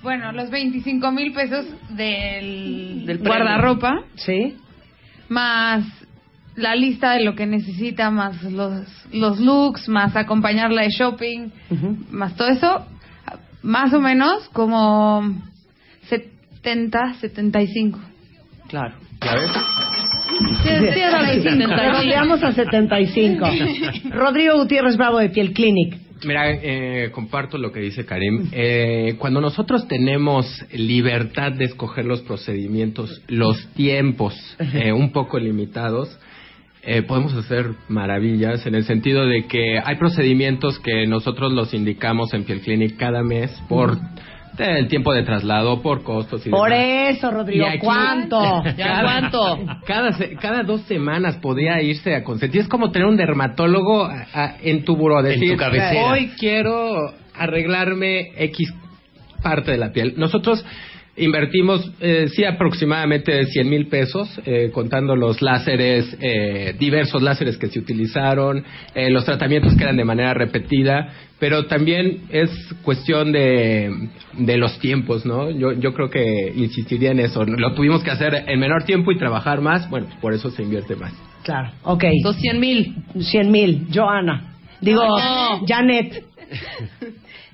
[0.04, 4.56] Bueno, los 25 mil pesos del, Del guardarropa, ¿Sí?
[5.30, 5.84] más
[6.56, 11.50] la lista de lo que necesita, más los, los looks, más acompañarla de shopping,
[12.12, 12.86] más todo eso,
[13.64, 15.24] más o menos como
[16.08, 18.00] 70, 75.
[18.70, 18.94] Claro.
[19.22, 19.52] ¿Ya ves?
[20.64, 21.76] Sí, sí, era de 75.
[21.76, 23.46] Redondeamos a 75.
[24.12, 25.98] Rodrigo Gutiérrez Bravo de Piel Clinic.
[26.26, 28.50] Mira, eh, comparto lo que dice Karim.
[28.52, 34.34] Eh, cuando nosotros tenemos libertad de escoger los procedimientos, los tiempos
[34.74, 36.18] eh, un poco limitados,
[36.88, 42.34] eh, podemos hacer maravillas en el sentido de que hay procedimientos que nosotros los indicamos
[42.34, 43.98] en Piel Clinic cada mes por
[44.58, 47.18] el tiempo de traslado, por costos y Por demás.
[47.18, 48.64] eso, Rodrigo, Y aquí- ¿cuánto?
[48.78, 49.60] ¿Ya cuánto?
[49.86, 52.62] Cada, se- cada dos semanas podía irse a consentir.
[52.62, 55.22] Es como tener un dermatólogo a- a- en tu buró.
[55.22, 56.06] Decir, tu cabecera.
[56.12, 58.74] hoy quiero arreglarme X
[59.44, 60.14] parte de la piel.
[60.18, 60.66] Nosotros
[61.18, 67.68] invertimos, eh, sí, aproximadamente 100 mil pesos, eh, contando los láseres, eh, diversos láseres que
[67.68, 71.08] se utilizaron, eh, los tratamientos que eran de manera repetida,
[71.46, 72.50] pero también es
[72.82, 75.52] cuestión de, de los tiempos, ¿no?
[75.52, 77.46] Yo, yo creo que insistiría en eso.
[77.46, 80.96] Lo tuvimos que hacer en menor tiempo y trabajar más, bueno, por eso se invierte
[80.96, 81.14] más.
[81.44, 82.04] Claro, ok.
[82.24, 82.96] Dos cien mil.
[83.20, 84.56] Cien mil, Joana.
[84.82, 85.64] Digo, No.
[85.68, 86.26] Janet.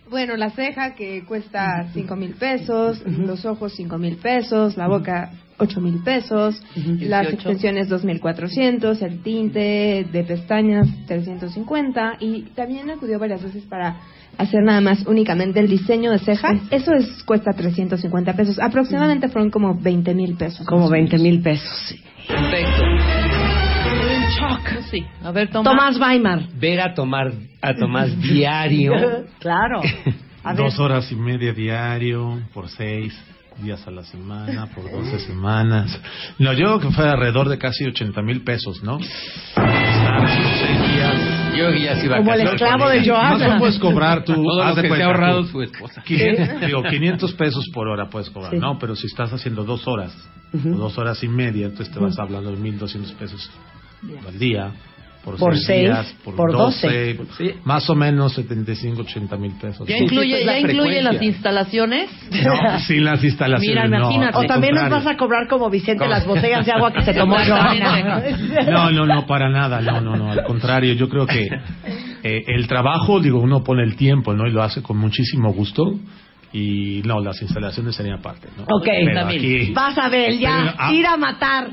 [0.09, 5.31] Bueno, la ceja que cuesta cinco mil pesos, los ojos cinco mil pesos, la boca
[5.61, 7.29] ocho mil pesos, las 18.
[7.35, 13.97] extensiones dos mil cuatrocientos, el tinte de pestañas 350 y también acudió varias veces para
[14.37, 16.53] hacer nada más únicamente el diseño de ceja.
[16.71, 18.59] Eso es cuesta 350 pesos.
[18.59, 20.65] Aproximadamente fueron como 20 mil pesos.
[20.65, 21.95] Como 20 mil pesos.
[22.27, 22.83] Perfecto.
[24.89, 25.05] Sí.
[25.23, 25.71] A ver, Tomás.
[25.71, 26.47] Tomás Weimar.
[26.55, 27.31] Ver a tomar
[27.61, 28.93] a Tomás diario.
[29.39, 29.81] claro.
[30.43, 30.63] A ver.
[30.63, 33.13] Dos horas y media diario, por seis
[33.59, 35.99] días a la semana, por doce semanas.
[36.39, 38.97] No, yo creo que fue alrededor de casi 80 mil pesos, ¿no?
[38.97, 40.27] Estar
[40.59, 41.55] seis días.
[41.57, 43.05] Yo ya se iba a Como el esclavo de.
[43.05, 43.47] Joana.
[43.55, 44.33] No puedes cobrar tú.
[44.33, 45.47] Todo haz lo de que se cuenta, ha ahorrado tú.
[45.49, 46.01] su esposa.
[46.03, 48.57] 500, digo, 500 pesos por hora puedes cobrar, Sí.
[48.57, 48.79] ¿no?
[48.79, 50.15] Pero si estás haciendo dos horas,
[50.53, 53.51] o dos horas y media, entonces te vas hablando de 1.200 pesos
[54.27, 54.71] al día.
[55.23, 57.55] Por, Por seis, seis, días, por, por 12, doce.
[57.63, 59.87] más o menos 75, 80 mil pesos.
[59.87, 62.09] ¿Ya Sí, incluye, la ya incluye las instalaciones?
[62.43, 63.85] No, sin las instalaciones.
[63.85, 64.37] Mira, imagínate.
[64.37, 67.35] O también nos vas a cobrar como Vicente las botellas de agua que se tomó
[67.35, 68.23] Joana.
[68.67, 71.47] No, no, no, para nada, no, no, no, al contrario, yo creo que
[72.23, 74.47] eh, el trabajo, digo, uno pone el tiempo, ¿no?
[74.47, 75.99] Y lo hace con muchísimo gusto.
[76.53, 78.63] Y no, las instalaciones serían parte, ¿no?
[78.63, 80.89] Ok, Pero aquí- vas a ver, ya, ah.
[80.89, 81.69] tira a matar,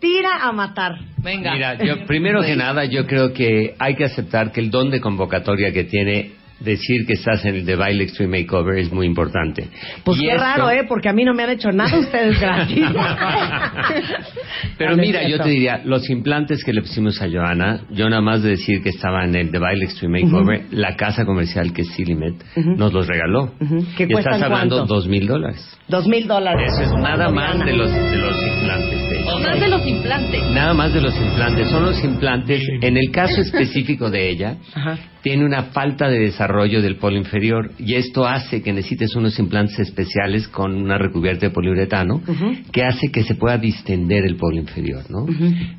[0.00, 0.98] tira a matar.
[1.18, 1.52] Venga.
[1.52, 5.00] Mira, yo primero que nada, yo creo que hay que aceptar que el don de
[5.00, 9.68] convocatoria que tiene decir que estás en el The Baile Extreme Makeover es muy importante.
[10.04, 10.84] Pues Y qué esto- raro, ¿eh?
[10.88, 12.84] Porque a mí no me han hecho nada ustedes gratis.
[14.78, 18.42] Pero mira, yo te diría, los implantes que le pusimos a Joana, yo nada más
[18.42, 21.88] de decir que estaba en el The Baile Extreme Makeover, la casa comercial que es
[21.92, 22.34] Silimet
[22.76, 23.52] nos los regaló.
[23.96, 24.94] ¿Qué y cuestan estás hablando cuánto?
[24.94, 25.78] dos mil dólares.
[25.88, 26.72] Dos mil dólares.
[26.72, 29.34] Eso es nada más de los, de los implantes de ella.
[29.34, 30.42] O más de los implantes.
[30.52, 31.68] Nada más de los implantes.
[31.70, 34.56] Son los implantes, en el caso específico de ella,
[35.22, 39.78] tiene una falta de desarrollo del polo inferior y esto hace que necesites unos implantes
[39.78, 42.22] especiales con una recubierta de poliuretano
[42.72, 45.26] que hace que se pueda distender el polo inferior, ¿no?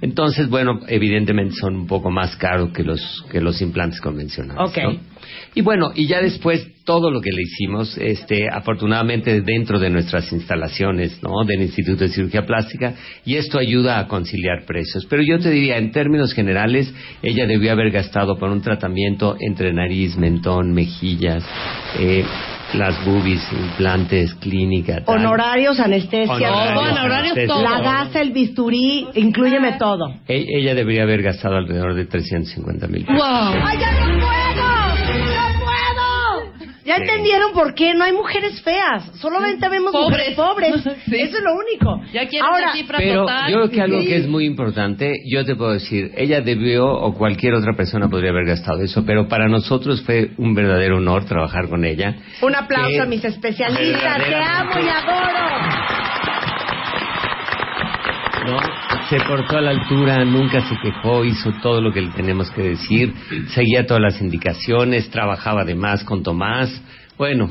[0.02, 4.70] Entonces, bueno, evidentemente son un poco más caros que los que los implantes convencionales.
[4.70, 4.78] Ok.
[4.84, 5.21] ¿no?
[5.54, 10.32] Y bueno, y ya después todo lo que le hicimos, este, afortunadamente dentro de nuestras
[10.32, 11.44] instalaciones, ¿no?
[11.46, 12.94] Del Instituto de Cirugía Plástica,
[13.26, 15.06] y esto ayuda a conciliar precios.
[15.10, 19.74] Pero yo te diría, en términos generales, ella debió haber gastado por un tratamiento entre
[19.74, 21.44] nariz, mentón, mejillas,
[22.00, 22.24] eh,
[22.74, 25.18] las boobies, implantes, clínica, tal.
[25.18, 27.14] Honorarios, anestesia, Honorarios, todo.
[27.14, 27.62] anestesia, todo.
[27.64, 30.16] La gasa, el bisturí, incluyeme todo.
[30.28, 33.18] E- Ella debería haber gastado alrededor de 350 mil ¡Wow!
[33.20, 34.41] ¡Ay, ya no puedo!
[36.84, 37.02] ¿Ya Sí.
[37.04, 37.94] entendieron por qué?
[37.94, 39.06] No hay mujeres feas.
[39.20, 40.74] Solamente vemos mujeres pobres.
[40.86, 42.02] Eso es lo único.
[42.12, 43.52] Ya Ahora, cifra Pero total.
[43.52, 44.08] yo creo que algo Sí.
[44.08, 48.32] que es muy importante, yo te puedo decir, ella debió o cualquier otra persona podría
[48.32, 52.16] haber gastado eso, pero para nosotros fue un verdadero honor trabajar con ella.
[52.42, 54.18] Un aplauso Que- a mis especialistas.
[54.24, 55.42] Te amo y adoro.
[58.44, 58.58] ¿no?
[59.12, 62.62] Se portó a la altura, nunca se quejó, hizo todo lo que le tenemos que
[62.62, 63.14] decir,
[63.50, 66.82] seguía todas las indicaciones, trabajaba además con Tomás.
[67.18, 67.50] Bueno,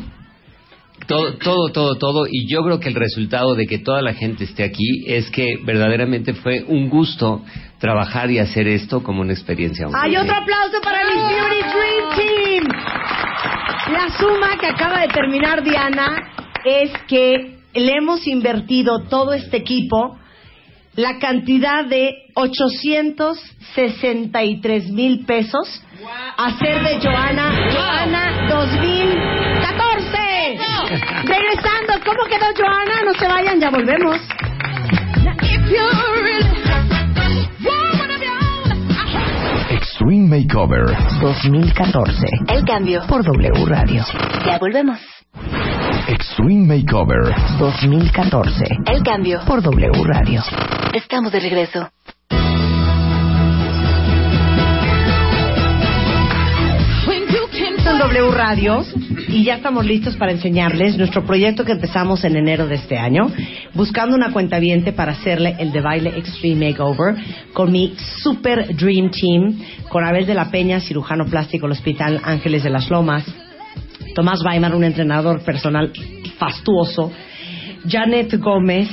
[1.07, 2.27] todo, todo, todo, todo.
[2.27, 5.59] Y yo creo que el resultado de que toda la gente esté aquí es que
[5.63, 7.45] verdaderamente fue un gusto
[7.79, 9.87] trabajar y hacer esto como una experiencia.
[10.03, 12.69] Hay otro aplauso para Miss Beauty Dream Team.
[13.93, 16.17] La suma que acaba de terminar Diana
[16.65, 20.17] es que le hemos invertido todo este equipo
[21.01, 25.83] la cantidad de 863 mil pesos
[26.37, 30.59] a hacer de Joana Joana 2014.
[31.25, 33.03] Regresando, ¿cómo quedó Joana?
[33.05, 34.21] No se vayan, ya volvemos.
[39.71, 40.85] Extreme Extreme Makeover
[41.21, 42.27] 2014.
[42.49, 44.05] El cambio por W Radio.
[44.45, 44.99] Ya volvemos.
[46.09, 48.65] Extreme Makeover 2014.
[48.87, 50.43] El cambio por W Radio.
[50.95, 51.91] Estamos de regreso.
[57.91, 58.85] en W Radio
[59.29, 63.31] y ya estamos listos para enseñarles nuestro proyecto que empezamos en enero de este año,
[63.75, 64.59] buscando una cuenta
[64.95, 67.17] para hacerle el de baile Extreme Makeover
[67.53, 69.59] con mi Super Dream Team,
[69.89, 73.25] con Abel de la Peña, cirujano plástico del Hospital Ángeles de las Lomas,
[74.15, 75.93] Tomás Weimar, un entrenador personal
[76.39, 77.13] fastuoso,
[77.87, 78.89] Janet Gómez,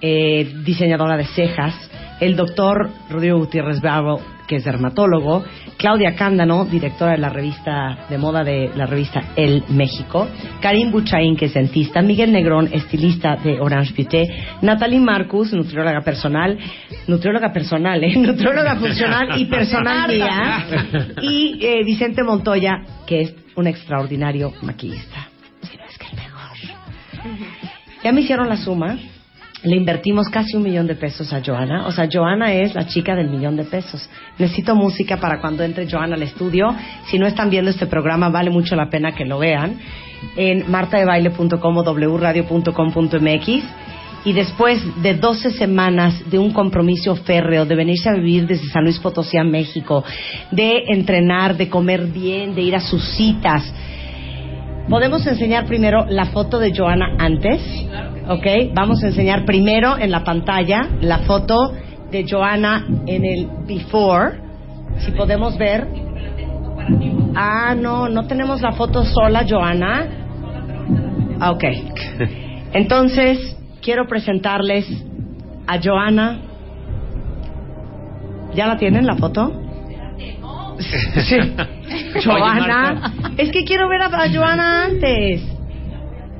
[0.00, 1.74] eh, diseñadora de cejas,
[2.20, 5.44] el doctor Rodrigo Gutiérrez Bravo, que es dermatólogo,
[5.76, 10.28] Claudia Cándano, directora de la revista de moda de la revista El México,
[10.60, 14.28] Karim Buchaín, que es dentista, Miguel Negrón, estilista de Orange Beauté,
[14.60, 16.58] Natalie Marcus, nutrióloga personal,
[17.08, 18.14] nutrióloga personal, ¿eh?
[18.16, 20.10] nutrióloga funcional y personal
[21.22, 25.28] y eh, Vicente Montoya, que es un extraordinario maquillista.
[25.62, 26.56] Si no es que el mejor.
[28.02, 28.98] Ya me hicieron la suma
[29.64, 31.86] le invertimos casi un millón de pesos a Joana.
[31.86, 34.08] O sea, Joana es la chica del millón de pesos.
[34.38, 36.74] Necesito música para cuando entre Joana al estudio.
[37.06, 39.78] Si no están viendo este programa, vale mucho la pena que lo vean
[40.36, 43.64] en martadebaile.com o wradio.com.mx.
[44.24, 48.84] Y después de 12 semanas de un compromiso férreo, de venirse a vivir desde San
[48.84, 50.04] Luis Potosí a México,
[50.50, 53.62] de entrenar, de comer bien, de ir a sus citas,
[54.88, 57.60] podemos enseñar primero la foto de Joana antes.
[58.28, 58.74] ¿ok?
[58.74, 61.72] Vamos a enseñar primero en la pantalla la foto
[62.10, 64.38] de Joana en el before,
[64.98, 65.86] si podemos ver.
[67.34, 70.06] Ah, no, no tenemos la foto sola, Joana.
[71.40, 71.64] Ah, ok.
[72.72, 74.86] Entonces, quiero presentarles
[75.66, 76.38] a Joana.
[78.54, 79.52] ¿Ya la tienen la foto?
[80.78, 81.36] Sí.
[82.24, 83.12] Joana.
[83.36, 85.42] Es que quiero ver a, Joana antes.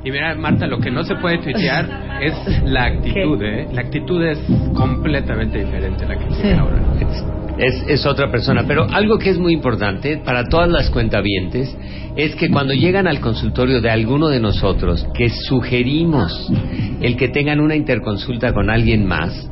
[0.04, 3.68] Y mira, Marta, lo que no se puede tuitear es la actitud, ¿eh?
[3.72, 4.38] La actitud es
[4.74, 6.82] completamente diferente a la que tiene ahora.
[7.00, 7.24] Es,
[7.58, 8.64] es otra persona.
[8.66, 11.74] Pero algo que es muy importante para todas las cuentavientes
[12.16, 16.50] es que cuando llegan al consultorio de alguno de nosotros, que sugerimos
[17.00, 19.48] el que tengan una interconsulta con alguien más,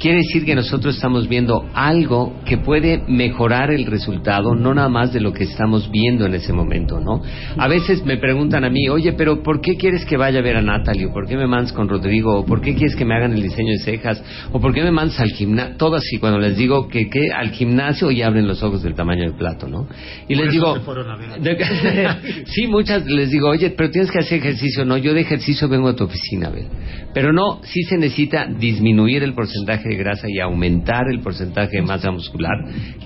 [0.00, 5.12] quiere decir que nosotros estamos viendo algo que puede mejorar el resultado, no nada más
[5.12, 7.20] de lo que estamos viendo en ese momento, ¿no?
[7.58, 10.56] A veces me preguntan a mí, oye, pero ¿por qué quieres que vaya a ver
[10.56, 11.06] a Natalie?
[11.06, 12.40] ¿O por qué me mandas con Rodrigo?
[12.40, 14.22] ¿O por qué quieres que me hagan el diseño de cejas?
[14.52, 15.76] ¿O por qué me mandas al gimnasio?
[15.76, 19.24] Todo así, cuando les digo que, que al gimnasio y abren los ojos del tamaño
[19.24, 19.86] del plato, ¿no?
[20.28, 20.76] Y Por les digo,
[22.46, 24.86] sí, muchas les digo, oye, pero tienes que hacer ejercicio.
[24.86, 26.64] No, yo de ejercicio vengo a tu oficina, a ver.
[27.12, 32.10] Pero no, sí se necesita disminuir el porcentaje grasa y aumentar el porcentaje de masa
[32.10, 32.56] muscular,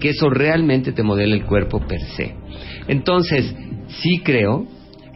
[0.00, 2.34] que eso realmente te modela el cuerpo per se.
[2.88, 3.54] Entonces,
[3.88, 4.66] sí creo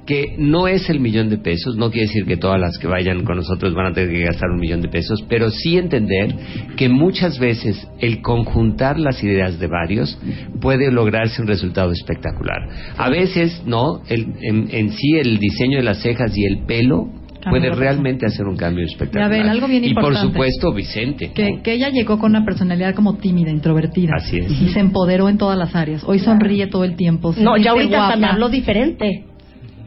[0.07, 3.25] que no es el millón de pesos, no quiere decir que todas las que vayan
[3.25, 6.35] con nosotros van a tener que gastar un millón de pesos, pero sí entender
[6.79, 10.19] que muchas veces el conjuntar las ideas de varios
[10.63, 12.71] puede lograrse un resultado espectacular.
[12.97, 17.11] A veces, no, el- en, en sí el diseño de las cejas y el pelo
[17.49, 19.31] puede realmente hacer un cambio espectacular.
[19.31, 21.33] Ven, algo bien y por supuesto, Vicente.
[21.33, 24.13] Que, que ella llegó con una personalidad como tímida, introvertida.
[24.17, 24.51] Así es.
[24.51, 26.03] Y se empoderó en todas las áreas.
[26.05, 27.35] Hoy sonríe todo el tiempo.
[27.39, 29.25] No, ya ahorita hasta me habló diferente.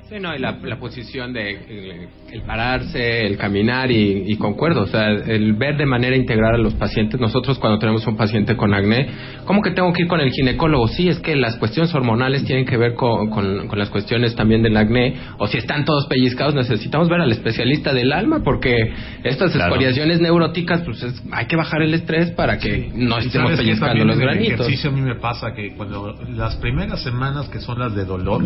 [0.09, 4.83] Sí, no, y la, la posición de el, el pararse, el caminar y, y concuerdo,
[4.83, 7.19] o sea, el ver de manera integral a los pacientes.
[7.19, 9.09] Nosotros cuando tenemos un paciente con acné,
[9.45, 10.87] ¿cómo que tengo que ir con el ginecólogo?
[10.87, 14.61] Sí, es que las cuestiones hormonales tienen que ver con, con- con las cuestiones también
[14.63, 18.75] del acné, o si están todos pellizcados, necesitamos ver al especialista del alma, porque
[19.23, 19.73] estas Claro.
[19.73, 24.15] escoriaciones neuróticas, pues es- hay que bajar el estrés para que no estemos pellizcando los
[24.15, 24.59] en el granitos.
[24.61, 28.43] ejercicio a mí me pasa que cuando las primeras semanas que son las de dolor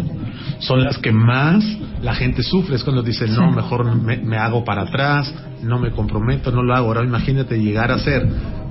[0.60, 1.64] son las que más
[2.02, 2.76] la gente sufre.
[2.76, 6.76] Es cuando dicen, no, mejor me, me hago para atrás, no me comprometo, no lo
[6.76, 6.88] hago.
[6.88, 8.28] Ahora imagínate llegar a hacer,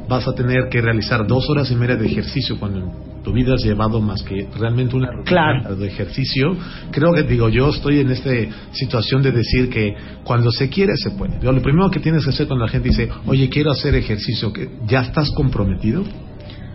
[0.09, 3.55] vas a tener que realizar dos horas y media de ejercicio cuando en tu vida
[3.55, 6.57] has llevado más que realmente una rutina de ejercicio.
[6.91, 8.31] Creo que, digo, yo estoy en esta
[8.73, 11.43] situación de decir que cuando se quiere, se puede.
[11.43, 14.69] Lo primero que tienes que hacer cuando la gente dice, oye, quiero hacer ejercicio, que
[14.87, 16.05] ¿ya estás comprometido?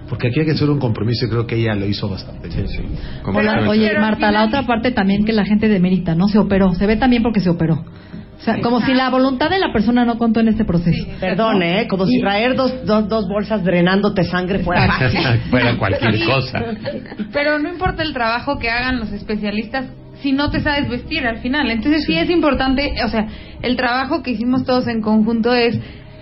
[0.10, 2.68] Porque aquí hay que hacer un compromiso y creo que ella lo hizo bastante bien.
[3.68, 6.27] Oye, Marta, la otra parte también que la gente demerita, ¿no?
[6.27, 6.73] Se operó.
[6.73, 7.76] Se ve también porque se operó.
[7.76, 11.06] O sea, como si la voluntad de la persona no contó en este proceso.
[11.19, 11.88] Perdón, ¿eh?
[11.90, 15.19] Como si traer dos, dos, dos bolsas drenándote sangre fuera fácil.
[15.49, 16.64] Fuera cualquier cosa.
[17.34, 19.88] Pero no importa el trabajo que hagan los especialistas
[20.22, 21.69] si no te sabes vestir al final.
[21.69, 23.27] Entonces sí, es importante, o sea,
[23.61, 25.77] el trabajo que hicimos todos en conjunto es,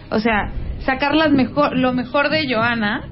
[0.09, 3.03] o sea, sacar las mejor, lo mejor de Joana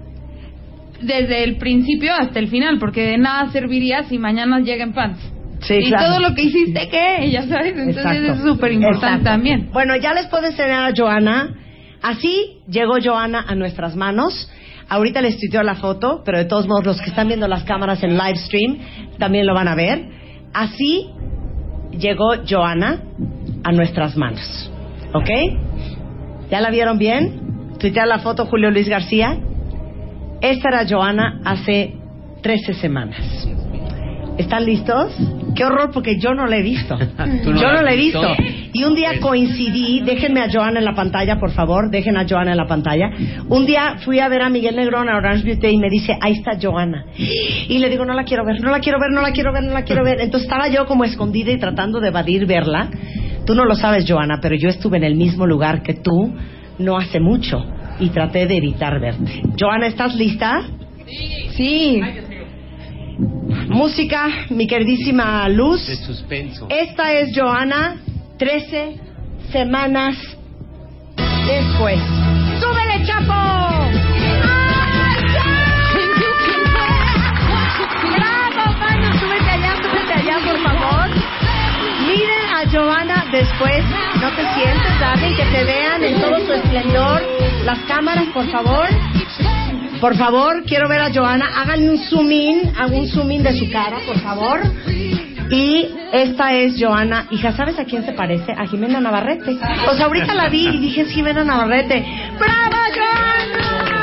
[1.01, 5.19] desde el principio hasta el final, porque de nada serviría si mañana llega en pants.
[5.61, 6.07] Sí, y claro.
[6.07, 7.29] todo lo que hiciste, ¿qué?
[7.31, 8.33] Ya sabes, entonces Exacto.
[8.33, 9.69] es súper importante también.
[9.71, 11.55] Bueno, ya les puedo enseñar a Joana.
[12.01, 14.49] Así llegó Joana a nuestras manos.
[14.87, 18.03] Ahorita les tuiteo la foto, pero de todos modos los que están viendo las cámaras
[18.03, 18.77] en live stream
[19.17, 20.05] también lo van a ver.
[20.53, 21.09] Así
[21.97, 23.01] llegó Joana
[23.63, 24.71] a nuestras manos.
[25.13, 25.29] ¿Ok?
[26.51, 27.75] ¿Ya la vieron bien?
[27.79, 29.39] Tuitea la foto Julio Luis García.
[30.41, 31.93] Esta era Joana hace
[32.41, 33.47] 13 semanas.
[34.37, 35.15] ¿Están listos?
[35.55, 36.97] Qué horror porque yo no la he visto.
[37.43, 38.19] ¿Tú no yo no la he visto?
[38.19, 38.69] visto.
[38.73, 42.51] Y un día coincidí, déjenme a Joana en la pantalla, por favor, dejen a Joana
[42.51, 43.09] en la pantalla.
[43.47, 46.33] Un día fui a ver a Miguel Negrón a Orange Beauty y me dice, ahí
[46.33, 47.05] está Joana.
[47.17, 49.63] Y le digo, no la quiero ver, no la quiero ver, no la quiero ver,
[49.63, 50.19] no la quiero ver.
[50.19, 52.89] Entonces estaba yo como escondida y tratando de evadir verla.
[53.45, 56.33] Tú no lo sabes, Joana, pero yo estuve en el mismo lugar que tú
[56.77, 57.63] no hace mucho
[57.99, 59.41] y traté de evitar verte.
[59.59, 60.61] Joana, ¿estás lista?
[61.55, 62.01] Sí.
[63.69, 65.87] Música, mi queridísima Luz.
[65.87, 66.67] De suspenso.
[66.69, 67.97] Esta es Joana,
[68.37, 68.95] 13
[69.51, 70.15] semanas
[71.47, 71.99] después.
[72.59, 73.33] ¡Súbele, Chapo!
[78.15, 79.19] ¡Bravo, Manu!
[79.19, 81.04] Súbete allá, súbete allá, por favor.
[82.65, 83.83] Miren a Joana después.
[84.21, 87.21] No te sientes, Darling, que te vean en todo su esplendor.
[87.63, 88.87] Las cámaras, por favor.
[89.99, 91.47] Por favor, quiero ver a Joana.
[91.61, 94.61] Háganle un zoom in, hago un zoom in de su cara, por favor.
[95.49, 97.27] Y esta es Joana.
[97.31, 98.51] Hija, ¿sabes a quién se parece?
[98.51, 99.57] A Jimena Navarrete.
[99.89, 102.05] O sea, ahorita la vi y dije, es Jimena Navarrete.
[102.39, 103.95] ¡Bravo, Joana!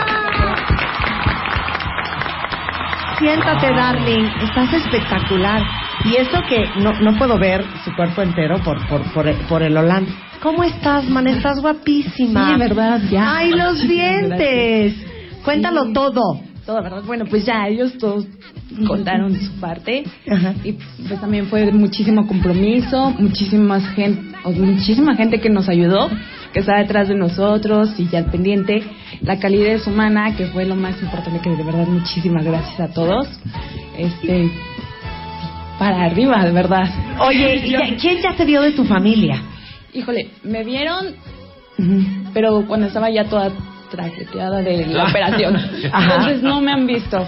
[3.18, 4.24] Siéntate, darling.
[4.42, 5.62] Estás espectacular.
[6.04, 9.76] Y esto que no, no puedo ver su cuerpo entero por, por, por, por el
[9.76, 10.10] Holanda.
[10.42, 11.28] ¿Cómo estás, man?
[11.28, 12.54] Estás guapísima.
[12.54, 13.36] Sí, verdad, ya.
[13.36, 14.94] ¡Ay, los dientes!
[15.44, 16.40] Cuéntalo todo.
[16.66, 17.02] Todo, ¿verdad?
[17.04, 18.26] Bueno, pues ya ellos todos
[18.86, 20.04] contaron su parte
[20.64, 26.08] y pues también fue muchísimo compromiso, muchísima gente, muchísima gente que nos ayudó,
[26.52, 28.84] que está detrás de nosotros y ya al pendiente,
[29.22, 33.28] la calidez humana que fue lo más importante que de verdad muchísimas gracias a todos,
[33.98, 34.50] este
[35.82, 36.88] para arriba de verdad.
[37.18, 39.42] Oye, ¿y ya- ¿quién ya te vio de tu familia?
[39.92, 41.06] Híjole, me vieron,
[42.32, 43.50] pero cuando estaba ya toda
[43.90, 45.56] traqueteada de la operación,
[45.92, 46.14] Ajá.
[46.14, 47.26] entonces no me han visto.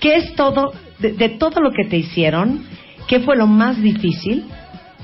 [0.00, 2.64] ¿Qué es todo, de, de todo lo que te hicieron,
[3.08, 4.44] qué fue lo más difícil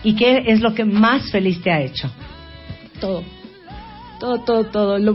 [0.04, 2.10] y qué es lo que más feliz te ha hecho?
[3.00, 3.24] todo,
[4.20, 4.98] todo, todo, todo.
[4.98, 5.14] Lo,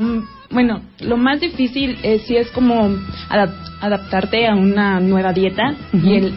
[0.50, 2.90] bueno, lo más difícil es si es como
[3.30, 6.34] adap- adaptarte a una nueva dieta y el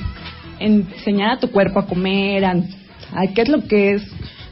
[0.60, 4.02] enseñar a tu cuerpo a comer, a, a qué es lo que es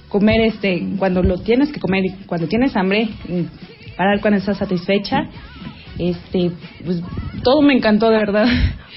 [0.08, 4.58] comer este cuando lo tienes que comer y cuando tienes hambre, mm, parar cuando estás
[4.58, 5.28] satisfecha.
[5.98, 6.52] Este,
[6.84, 7.02] pues
[7.42, 8.46] todo me encantó de verdad.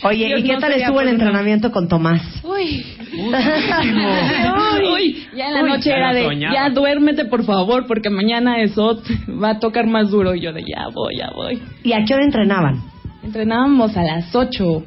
[0.04, 2.22] Oye, Dios, ¿y qué no tal estuvo el entrenamiento con Tomás?
[2.44, 2.86] Uy.
[3.14, 3.34] Uy.
[4.94, 5.70] Uy, ya en la Uy.
[5.70, 6.54] noche era de, soñaba.
[6.54, 9.02] ya duérmete por favor, porque mañana eso
[9.42, 10.36] va a tocar más duro.
[10.36, 11.62] Y yo de, ya voy, ya voy.
[11.84, 12.84] ¿Y a qué hora entrenaban?
[13.24, 14.84] Entrenábamos a las 8,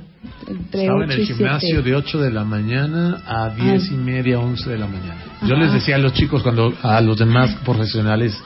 [0.46, 1.82] entre Estaba en 8 el gimnasio 7.
[1.88, 5.16] de 8 de la mañana a 10 y media, 11 de la mañana.
[5.46, 8.38] Yo les decía a los chicos, cuando a los demás profesionales,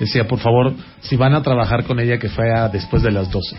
[0.00, 3.56] decía, por favor, si van a trabajar con ella, que fuera después de las 12.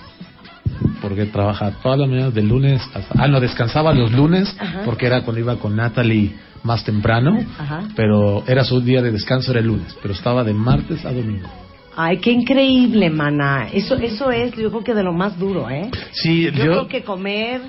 [1.02, 3.22] Porque trabaja todas las mañanas de lunes hasta...
[3.22, 4.82] Ah, no, descansaba los lunes, Ajá.
[4.86, 6.34] porque era cuando iba con Natalie
[6.64, 7.84] más temprano, Ajá.
[7.96, 11.50] pero era su día de descanso, era el lunes, pero estaba de martes a domingo.
[11.96, 13.68] Ay, qué increíble, mana.
[13.72, 15.90] Eso, eso es, yo creo que de lo más duro, ¿eh?
[16.12, 17.62] Sí, Yo, yo, creo que comer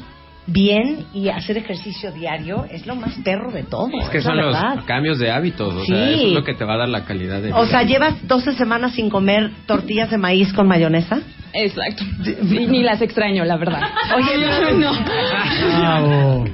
[0.46, 3.88] bien y hacer ejercicio diario es lo más perro de todo.
[4.00, 4.56] Es que es son los
[4.86, 5.92] cambios de hábitos, o Sí.
[5.92, 7.58] sea, eso es lo que te va a dar la calidad de vida.
[7.58, 11.20] O sea, ¿llevas 12 semanas sin comer tortillas de maíz con mayonesa?
[11.54, 12.02] Exacto.
[12.24, 13.80] Sí, ni las extraño, la verdad.
[14.16, 16.44] Oye, no.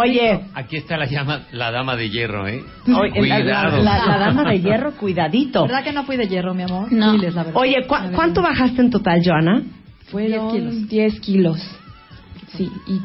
[0.00, 2.62] Oye, Aquí está la, llama, la dama de hierro, ¿eh?
[2.86, 3.82] oye, la- Cuidado.
[3.82, 5.62] la- la dama de hierro, cuidadito.
[5.62, 6.92] ¿Verdad que no fui de hierro, mi amor?
[6.92, 7.12] No.
[7.12, 7.60] Diles la verdad.
[7.60, 9.62] Oye, ¿cu- ¿cuánto bajaste en total, Joana?
[10.10, 11.58] Fueron 10 kilos.
[12.56, 13.00] Sí, y,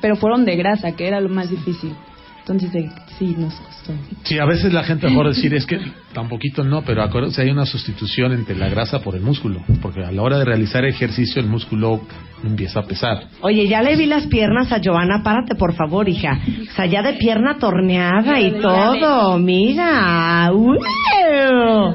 [0.00, 1.94] pero fueron de grasa, que era lo más difícil.
[2.42, 3.92] Entonces, de- sí, nos costó.
[4.24, 5.78] Sí, a veces la gente mejor decir es que
[6.12, 10.04] tan poquito no, pero acuérdense, hay una sustitución entre la grasa por el músculo, porque
[10.04, 12.00] a la hora de realizar ejercicio el músculo
[12.44, 13.28] empieza a pesar.
[13.42, 16.40] Oye, ya le vi las piernas a Joana, párate por favor, hija.
[16.70, 20.50] O sea, ya de pierna torneada y todo, mira.
[20.52, 20.78] ¡Uy!
[21.24, 21.86] Eh,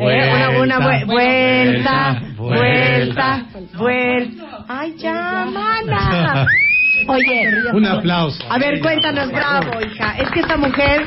[0.00, 4.64] una, una vue- vuelta, vuelta, vuelta.
[4.68, 6.48] Ay, ya, mana.
[7.06, 8.44] Oye, Un aplauso.
[8.50, 10.16] a ver, cuéntanos, bravo, hija.
[10.18, 11.04] Es que esta mujer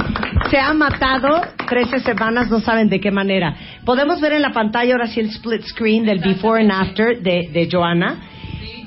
[0.50, 3.56] se ha matado 13 semanas, no saben de qué manera.
[3.86, 7.50] Podemos ver en la pantalla ahora sí el split screen del before and after de,
[7.52, 8.20] de Joana.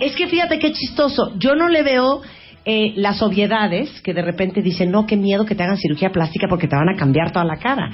[0.00, 1.34] Es que fíjate qué chistoso.
[1.38, 2.22] Yo no le veo
[2.64, 6.46] eh, las obviedades que de repente dicen, no, qué miedo que te hagan cirugía plástica
[6.48, 7.90] porque te van a cambiar toda la cara.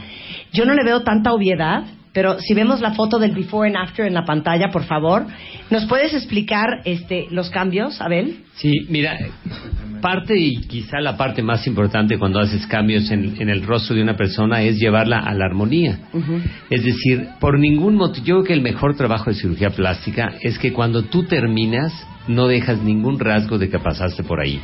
[0.52, 1.82] Yo no le veo tanta obviedad,
[2.12, 5.26] pero si vemos la foto del before and after en la pantalla, por favor,
[5.70, 8.44] ¿nos puedes explicar este, los cambios, Abel?
[8.54, 9.16] Sí, mira,
[10.00, 14.02] parte y quizá la parte más importante cuando haces cambios en, en el rostro de
[14.02, 15.98] una persona es llevarla a la armonía.
[16.68, 20.58] Es decir, por ningún motivo, yo creo que el mejor trabajo de cirugía plástica es
[20.58, 21.92] que cuando tú terminas
[22.26, 24.60] no dejas ningún rasgo de que pasaste por ahí.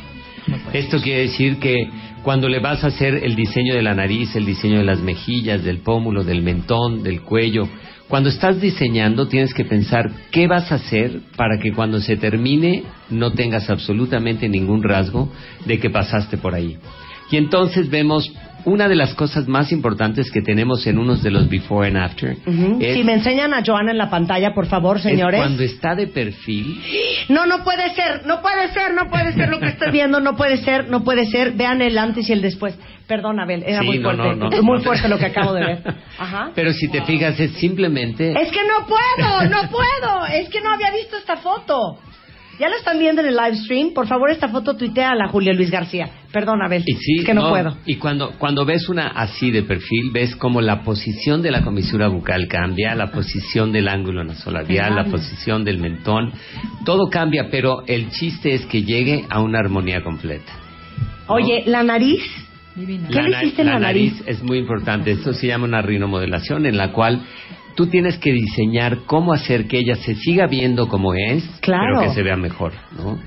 [0.73, 1.75] Esto quiere decir que
[2.23, 5.63] cuando le vas a hacer el diseño de la nariz, el diseño de las mejillas,
[5.63, 7.67] del pómulo, del mentón, del cuello,
[8.07, 12.83] cuando estás diseñando tienes que pensar qué vas a hacer para que cuando se termine
[13.09, 15.29] no tengas absolutamente ningún rasgo
[15.65, 16.77] de que pasaste por ahí.
[17.29, 18.31] Y entonces vemos
[18.67, 22.31] una de las cosas más importantes que tenemos en unos de los before and after
[22.81, 25.39] es, Si me enseñan a Joana en la pantalla, por favor, es señores.
[25.39, 26.81] cuando está de perfil
[27.29, 30.35] No, no puede ser, no puede ser, no puede ser lo que estoy viendo, no
[30.35, 31.53] puede ser, no puede ser.
[31.53, 32.77] Vean el antes y el después.
[33.07, 34.35] Perdón, Abel, era Sí, muy fuerte.
[34.35, 34.61] no, no.
[34.63, 35.95] muy fuerte lo que acabo de ver.
[36.19, 36.51] Ajá.
[36.53, 38.33] Pero si te fijas, es simplemente...
[38.33, 40.25] Es que no puedo, no puedo.
[40.25, 41.99] Es que no había visto esta foto.
[42.59, 43.93] ¿Ya la están viendo en el live stream?
[43.93, 46.09] Por favor, esta foto tuitea a la Julia Luis García.
[46.31, 46.83] Perdón, Abel.
[46.87, 47.77] Y sí, es que no, puedo.
[47.85, 52.07] Y cuando, cuando ves una así de perfil, ves como la posición de la comisura
[52.07, 56.33] bucal cambia, la posición del ángulo nasolabial, la posición del mentón,
[56.83, 60.51] todo cambia, pero el chiste es que llegue a una armonía completa.
[61.27, 62.23] Oye, la nariz.
[62.75, 64.23] ¿Qué la, le hiciste en la, nariz?
[64.25, 65.11] es muy importante.
[65.11, 67.21] Esto se llama una rinomodelación en la cual
[67.77, 71.99] tú tienes que diseñar cómo hacer que ella se siga viendo como es, Claro.
[71.99, 73.17] pero que se vea mejor, ¿no?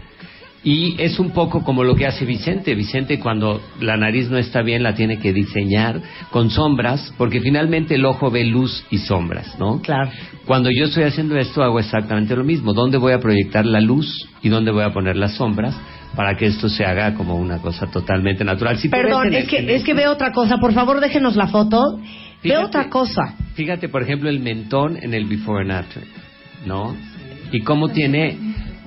[0.63, 2.75] Y es un poco como lo que hace Vicente.
[2.75, 7.95] Vicente cuando la nariz no está bien la tiene que diseñar con sombras, porque finalmente
[7.95, 9.81] el ojo ve luz y sombras, ¿no?
[9.81, 10.11] Claro.
[10.45, 12.75] Cuando yo estoy haciendo esto hago exactamente lo mismo.
[12.75, 15.75] ¿Dónde voy a proyectar la luz y dónde voy a poner las sombras
[16.15, 18.77] para que esto se haga como una cosa totalmente natural?
[18.77, 20.59] Si Perdón, el- es que, es que veo otra cosa.
[20.59, 21.79] Por favor, déjenos la foto.
[22.41, 22.59] Fíjate.
[22.59, 23.35] Veo otra cosa.
[23.55, 26.03] Fíjate, por ejemplo, el mentón en el before and after,
[26.67, 26.97] ¿no?
[27.53, 28.39] Y cómo tiene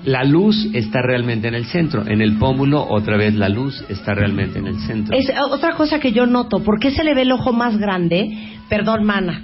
[0.05, 4.13] la luz está realmente en el centro, en el pómulo otra vez la luz está
[4.13, 5.15] realmente en el centro.
[5.15, 6.61] Es otra cosa que yo noto.
[6.63, 8.57] ¿Por qué se le ve el ojo más grande?
[8.67, 9.41] Perdón, mana.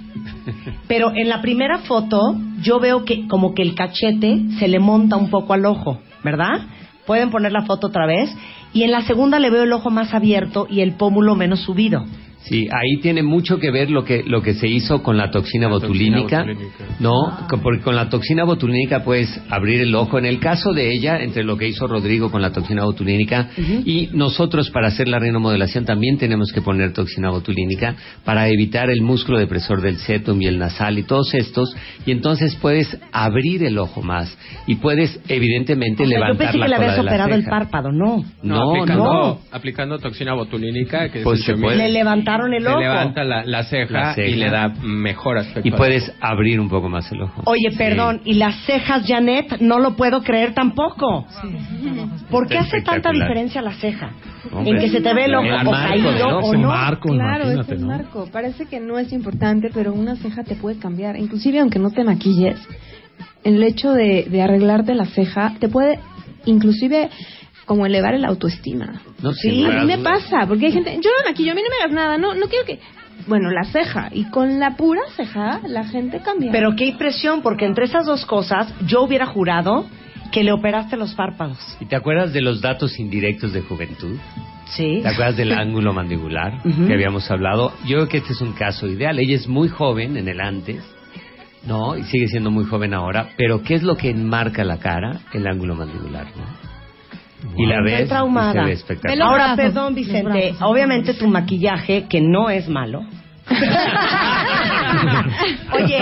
[0.87, 5.15] Pero en la primera foto yo veo que como que el cachete se le monta
[5.15, 6.61] un poco al ojo, ¿verdad?
[7.05, 8.29] Pueden poner la foto otra vez.
[8.73, 12.05] Y en la segunda le veo el ojo más abierto y el pómulo menos subido.
[12.41, 15.67] Sí, ahí tiene mucho que ver lo que lo que se hizo con la toxina
[15.67, 16.45] botulínica,
[16.99, 17.37] ¿no?
[17.49, 20.17] Co- Porque con la toxina botulínica puedes abrir el ojo.
[20.17, 23.49] En el caso de ella, entre lo que hizo Rodrigo con la toxina botulínica
[23.85, 29.01] y nosotros para hacer la rinomodelación también tenemos que poner toxina botulínica para evitar el
[29.01, 31.75] músculo depresor del septum y el nasal y todos estos.
[32.05, 34.35] Y entonces puedes abrir el ojo más
[34.65, 37.91] y puedes evidentemente O sea, yo levantar pensé la que le habías operado el párpado,
[37.91, 38.23] no.
[38.41, 39.39] No, aplicando, no.
[39.51, 41.77] aplicando toxina botulínica, que es Pues el se puede.
[41.77, 41.91] Le
[42.37, 42.79] levantaron el se ojo.
[42.79, 44.27] levanta la, la ceja La ceja.
[44.27, 45.67] y le da mejor aspecto.
[45.67, 47.41] Y puedes abrir un poco más el ojo.
[47.45, 51.25] Oye, perdón, y las cejas, Janet, no lo puedo creer tampoco.
[52.29, 54.11] ¿Por qué hace tanta diferencia la ceja?
[54.51, 56.39] Hombre, en que se te ve el ojo el o caído ¿no?
[56.39, 56.69] o no.
[56.69, 57.87] marco, Claro, es el ¿no?
[57.87, 58.27] marco.
[58.31, 61.17] Parece que no es importante, pero una ceja te puede cambiar.
[61.17, 62.57] Inclusive aunque no te maquilles,
[63.43, 65.99] el hecho de, de arreglarte la ceja te puede
[66.45, 67.09] inclusive
[67.69, 68.99] como elevar el autoestima.
[69.21, 71.69] No, Sí, a mí me pasa, porque hay gente, yo me maquillo, a mí no
[71.69, 72.79] me hagas nada, no, no quiero que...
[73.27, 76.51] Bueno, la ceja, y con la pura ceja la gente cambia.
[76.51, 79.85] Pero qué impresión, porque entre esas dos cosas yo hubiera jurado
[80.31, 81.59] que le operaste los párpados.
[81.79, 84.17] ¿Y te acuerdas de los datos indirectos de juventud?
[84.65, 85.01] Sí.
[85.03, 87.73] ¿Te acuerdas del ángulo mandibular que habíamos hablado?
[87.85, 89.19] Yo creo que este es un caso ideal.
[89.19, 90.83] Ella es muy joven en el antes,
[91.67, 91.95] ¿no?
[91.95, 93.29] Y sigue siendo muy joven ahora.
[93.37, 95.19] Pero ¿qué es lo que enmarca la cara?
[95.33, 96.68] El ángulo mandibular, ¿no?
[97.55, 98.53] Y la Estoy ves y traumada.
[98.53, 99.27] se ve espectacular.
[99.27, 103.03] Ahora, perdón, Vicente, obviamente tu maquillaje, que no es malo.
[105.73, 105.99] Oye,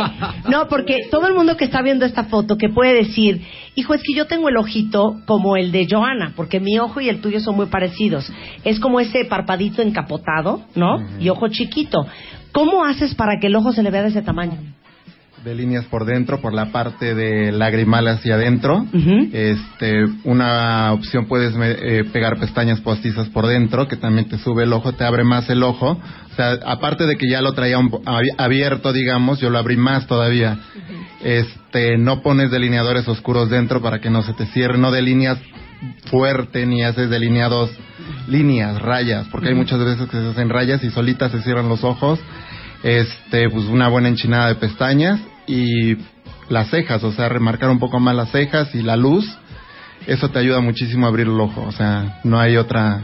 [0.49, 3.41] no, porque todo el mundo que está viendo esta foto que puede decir,
[3.75, 7.09] hijo, es que yo tengo el ojito como el de Joana, porque mi ojo y
[7.09, 8.29] el tuyo son muy parecidos.
[8.63, 10.97] Es como ese parpadito encapotado, ¿no?
[11.19, 12.05] Y ojo chiquito.
[12.51, 14.57] ¿Cómo haces para que el ojo se le vea de ese tamaño?
[15.47, 18.85] De líneas por dentro, por la parte de lagrimal hacia adentro.
[19.33, 24.63] Este, una opción puedes me- eh, pegar pestañas postizas por dentro, que también te sube
[24.63, 25.91] el ojo, te abre más el ojo.
[26.31, 27.89] O sea, aparte de que ya lo traía un
[28.37, 30.59] abierto, digamos, yo lo abrí más todavía.
[31.23, 35.39] Este, no pones delineadores oscuros dentro para que no se te cierre, no delineas
[36.09, 37.69] fuerte ni haces delineados
[38.27, 41.83] líneas, rayas, porque hay muchas veces que se hacen rayas y solitas se cierran los
[41.83, 42.19] ojos
[42.83, 45.97] este pues una buena enchinada de pestañas y
[46.49, 49.25] las cejas, o sea, remarcar un poco más las cejas y la luz
[50.07, 51.63] eso te ayuda muchísimo a abrir el ojo.
[51.63, 53.01] O sea, no hay otra,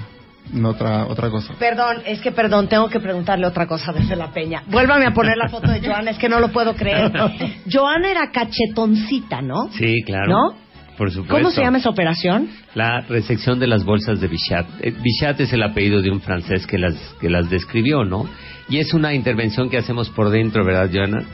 [0.52, 1.54] no otra, otra cosa.
[1.60, 4.64] Perdón, es que perdón, tengo que preguntarle otra cosa desde la peña.
[4.68, 7.12] Vuélvame a poner la foto de Joana, es que no lo puedo creer.
[7.72, 9.70] Joana era cachetoncita, ¿no?
[9.72, 10.32] Sí, claro.
[10.32, 10.64] ¿No?
[10.98, 11.36] Por supuesto.
[11.36, 12.50] ¿Cómo se llama esa operación?
[12.76, 14.68] La resección de las bolsas de Bichat.
[14.80, 18.30] Eh, Bichat es el apellido de un francés que las, que las describió, ¿no?
[18.70, 21.26] Y es una intervención que hacemos por dentro, ¿verdad, Joana?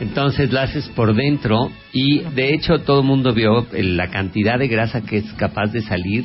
[0.00, 4.68] Entonces la haces por dentro y de hecho todo el mundo vio la cantidad de
[4.68, 6.24] grasa que es capaz de salir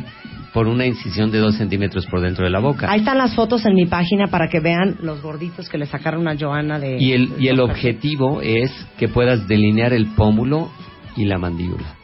[0.54, 2.90] por una incisión de dos centímetros por dentro de la boca.
[2.92, 6.28] Ahí están las fotos en mi página para que vean los gorditos que le sacaron
[6.28, 6.98] a Joana de...
[7.00, 10.70] Y el, y el objetivo es que puedas delinear el pómulo
[11.18, 11.96] y la mandíbula.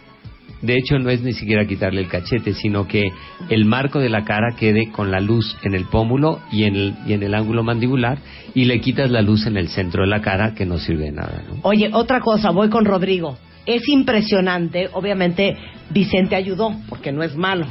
[0.62, 3.12] De hecho, no es ni siquiera quitarle el cachete, sino que
[3.50, 6.96] el marco de la cara quede con la luz en el pómulo y en el,
[7.08, 8.18] y en el ángulo mandibular
[8.54, 11.12] y le quitas la luz en el centro de la cara que no sirve de
[11.12, 11.44] nada.
[11.62, 13.38] Oye, otra cosa, voy con Rodrigo.
[13.70, 15.56] Es impresionante, obviamente
[15.92, 17.68] Vicente ayudó, porque no es malo.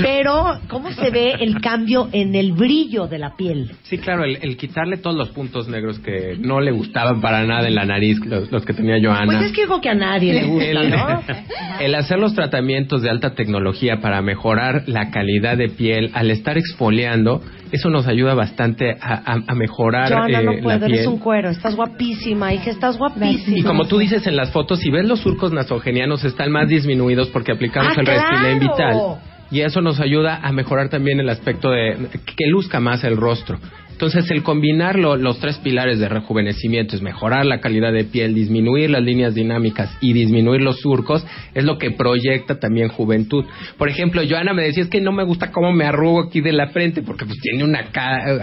[0.00, 3.72] Pero, ¿cómo se ve el cambio en el brillo de la piel?
[3.82, 7.66] Sí, claro, el, el quitarle todos los puntos negros que no le gustaban para nada
[7.66, 9.26] en la nariz, los, los que tenía Joana.
[9.26, 11.22] Pues es que digo que a nadie le gusta, el, ¿no?
[11.80, 16.56] el hacer los tratamientos de alta tecnología para mejorar la calidad de piel al estar
[16.56, 17.42] exfoliando,
[17.72, 21.08] eso nos ayuda bastante a, a- a mejorar Joana, eh, no la puedo, eres piel.
[21.08, 23.58] un cuero, estás guapísima, hija, estás guapísima.
[23.58, 27.28] Y como tú dices en las fotos, si ves los surcos nasogenianos están más disminuidos
[27.28, 28.72] porque aplicamos ¡Ah, el Restylane claro!
[28.72, 29.28] Vital.
[29.50, 31.96] Y eso nos ayuda a mejorar también el aspecto de
[32.36, 33.58] que luzca más el rostro.
[33.98, 38.32] Entonces, el combinar lo- los tres pilares de rejuvenecimiento es mejorar la calidad de piel,
[38.32, 43.44] disminuir las líneas dinámicas y disminuir los surcos, es lo que proyecta también juventud.
[43.76, 46.52] Por ejemplo, Joana me decía, es que no me gusta cómo me arrugo aquí de
[46.52, 47.80] la frente, porque pues tiene una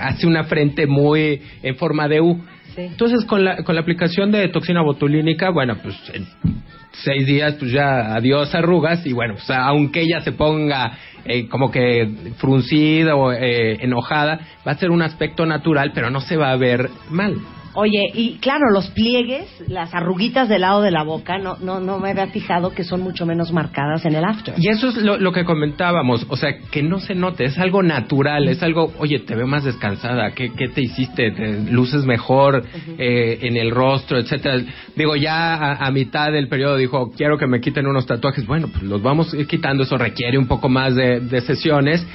[0.02, 2.38] hace una frente muy en forma de U.
[2.76, 5.96] Entonces, con la, con la aplicación de toxina botulínica, bueno, pues
[7.04, 12.10] seis días, pues ya adiós arrugas y bueno, aunque ella se ponga eh, como que
[12.38, 16.56] fruncida o eh, enojada, va a ser un aspecto natural, pero no se va a
[16.56, 17.38] ver mal.
[17.76, 22.00] Oye, y claro, los pliegues, las arruguitas del lado de la boca, no, no, no
[22.00, 24.56] me había fijado que son mucho menos marcadas en el after.
[24.58, 27.84] Y eso es lo, lo que comentábamos, o sea, que no se note, es algo
[27.84, 31.32] natural, es algo, oye, te veo más descansada, ¿qué, qué te hiciste?
[31.32, 32.64] ¿Te luces mejor
[32.98, 34.62] eh, en el rostro, etcétera?
[34.96, 38.70] Digo, ya a, a mitad del periodo dijo, quiero que me quiten unos tatuajes, bueno,
[38.70, 42.06] pues los vamos a ir quitando, eso requiere un poco más de, de sesiones,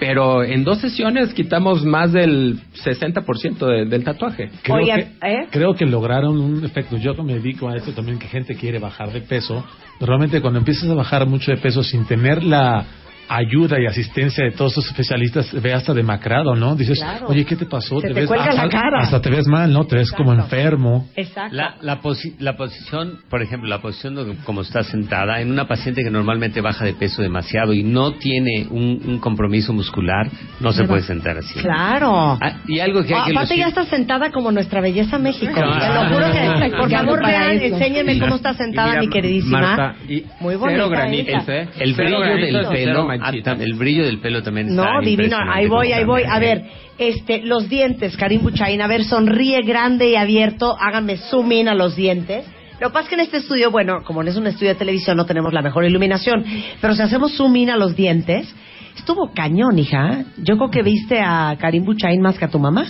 [0.00, 4.50] pero en dos sesiones quitamos más del 60% de- del tatuaje.
[4.62, 5.46] Creo Oigan, que, ¿eh?
[5.50, 6.96] creo que lograron un efecto.
[6.96, 9.64] Yo me dedico a esto también, que gente quiere bajar de peso.
[10.00, 12.84] Normalmente cuando empiezas a bajar mucho de peso sin tener la
[13.30, 16.74] ayuda y asistencia de todos estos especialistas, ve hasta demacrado, ¿no?
[16.74, 17.26] Dices, Claro.
[17.28, 18.00] oye, ¿qué te pasó?
[18.00, 19.00] Se te ves cuelga la hasta, cara.
[19.00, 19.84] hasta te ves mal, ¿no?
[19.86, 21.06] Te ves como enfermo.
[21.14, 21.54] Exacto.
[21.54, 25.68] La, la, posi- la posición, por ejemplo, la posición de como está sentada, en una
[25.68, 30.28] paciente que normalmente baja de peso demasiado y no tiene un, un compromiso muscular,
[30.60, 31.60] no se Pero- puede sentar así.
[31.60, 32.36] Claro.
[32.40, 35.52] Ah, y algo que hay Ah, que aparte ya está sentada como nuestra belleza México.
[35.54, 35.78] Claro.
[35.78, 37.74] Te lo juro que, por favor, vean, eso.
[37.76, 39.60] enséñenme cómo está sentada mi queridísima.
[39.60, 41.48] Marta, y Muy cero bonita granitos.
[41.48, 41.68] ¿eh?
[41.78, 45.36] el Cero brillo granitos del pelo, ah, el brillo del pelo también está No, divino.
[45.48, 46.22] Ahí voy, ahí voy.
[46.28, 46.64] A ver,
[46.98, 48.80] este, los dientes, Karim Buchain.
[48.80, 50.76] A ver, sonríe grande y abierto.
[50.78, 52.46] Háganme zoom in a los dientes.
[52.80, 54.78] Lo que pasa es que en este estudio, bueno, como no es un estudio de
[54.78, 56.44] televisión, no tenemos la mejor iluminación.
[56.80, 58.52] Pero si hacemos zoom in a los dientes,
[58.96, 60.24] estuvo cañón, hija.
[60.38, 62.86] Yo creo que viste a Karim Buchain más que a tu mamá.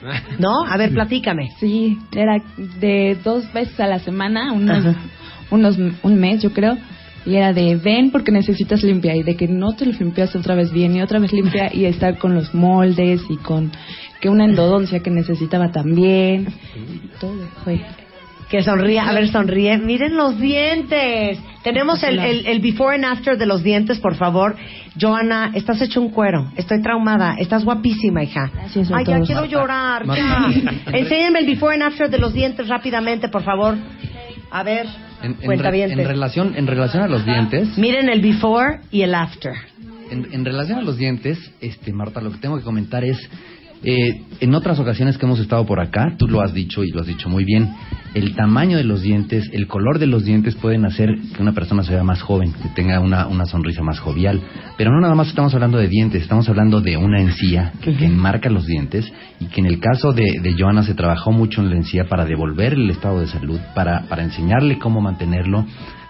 [0.38, 0.64] ¿No?
[0.66, 1.50] A ver, platícame.
[1.58, 4.96] Sí, era de dos veces a la semana, unos,
[5.50, 6.76] unos un mes yo creo,
[7.26, 10.54] y era de ven porque necesitas limpia y de que no te lo limpias otra
[10.54, 13.70] vez bien y otra vez limpia y estar con los moldes y con
[14.20, 16.48] que una endodoncia que necesitaba también.
[17.20, 17.80] Todo fue.
[18.50, 19.76] Que sonríe, a ver, sonríe.
[19.76, 21.38] Miren los dientes.
[21.62, 24.56] Tenemos el, el, el before and after de los dientes, por favor.
[24.98, 26.50] Joana, estás hecho un cuero.
[26.56, 27.34] Estoy traumada.
[27.38, 28.50] Estás guapísima, hija.
[28.54, 29.26] Gracias Ay, ya todos.
[29.26, 30.06] quiero llorar.
[30.06, 30.48] ya.
[30.92, 33.76] Enséñenme el before and after de los dientes rápidamente, por favor.
[34.50, 34.86] A ver,
[35.22, 39.14] En, en re- en relación, en relación a los dientes, Miren el before y el
[39.14, 39.52] after.
[40.10, 43.18] en, en relación a los dientes, este Marta, lo que tengo que comentar es,
[43.82, 47.00] eh, en otras ocasiones que hemos estado por acá, tú lo has dicho y lo
[47.00, 47.68] has dicho muy bien,
[48.14, 51.82] el tamaño de los dientes, el color de los dientes pueden hacer que una persona
[51.82, 54.40] se vea más joven, que tenga una, una sonrisa más jovial.
[54.76, 58.06] Pero no nada más estamos hablando de dientes, estamos hablando de una encía que, que
[58.06, 61.70] enmarca los dientes y que en el caso de, de Joana se trabajó mucho en
[61.70, 65.66] la encía para devolver el estado de salud, para, para enseñarle cómo mantenerlo,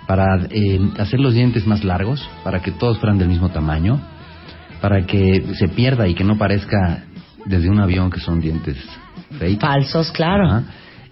[0.07, 4.01] para eh, hacer los dientes más largos, para que todos fueran del mismo tamaño,
[4.81, 7.05] para que se pierda y que no parezca
[7.49, 8.77] desde un avión que son dientes
[9.39, 9.61] fake.
[9.61, 10.47] Falsos, claro.
[10.47, 10.63] Ajá.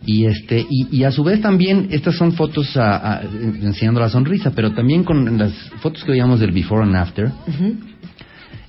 [0.05, 4.09] Y este y, y a su vez también estas son fotos a- a- enseñando la
[4.09, 7.33] sonrisa, pero también con las fotos que veíamos del before and after,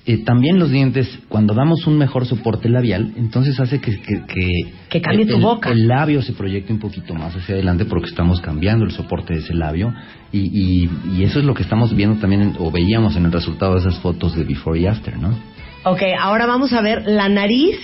[0.06, 4.00] eh, también los dientes, cuando damos un mejor soporte labial, entonces hace que...
[4.00, 4.50] Que, que,
[4.88, 5.70] Que cambie el- tu el- boca.
[5.70, 9.40] El labio se proyecte un poquito más hacia adelante porque estamos cambiando el soporte de
[9.40, 9.92] ese labio
[10.32, 13.32] y, y, y eso es lo que estamos viendo también, en- o veíamos en el
[13.32, 15.36] resultado de esas fotos de before y after, ¿no?
[15.84, 17.78] Ok, ahora vamos a ver la nariz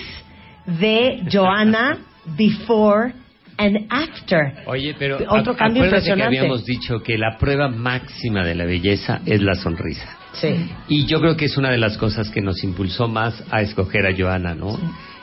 [0.65, 1.97] de Joana
[2.37, 3.13] before
[3.57, 4.63] and after.
[4.65, 6.31] Oye, pero Otro cambio impresionante.
[6.35, 10.17] que habíamos dicho que la prueba máxima de la belleza es la sonrisa.
[10.33, 10.53] Sí.
[10.89, 14.05] Y yo creo que es una de las cosas que nos impulsó más a escoger
[14.05, 14.77] a Joana, ¿no?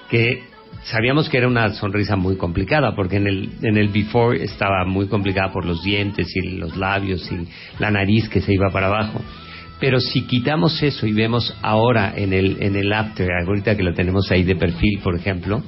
[0.09, 0.45] Que
[0.85, 5.09] sabíamos que era una sonrisa muy complicada, porque en el, en el before estaba muy
[5.09, 7.47] complicada por los dientes y los labios y
[7.79, 9.21] la nariz que se iba para abajo.
[9.83, 13.93] Pero si quitamos eso y vemos ahora en el, en el after, ahorita que lo
[13.95, 15.61] tenemos ahí de perfil, por ejemplo,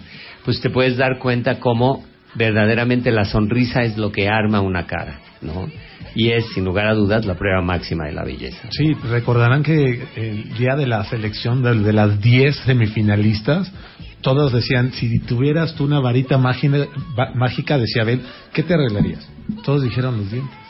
[0.45, 2.05] pues te puedes dar cuenta cómo
[2.37, 5.69] verdaderamente la sonrisa es lo que arma una cara, ¿no?
[6.15, 8.69] Y es, sin lugar a dudas, la prueba máxima de la belleza.
[8.71, 13.73] Sí, recordarán que el día de la selección de, de las 10 semifinalistas,
[14.21, 18.21] todos decían, si tuvieras tú una varita mágica, decía Abel,
[18.53, 19.29] ¿qué te arreglarías?
[19.65, 20.64] Todos dijeron los dientes.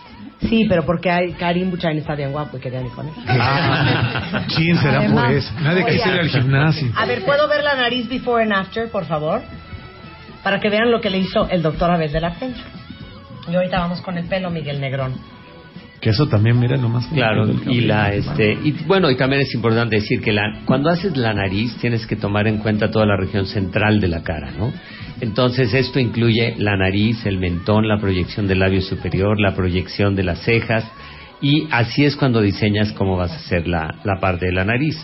[0.48, 3.14] Sí, pero porque hay, Karim Buchain está bien guapo y querían ir con él.
[3.26, 5.52] Ah, chin, será por Además, eso.
[5.60, 6.92] Nadie quisiera ir al gimnasio.
[6.96, 9.42] A ver, ¿puedo ver la nariz before and after, por favor?
[10.42, 12.62] Para que vean lo que le hizo el doctor Abel de la Peña.
[13.50, 15.14] Y ahorita vamos con el pelo, Miguel Negrón.
[16.00, 17.06] Que eso también, mira nomás.
[17.06, 21.16] Claro, y la este y bueno, y también es importante decir que la cuando haces
[21.16, 24.72] la nariz tienes que tomar en cuenta toda la región central de la cara, ¿no?
[25.20, 30.24] Entonces esto incluye la nariz, el mentón, la proyección del labio superior, la proyección de
[30.24, 30.84] las cejas
[31.40, 34.96] y así es cuando diseñas cómo vas a hacer la, la parte de la nariz.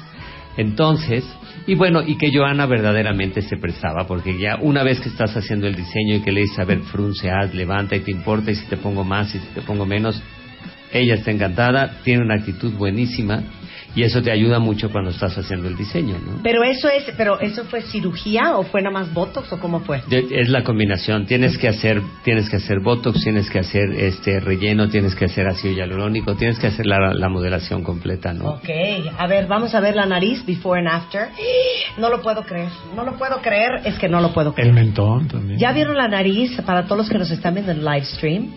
[0.57, 1.25] Entonces,
[1.67, 5.67] y bueno, y que Joana verdaderamente se prestaba, porque ya una vez que estás haciendo
[5.67, 8.57] el diseño y que le dices, a ver, frunce, haz, levanta y te importa y
[8.57, 10.23] si te pongo más y si te pongo menos,
[10.93, 13.43] ella está encantada, tiene una actitud buenísima
[13.95, 16.41] y eso te ayuda mucho cuando estás haciendo el diseño, ¿no?
[16.43, 20.01] Pero eso es, pero eso fue cirugía o fue nada más botox o cómo fue?
[20.11, 21.27] Es la combinación.
[21.27, 25.49] Tienes que hacer, tienes que hacer botox, tienes que hacer este relleno, tienes que hacer
[25.49, 28.51] ácido hialurónico, tienes que hacer la, la modelación completa, ¿no?
[28.51, 28.69] Ok,
[29.19, 31.29] a ver, vamos a ver la nariz before and after.
[31.99, 34.69] No lo puedo creer, no lo puedo creer, es que no lo puedo creer.
[34.69, 35.59] El mentón también.
[35.59, 38.53] ¿Ya vieron la nariz para todos los que nos están viendo en el live stream?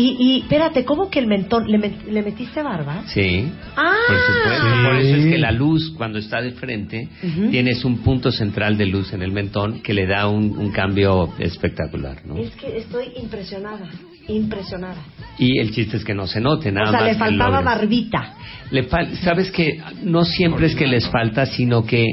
[0.00, 1.66] Y, y espérate, ¿cómo que el mentón?
[1.70, 3.02] ¿Le, met- le metiste barba?
[3.06, 3.44] Sí.
[3.76, 3.92] Ah.
[4.08, 4.64] Por supuesto.
[4.64, 4.84] Sí.
[4.84, 7.08] Por eso es que la luz, cuando está de frente,
[7.50, 11.34] tienes un punto central de luz en el mentón que le da un, un cambio
[11.38, 12.36] espectacular, ¿no?
[12.38, 13.88] Es que estoy impresionada,
[14.28, 15.02] impresionada.
[15.38, 18.34] Y el chiste es que no se note, nada o sea, más le faltaba barbita.
[18.70, 22.06] Le fal- Sabes que no siempre es que les falta, sino que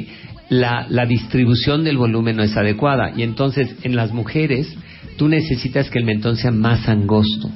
[0.49, 3.11] la, la distribución del volumen no es adecuada.
[3.15, 4.75] Y entonces, en las mujeres,
[5.17, 7.49] tú necesitas que el mentón sea más angosto,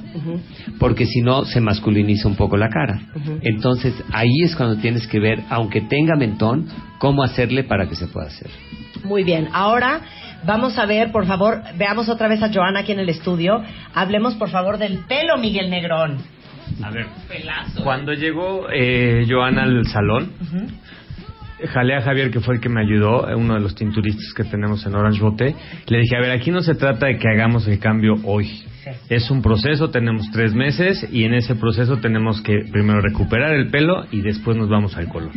[0.78, 3.00] porque si no, se masculiniza un poco la cara.
[3.42, 6.66] Entonces, ahí es cuando tienes que ver, aunque tenga mentón,
[6.98, 8.50] cómo hacerle para que se pueda hacer.
[9.04, 10.00] Muy bien, ahora
[10.44, 13.62] vamos a ver, por favor, veamos otra vez a Joana aquí en el estudio.
[13.94, 16.18] Hablemos, por favor, del pelo, Miguel Negrón.
[16.82, 17.06] A ver,
[17.82, 20.32] cuando llegó eh, Joana al salón,
[21.68, 24.44] jalé a Javier, que fue el que me ayudó, eh, uno de los tinturistas que
[24.44, 25.54] tenemos en Orange Bote.
[25.86, 28.48] Le dije, a ver, aquí no se trata de que hagamos el cambio hoy.
[29.08, 33.68] Es un proceso, tenemos tres meses y en ese proceso tenemos que primero recuperar el
[33.70, 35.30] pelo y después nos vamos al color.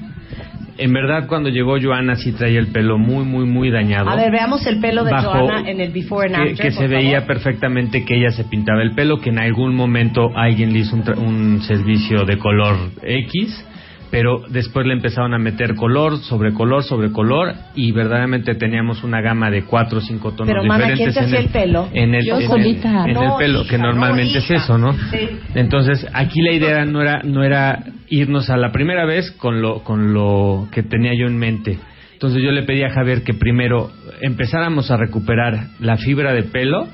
[0.78, 4.10] En verdad, cuando llegó Joana sí traía el pelo muy, muy, muy dañado.
[4.10, 6.56] A ver, veamos el pelo de Bajo- Joana en el before and after.
[6.66, 10.74] que se veía perfectamente que ella se pintaba el pelo, que en algún momento alguien
[10.74, 13.66] le hizo un, tra- un servicio de color X,
[14.16, 19.20] pero después le empezaron a meter color sobre color sobre color y verdaderamente teníamos una
[19.20, 21.90] gama de cuatro o cinco tonos Pero, mana, ¿quién diferentes te en hacía el pelo?
[21.94, 23.04] en el, Yo en el- solita.
[23.04, 24.94] en el No, pelo, hija, que no, normalmente es eso, ¿no?
[25.12, 25.28] Sí.
[25.54, 29.84] Entonces, aquí la idea no era, no era irnos a la primera vez con lo,
[29.84, 31.78] con lo que tenía yo en mente.
[32.14, 36.88] Entonces yo le pedí a Javier que primero empezáramos a recuperar la fibra de pelo.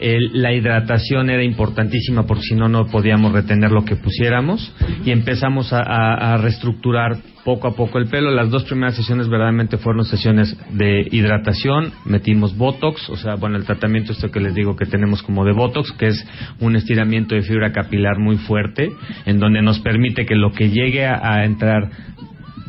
[0.00, 4.74] El- la hidratación era importantísima porque si no, no podíamos retener lo que pusiéramos.
[5.04, 8.30] Y empezamos a, reestructurar poco a poco el pelo.
[8.30, 11.92] Las dos primeras sesiones verdaderamente fueron sesiones de hidratación.
[12.04, 15.52] Metimos Botox, o sea, bueno, el tratamiento esto que les digo que tenemos como de
[15.52, 16.26] Botox, que es
[16.60, 18.90] un estiramiento de fibra capilar muy fuerte,
[19.26, 21.90] en donde nos permite que lo que llegue a entrar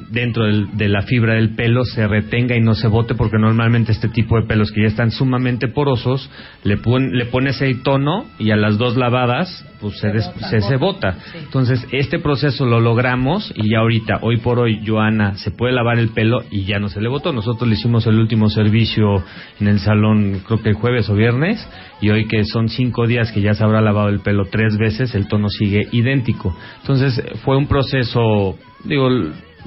[0.09, 3.91] dentro del- de la fibra del pelo se retenga y no se bote porque normalmente
[3.91, 6.29] este tipo de pelos que ya están sumamente porosos
[6.63, 10.61] le, pon- le pones el tono y a las dos lavadas pues se, des- se,
[10.61, 11.17] se bota.
[11.35, 15.99] Entonces este proceso lo logramos y ya ahorita, hoy por hoy, Joana se puede lavar
[15.99, 17.31] el pelo y ya no se le botó.
[17.31, 19.23] Nosotros le hicimos el último servicio
[19.59, 21.67] en el salón creo que el jueves o viernes
[22.01, 25.13] y hoy que son cinco días que ya se habrá lavado el pelo tres veces,
[25.15, 26.55] el tono sigue idéntico.
[26.81, 29.09] Entonces fue un proceso, digo,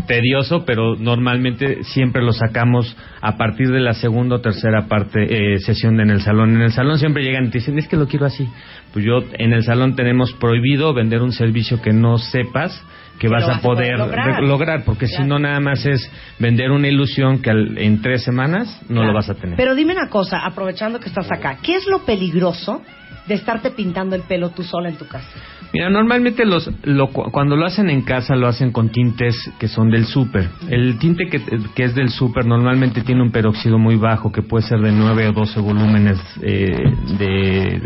[0.06, 5.58] tedioso, pero normalmente siempre lo sacamos a partir de la segunda o tercera parte eh,
[5.58, 6.54] sesión en el salón.
[6.56, 8.48] En el salón siempre llegan y te dicen, es que lo quiero así.
[8.92, 12.84] Pues yo en el salón tenemos prohibido vender un servicio que no sepas
[13.18, 14.40] que vas a vas a poder poder lograr.
[14.40, 18.24] re- lograr, porque si no nada más es vender una ilusión que al- en tres
[18.24, 19.56] semanas no lo vas a tener.
[19.56, 22.80] Pero dime una cosa, aprovechando que estás acá, ¿qué es lo peligroso
[23.26, 25.28] de estarte pintando el pelo tú sola en tu casa?
[25.72, 29.68] Mira, normalmente los, lo, cu- cuando lo hacen en casa lo hacen con tintes que
[29.68, 30.48] son del súper.
[30.68, 31.40] El tinte que,
[31.74, 35.28] que es del súper normalmente tiene un peróxido muy bajo que puede ser de 9
[35.28, 36.72] o 12 volúmenes eh,
[37.18, 37.80] de,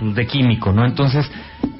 [0.00, 0.86] de, de químico, ¿no?
[0.86, 1.28] Entonces,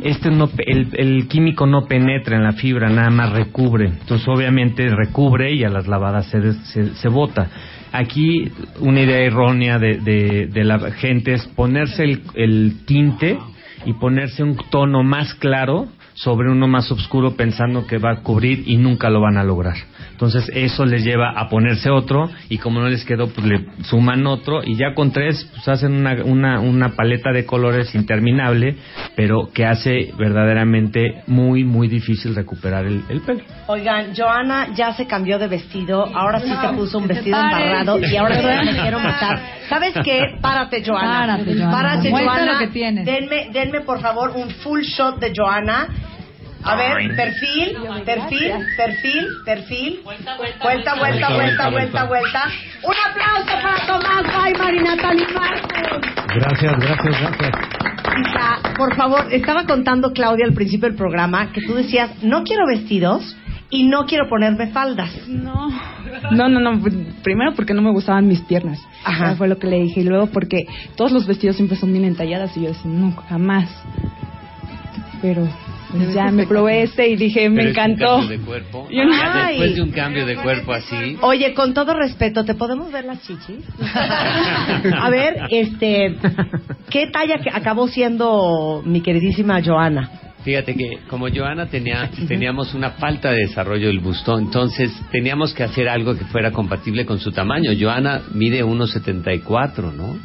[0.03, 3.87] este no, el, el químico no penetra en la fibra, nada más recubre.
[3.87, 7.49] Entonces, obviamente recubre y a las lavadas se, se, se bota.
[7.93, 8.51] Aquí
[8.81, 13.39] una idea errónea de, de, de la gente es ponerse el, el tinte
[13.85, 18.65] y ponerse un tono más claro sobre uno más oscuro pensando que va a cubrir
[18.67, 19.77] y nunca lo van a lograr.
[20.21, 24.27] Entonces eso les lleva a ponerse otro y como no les quedó pues le suman
[24.27, 28.77] otro y ya con tres pues hacen una, una, una paleta de colores interminable
[29.17, 33.41] pero que hace verdaderamente muy muy difícil recuperar el, el pelo.
[33.67, 38.15] Oigan, Joana ya se cambió de vestido, ahora sí se puso un vestido embarrado y
[38.15, 39.41] ahora sí me quiero matar.
[39.71, 40.37] ¿Sabes qué?
[40.43, 41.39] Párate, Joana.
[41.39, 41.71] Párate, Joana.
[41.71, 42.53] Párate, Joana.
[42.53, 43.07] lo que tienes.
[43.07, 45.89] Denme, denme, por favor, un full shot de Joana.
[46.63, 50.01] A ver, perfil, perfil, perfil, perfil.
[50.05, 52.45] Vuelta, vuelta, vuelta, vuelta, vuelta, vuelta.
[52.83, 56.01] Un aplauso para Tomás Weimar y Natalie Marcos.
[56.35, 57.51] Gracias, gracias, gracias.
[58.21, 62.67] Isa, por favor, estaba contando Claudia al principio del programa que tú decías, no quiero
[62.67, 63.37] vestidos
[63.71, 65.11] y no quiero ponerme faldas.
[65.29, 65.71] No.
[66.33, 66.83] No, no, no.
[67.23, 68.81] Primero porque no me gustaban mis piernas.
[69.05, 69.29] Ajá.
[69.29, 70.01] Eso fue lo que le dije.
[70.01, 70.67] Y luego porque
[70.97, 72.55] todos los vestidos siempre son bien entalladas.
[72.57, 73.71] Y yo decía, no, jamás.
[75.23, 75.49] Pero
[76.15, 78.17] ya me probé este y dije, me Pero es un encantó.
[78.19, 78.89] cambio de cuerpo.
[78.91, 79.49] Ay.
[79.49, 81.17] después de un cambio de cuerpo así.
[81.23, 83.65] Oye, con todo respeto, ¿te podemos ver las chichis?
[84.99, 86.17] A ver, este,
[86.91, 90.11] ¿qué talla que acabó siendo mi queridísima Joana?
[90.45, 95.65] Fíjate que como Joana tenía, teníamos una falta de desarrollo del busto, entonces teníamos que
[95.65, 97.73] hacer algo que fuera compatible con su tamaño.
[97.79, 100.17] Joana mide 1,74, ¿no?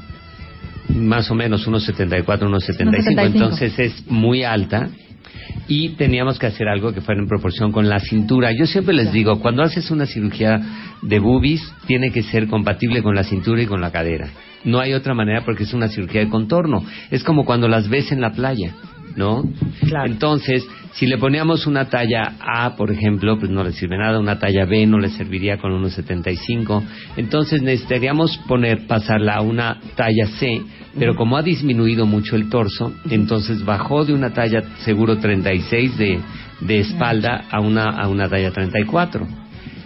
[0.88, 3.26] Más o menos 1,74, 1,75, 1,75.
[3.26, 4.90] entonces es muy alta
[5.68, 8.52] y teníamos que hacer algo que fuera en proporción con la cintura.
[8.52, 10.62] Yo siempre les digo, cuando haces una cirugía
[11.02, 14.30] de boobies, tiene que ser compatible con la cintura y con la cadera.
[14.64, 16.84] No hay otra manera porque es una cirugía de contorno.
[17.12, 18.74] Es como cuando las ves en la playa,
[19.16, 19.44] ¿no?
[20.06, 20.66] Entonces,
[20.96, 24.18] si le poníamos una talla A, por ejemplo, pues no le sirve nada.
[24.18, 26.84] Una talla B no le serviría con unos 75.
[27.18, 30.62] Entonces necesitaríamos poner, pasarla a una talla C,
[30.98, 36.20] pero como ha disminuido mucho el torso, entonces bajó de una talla seguro 36 de,
[36.62, 39.28] de espalda a una, a una talla 34.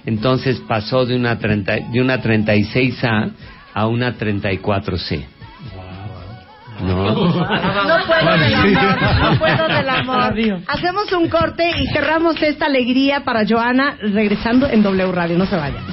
[0.06, 3.32] Entonces pasó de una, 30, de una 36A
[3.74, 5.39] a una 34C.
[6.82, 7.14] ¿No?
[7.14, 10.34] No puedo del amor, no puedo del amor.
[10.68, 15.38] Hacemos un corte y cerramos esta alegría para Joana regresando en W Radio.
[15.38, 15.84] No se vayan.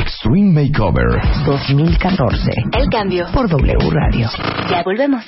[0.00, 1.20] Extreme Makeover.
[1.44, 2.50] 2014.
[2.72, 3.26] El cambio.
[3.32, 4.28] Por W Radio.
[4.70, 5.24] Ya volvemos.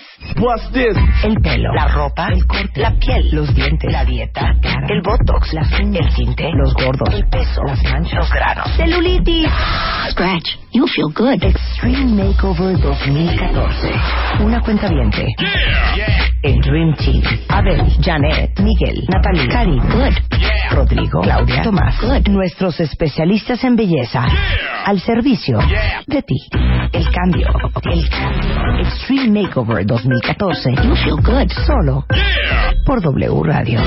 [1.24, 4.54] El pelo, la ropa, el corte, la piel, los dientes, la dieta,
[4.88, 9.48] el botox, las uñas, el tinte, los gordos, el peso, las manchas, los granos, celulitis.
[10.10, 11.42] Scratch, you feel good.
[11.42, 13.92] Extreme Makeover 2014.
[14.40, 15.26] Una cuenta viente.
[16.42, 17.22] El Dream Team.
[17.48, 20.14] Abel, Janet, Miguel, Natalie, Cari, Good.
[20.70, 22.28] Rodrigo, Claudia, Tomás, Good.
[22.28, 24.26] Nuestros especialistas en belleza.
[24.84, 25.58] Al servicio
[26.06, 26.36] de ti.
[26.92, 27.48] El cambio.
[27.84, 28.80] El cambio.
[28.80, 30.70] Extreme Makeover 2014.
[30.82, 31.50] You feel good.
[31.66, 32.04] Solo
[32.84, 33.80] por W Radio.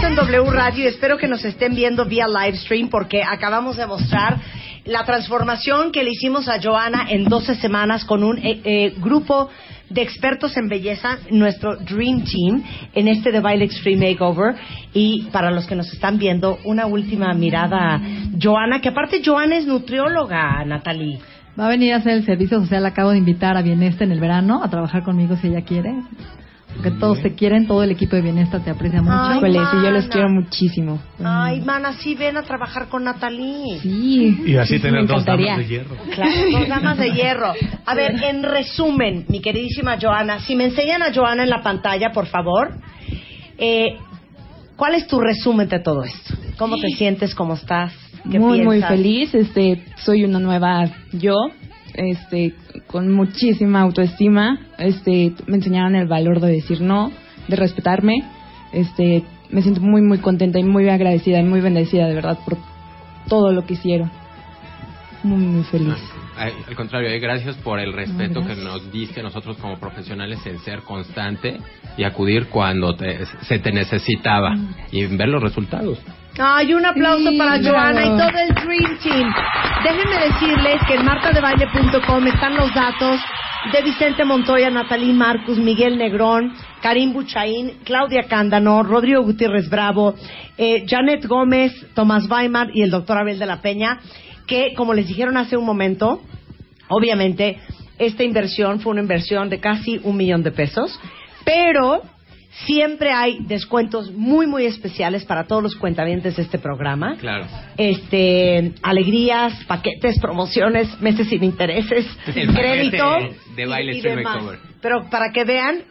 [0.00, 3.86] En W Radio y espero que nos estén viendo vía live stream porque acabamos de
[3.86, 4.38] mostrar
[4.84, 9.50] la transformación que le hicimos a Joana en 12 semanas con un eh, eh, grupo
[9.90, 12.62] de expertos en belleza, nuestro Dream Team,
[12.94, 14.54] en este The Baile Extreme Makeover.
[14.92, 18.00] Y para los que nos están viendo, una última mirada,
[18.40, 21.18] Joana, que aparte Joana es nutrióloga, Natalie.
[21.58, 22.86] Va a venir a hacer el servicio social.
[22.86, 25.92] Acabo de invitar a Bienesta en el verano a trabajar conmigo si ella quiere.
[26.74, 29.16] Porque todos te quieren, todo el equipo de Bienesta te aprecia mucho.
[29.16, 30.12] Ay, Híjole, sí, yo los mana.
[30.12, 31.00] quiero muchísimo.
[31.24, 33.80] Ay, mana, sí, ven a trabajar con Natalie.
[33.80, 34.42] Sí.
[34.46, 35.96] Y así Sí, tener dos damas de hierro.
[36.14, 37.52] Claro, dos damas de hierro.
[37.84, 42.10] A ver, en resumen, mi queridísima Joana, si me enseñan a Joana en la pantalla,
[42.12, 42.74] por favor,
[43.58, 43.96] eh,
[44.76, 46.34] ¿cuál es tu resumen de todo esto?
[46.58, 47.34] ¿Cómo te sientes?
[47.34, 47.92] ¿Cómo estás?
[48.30, 51.34] ¿Qué muy muy feliz este soy una nueva yo
[51.98, 52.54] este
[52.86, 57.10] con muchísima autoestima este me enseñaron el valor de decir no
[57.48, 58.14] de respetarme
[58.72, 62.56] este me siento muy muy contenta y muy agradecida y muy bendecida de verdad por
[63.28, 64.10] todo lo que hicieron.
[65.24, 65.94] Muy muy feliz.
[66.36, 70.38] Al al contrario, eh, gracias por el respeto que nos diste a nosotros como profesionales
[70.46, 71.58] en ser constante
[71.96, 74.54] y acudir cuando te- se te necesitaba
[74.92, 75.98] y en ver los resultados.
[76.40, 79.34] Ay, un aplauso Sí, para Joana y todo el Dream Team.
[79.82, 83.20] Déjenme decirles que en martadebaile.com están los datos
[83.72, 90.14] de Vicente Montoya, Natalí Marcus, Miguel Negrón, Karim Buchaín, Claudia Cándano, Rodrigo Gutiérrez Bravo,
[90.56, 93.98] eh, Janet Gómez, Tomás Weimar y el doctor Abel de la Peña,
[94.46, 96.22] que como les dijeron hace un momento,
[96.88, 97.58] obviamente
[97.98, 101.00] esta inversión fue una inversión de casi un millón de pesos,
[101.44, 102.02] pero
[102.66, 107.16] siempre hay descuentos muy, muy especiales para todos los cuentavientes de este programa.
[107.18, 107.46] Claro.
[107.76, 113.16] Este, alegrías, paquetes, promociones, meses sin intereses, El crédito
[113.54, 114.44] de baile y, y demás.
[114.80, 115.82] Pero para que vean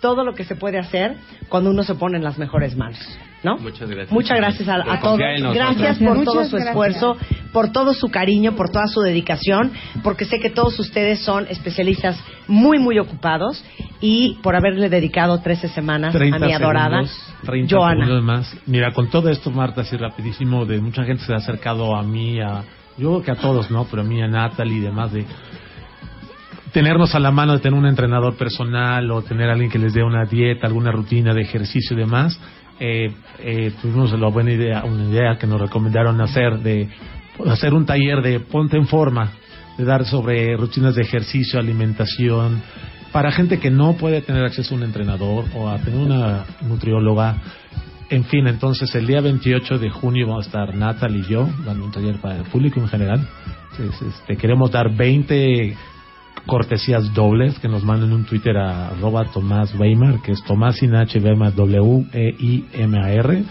[0.00, 1.16] todo lo que se puede hacer
[1.48, 2.98] cuando uno se pone en las mejores manos,
[3.44, 3.58] ¿no?
[3.58, 4.10] Muchas gracias.
[4.12, 5.18] Muchas gracias a, a todos.
[5.18, 6.68] Gracias por Muchas todo su gracias.
[6.68, 7.16] esfuerzo,
[7.52, 9.72] por todo su cariño, por toda su dedicación,
[10.02, 12.18] porque sé que todos ustedes son especialistas
[12.48, 13.64] muy, muy ocupados
[14.00, 18.20] y por haberle dedicado 13 semanas a 30 mi adorada segundos, 30 Joana.
[18.20, 18.56] más.
[18.66, 22.40] Mira, con todo esto, Marta, así rapidísimo, de mucha gente se ha acercado a mí,
[22.40, 22.62] a,
[22.98, 23.84] yo creo que a todos, ¿no?
[23.90, 25.24] Pero a mí, a Natalie y demás, de
[26.72, 30.02] tenernos a la mano, de tener un entrenador personal o tener alguien que les dé
[30.02, 32.38] una dieta, alguna rutina de ejercicio y demás.
[32.80, 36.88] Eh, eh, tuvimos la buena idea, una idea que nos recomendaron hacer de
[37.46, 39.32] hacer un taller de ponte en forma,
[39.78, 42.62] de dar sobre rutinas de ejercicio, alimentación,
[43.12, 47.36] para gente que no puede tener acceso a un entrenador o a tener una nutrióloga.
[48.10, 51.84] En fin, entonces el día 28 de junio vamos a estar Natal y yo dando
[51.84, 53.26] un taller para el público en general.
[53.78, 55.76] Este, queremos dar 20
[56.46, 60.94] cortesías dobles que nos manden un Twitter a arroba Tomás Weimar, que es Tomás sin
[60.94, 63.44] H, Weimar, W-E-I-M-A-R.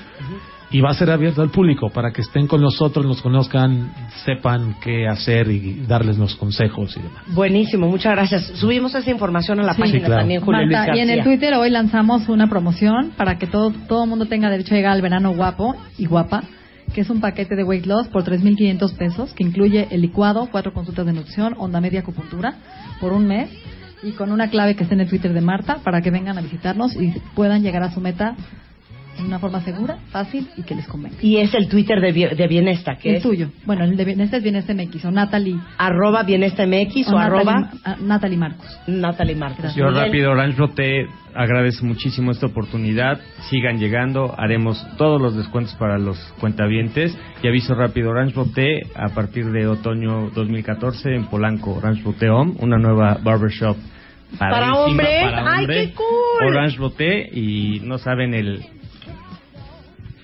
[0.71, 3.93] Y va a ser abierto al público para que estén con nosotros, nos conozcan,
[4.25, 7.21] sepan qué hacer y darles los consejos y demás.
[7.27, 8.47] Buenísimo, muchas gracias.
[8.55, 9.81] Subimos esa información a la Sí.
[9.81, 10.21] página Sí, claro.
[10.21, 11.23] también, Julio Luis Marta, y en el.
[11.23, 15.03] Twitter hoy lanzamos una promoción para que todo todo mundo tenga derecho a llegar al
[15.03, 16.41] verano guapo y guapa,
[16.93, 20.73] que es un paquete de weight loss por 3.500 pesos, que incluye el licuado, cuatro
[20.73, 22.55] consultas de nutrición, onda media acupuntura
[22.99, 23.49] por un mes
[24.03, 26.41] y con una clave que esté en el Twitter de Marta para que vengan a
[26.41, 28.35] visitarnos y puedan llegar a su meta
[29.17, 31.17] de una forma segura, fácil y que les convenga.
[31.21, 33.49] Y es el Twitter de, de Bienesta, que El es tuyo.
[33.65, 35.57] Bueno, el de Bienesta es Bienesta MX o Natalie.
[35.77, 38.79] arroba Bienesta MX o, o arroba Natalie, ah, Natalie Marcos.
[38.87, 39.75] Natalie Marcos.
[39.75, 43.19] Yo rápido, Orange Roté, agradezco muchísimo esta oportunidad.
[43.49, 47.17] Sigan llegando, haremos todos los descuentos para los cuentavientes.
[47.41, 52.53] Y aviso rápido, Orange Roté, a partir de otoño 2014 en Polanco, Orange Roté Home,
[52.59, 53.77] una nueva barbershop.
[54.39, 55.23] Para hombres.
[55.23, 55.87] para ¡Ay, hombre.
[55.89, 56.47] qué cool!
[56.47, 58.65] Orange Roté y no saben el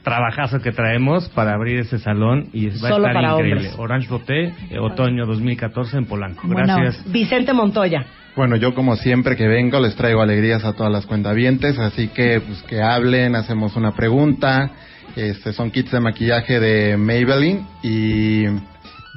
[0.03, 3.53] trabajazo que traemos para abrir ese salón y va Solo a estar para increíble.
[3.67, 3.79] hombres.
[3.79, 6.47] Orange Roté, eh, otoño 2014 en Polanco.
[6.47, 7.03] Gracias.
[7.11, 8.05] Vicente Montoya.
[8.35, 12.39] Bueno, yo como siempre que vengo les traigo alegrías a todas las cuentavientes, así que
[12.39, 14.71] pues que hablen, hacemos una pregunta.
[15.15, 18.43] Este son kits de maquillaje de Maybelline y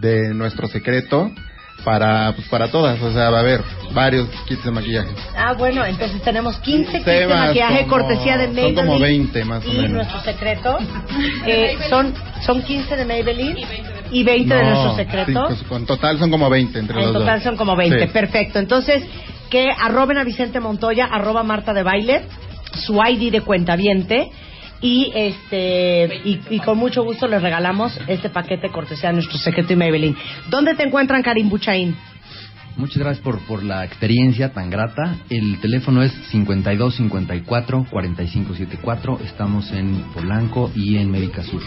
[0.00, 1.30] de nuestro secreto
[1.84, 3.60] para pues para todas, o sea, va a haber
[3.92, 5.10] varios kits de maquillaje.
[5.36, 8.86] Ah, bueno, entonces tenemos 15 kits de maquillaje como- cortesía de son Maybelline.
[8.86, 9.90] como 20 más o y menos.
[9.92, 10.78] nuestro secreto.
[11.46, 12.14] Eh, son,
[12.46, 13.56] son 15 de Maybelline
[14.10, 15.44] y 20 de No, nuestro sí, secreto.
[15.46, 17.44] pues, en total son como 20 entre En los total dos.
[17.44, 18.06] son como 20.
[18.06, 18.12] Sí.
[18.12, 18.58] Perfecto.
[18.58, 19.02] Entonces,
[19.50, 22.22] que arroben a Vicente Montoya, arroba Marta de Baile,
[22.86, 24.30] su ID de cuentaviente.
[24.82, 29.72] Y este y, y con mucho gusto les regalamos este paquete cortesía de nuestro secreto
[29.72, 30.16] y Maybelline.
[30.50, 31.96] ¿Dónde te encuentran, Karim Buchaín?
[32.76, 35.16] Muchas gracias por, por la experiencia tan grata.
[35.28, 39.20] El teléfono es 52 54 45 74.
[39.24, 41.60] Estamos en Polanco y en Médica Sur.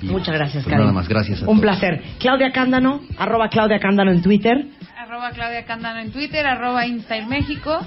[0.00, 0.82] Y, Muchas gracias, pues Karim.
[0.86, 1.60] Nada más, gracias a Un todos.
[1.60, 2.02] placer.
[2.20, 4.64] Claudia Cándano, arroba Claudia Cándano en Twitter.
[4.96, 7.80] Arroba Claudia Candano en Twitter, arroba Insta en México.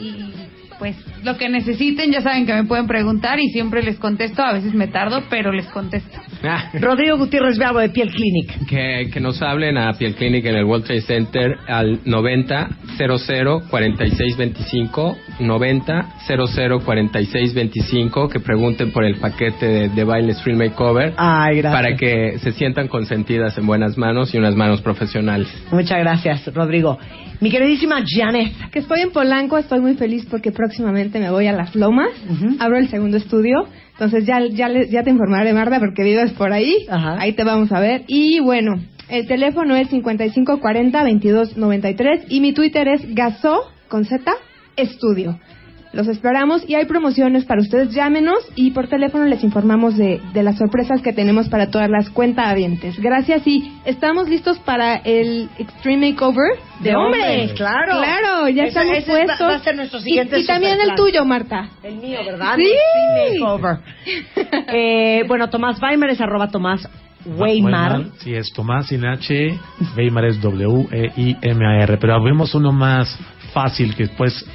[0.00, 0.32] Y
[0.80, 4.42] pues lo que necesiten, ya saben que me pueden preguntar y siempre les contesto.
[4.42, 6.18] A veces me tardo, pero les contesto.
[6.80, 8.66] Rodrigo Gutiérrez Bravo de Piel Clinic.
[8.66, 13.62] Que, que nos hablen a Piel Clinic en el World Trade Center al 90 00
[13.68, 20.56] 46 25 90 00 46 25 que pregunten por el paquete de, de baile Stream
[20.56, 21.72] Makeover Ay, gracias.
[21.82, 25.46] para que se sientan consentidas en buenas manos y unas manos profesionales.
[25.70, 26.98] Muchas gracias, Rodrigo.
[27.40, 28.52] Mi queridísima Janet.
[28.70, 32.10] Que estoy en Polanco, estoy muy feliz porque próximamente me voy a Las Lomas,
[32.58, 36.86] abro el segundo estudio, entonces ya, ya, ya te informaré, Marta, porque vives por ahí,
[36.90, 38.02] ahí te vamos a ver.
[38.08, 44.30] Y bueno, el teléfono es 5540-2293 y mi Twitter es gaso con Z
[44.76, 45.40] estudio.
[45.92, 47.90] Los esperamos y hay promociones para ustedes.
[47.92, 52.10] Llámenos y por teléfono les informamos de, de las sorpresas que tenemos para todas las
[52.10, 53.00] cuentavientes.
[53.00, 57.98] Gracias y estamos listos para el Extreme Makeover De hombres, claro.
[57.98, 59.40] Claro, ya estamos va- puestos.
[59.48, 61.68] va a ser nuestro siguiente y, y también el tuyo, Marta.
[61.82, 62.54] El mío, ¿verdad?
[62.56, 62.68] Sí.
[62.68, 63.78] Extreme Makeover.
[64.72, 66.88] Eh, bueno, Tomás Weimar es arroba Tomás
[67.26, 68.04] Weimar.
[68.18, 69.58] Sí, es Tomás sin H,
[69.96, 71.96] Weimar es W-E-I-M-A-R.
[71.98, 73.18] Pero vemos uno más
[73.52, 74.46] fácil que después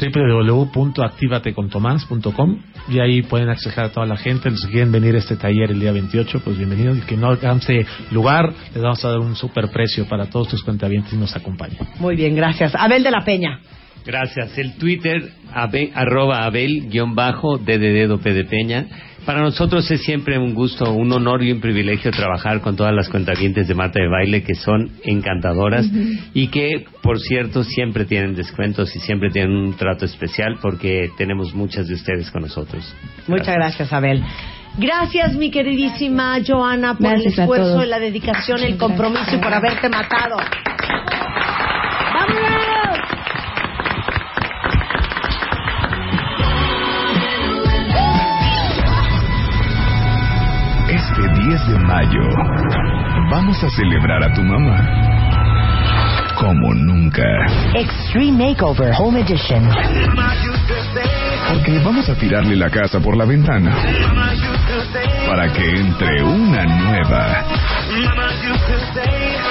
[0.00, 2.58] www.activatecontomás.com
[2.88, 4.50] y ahí pueden acceder a toda la gente.
[4.50, 6.98] Que quieren venir a este taller el día 28, pues bienvenidos.
[6.98, 10.62] Y que no alcance lugar, les vamos a dar un super precio para todos tus
[10.62, 11.78] cuentavientes y nos acompañen.
[11.98, 12.74] Muy bien, gracias.
[12.74, 13.60] Abel de la Peña.
[14.04, 14.58] Gracias.
[14.58, 18.84] El Twitter, abe- arroba abel, guion bajo, de dedo, P de Peña.
[19.24, 23.08] Para nosotros es siempre un gusto, un honor y un privilegio trabajar con todas las
[23.08, 25.86] cuentavientes de Marta de Baile que son encantadoras
[26.34, 31.54] y que, por cierto, siempre tienen descuentos y siempre tienen un trato especial porque tenemos
[31.54, 32.94] muchas de ustedes con nosotros.
[33.26, 34.22] Muchas gracias, Abel.
[34.76, 39.88] Gracias, mi queridísima Joana, por Gracias el esfuerzo, la dedicación, el compromiso y por haberte
[39.88, 40.36] matado.
[51.66, 52.20] De mayo
[53.30, 55.04] vamos a celebrar a tu mamá
[56.36, 57.22] como nunca.
[57.74, 59.68] Extreme Makeover Home Edition.
[61.48, 63.74] Porque vamos a tirarle la casa por la ventana
[65.26, 67.44] para que entre una nueva.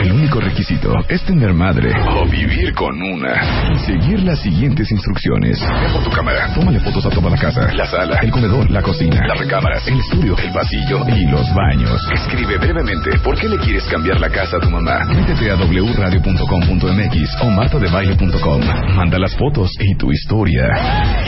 [0.03, 1.89] El único requisito es tener madre
[2.19, 5.61] o vivir con una y seguir las siguientes instrucciones.
[5.61, 8.81] Ve por tu cámara, tómale fotos a toda la casa, la sala, el comedor, la
[8.81, 12.01] cocina, las recámaras, el estudio, el pasillo y los baños.
[12.11, 15.05] Escribe brevemente por qué le quieres cambiar la casa a tu mamá.
[15.05, 18.61] Métete a wradio.com.mx o martadebaile.com.
[18.95, 20.67] Manda las fotos y tu historia.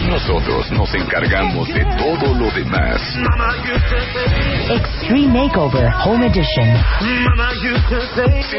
[0.09, 3.01] Nosotros nos encargamos de todo lo demás.
[4.69, 6.75] Extreme Makeover Home Edition.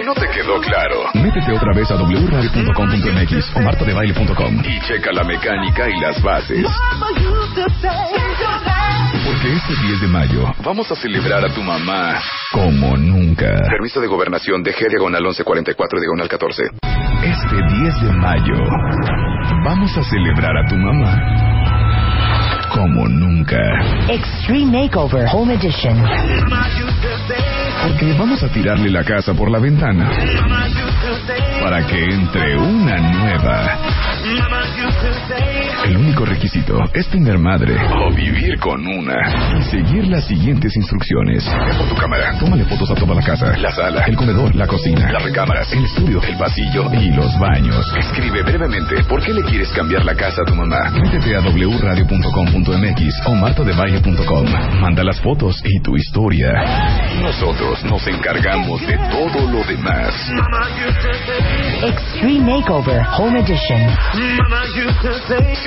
[0.06, 5.90] No te quedó claro, métete otra vez a wradio.com.mx o martadebaile.com y checa la mecánica
[5.90, 6.64] y las bases.
[9.24, 12.20] Porque este 10 de mayo vamos a celebrar a tu mamá
[12.52, 13.52] como nunca.
[13.68, 16.62] Permiso de gobernación de G diagonal 1144 diagonal 14.
[17.24, 18.62] Este 10 de mayo
[19.64, 21.66] vamos a celebrar a tu mamá
[22.72, 23.58] como nunca.
[24.08, 26.00] Extreme Makeover Home Edition.
[27.82, 30.10] Porque vamos a tirarle la casa por la ventana
[31.62, 33.78] para que entre una nueva.
[35.86, 39.14] El único requisito es tener madre o vivir con una
[39.56, 41.44] y seguir las siguientes instrucciones.
[41.44, 45.12] Por tu cámara, tómale fotos a toda la casa, la sala, el comedor, la cocina,
[45.12, 47.86] las recámaras, el estudio, el pasillo y los baños.
[47.96, 50.90] Escribe brevemente por qué le quieres cambiar la casa a tu mamá.
[50.90, 54.80] Métete a wradio.com.mx o martadebaile.com.
[54.80, 56.50] Manda las fotos y tu historia.
[57.22, 60.12] Nosotros nos encargamos de todo lo demás.
[61.80, 63.86] Extreme Makeover Home Edition.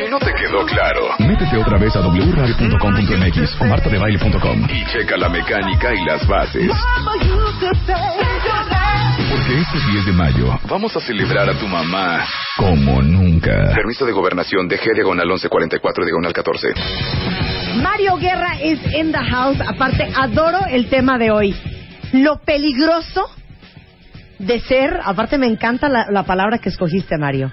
[0.10, 5.30] Si no te quedó claro, métete otra vez a wradio.com.mx o martadebaile.com y checa la
[5.30, 6.72] mecánica y las bases.
[9.30, 12.26] Porque este 10 de mayo vamos a celebrar a tu mamá
[12.58, 13.72] como nunca.
[13.76, 16.74] Permiso de gobernación de G diagonal 1144 diagonal 14.
[17.76, 19.62] Mario Guerra is in the house.
[19.62, 21.56] Aparte, adoro el tema de hoy.
[22.14, 23.30] Lo peligroso
[24.40, 27.52] de ser, aparte me encanta la, la palabra que escogiste, Mario.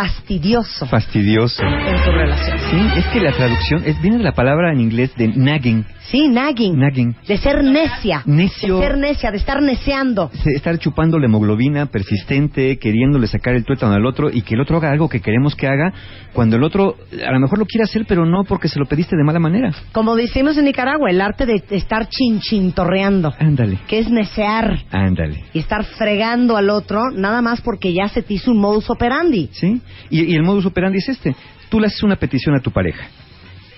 [0.00, 1.62] Fastidioso Fastidioso.
[1.62, 2.58] en tu relación.
[2.70, 5.84] Sí, es que la traducción es, viene de la palabra en inglés de nagging.
[6.10, 6.76] Sí, nagging.
[6.78, 7.14] Nagging.
[7.26, 8.22] De ser necia.
[8.26, 8.78] Necio.
[8.78, 10.30] De ser necia, de estar neceando.
[10.42, 14.60] Se- Estar chupando la hemoglobina persistente, queriéndole sacar el tuétano al otro y que el
[14.60, 15.92] otro haga algo que queremos que haga,
[16.32, 16.96] cuando el otro
[17.26, 19.72] a lo mejor lo quiere hacer, pero no porque se lo pediste de mala manera.
[19.92, 23.32] Como decimos en Nicaragua, el arte de estar chinchintorreando.
[23.38, 25.44] Ándale, Que es necear ándale.
[25.52, 29.48] y estar fregando al otro, nada más porque ya se te hizo un modus operandi.
[29.52, 29.80] ¿Sí?
[30.10, 31.34] Y, y el modus operandi es este.
[31.68, 33.06] tú le haces una petición a tu pareja.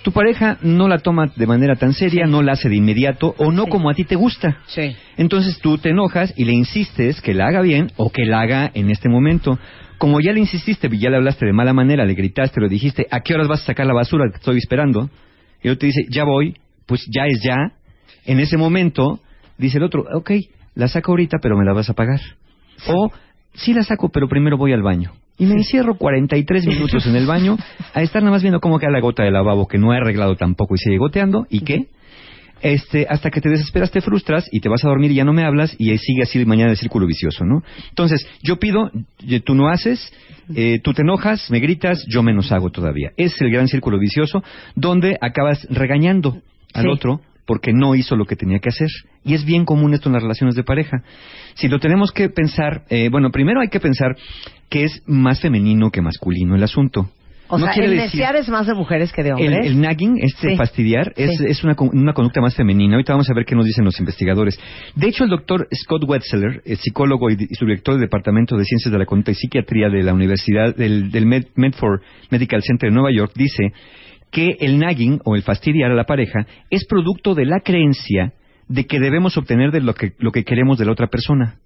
[0.02, 3.52] Tu pareja no la toma de manera tan seria, no la hace de inmediato o
[3.52, 4.58] no como a ti te gusta.
[4.66, 4.96] Sí.
[5.16, 8.70] Entonces tú te enojas y le insistes que la haga bien o que la haga
[8.74, 9.58] en este momento.
[9.98, 13.20] Como ya le insististe, ya le hablaste de mala manera, le gritaste, le dijiste, ¿a
[13.20, 14.28] qué horas vas a sacar la basura?
[14.28, 15.08] Te estoy esperando.
[15.62, 16.56] Y él te dice, ya voy,
[16.86, 17.56] pues ya es ya.
[18.24, 19.20] En ese momento,
[19.56, 20.32] dice el otro, ok,
[20.74, 22.20] la saco ahorita, pero me la vas a pagar.
[22.88, 23.12] O,
[23.54, 25.12] sí la saco, pero primero voy al baño.
[25.43, 27.56] Y me encierro 43 minutos en el baño
[27.94, 30.36] a estar nada más viendo cómo queda la gota de lavabo que no he arreglado
[30.36, 31.48] tampoco y sigue goteando.
[31.51, 31.89] ¿Y qué?
[32.60, 35.32] Este, hasta que te desesperas, te frustras y te vas a dormir y ya no
[35.32, 37.64] me hablas y ahí sigue así mañana el círculo vicioso, ¿no?
[37.89, 40.12] Entonces, yo pido, y tú no haces,
[40.55, 43.10] eh, tú te enojas, me gritas, yo menos hago todavía.
[43.16, 44.44] Es el gran círculo vicioso
[44.77, 46.40] donde acabas regañando
[46.73, 46.89] al Sí.
[46.89, 48.89] otro porque no hizo lo que tenía que hacer.
[49.24, 51.02] Y es bien común esto en las relaciones de pareja.
[51.55, 54.16] Si lo tenemos que pensar, eh, bueno, primero hay que pensar
[54.72, 57.10] que es más femenino que masculino el asunto.
[57.48, 59.66] O No sea, el desear es más de mujeres que de hombres.
[59.66, 60.56] el nagging, este Sí.
[60.56, 61.44] fastidiar, es, Sí.
[61.46, 62.94] es una, una conducta más femenina.
[62.94, 64.58] Ahorita vamos a ver qué nos dicen los investigadores.
[64.96, 68.90] De hecho, el doctor Scott Wetzeler, eh, psicólogo y, y subdirector del Departamento de Ciencias
[68.90, 72.00] de la Conducta y Psiquiatría de la Universidad del, del Med- Medford
[72.30, 73.72] Medical Center de Nueva York, dice
[74.30, 78.32] que el nagging o el fastidiar a la pareja es producto de la creencia
[78.68, 81.56] de que debemos obtener de lo que, lo que queremos de la otra persona.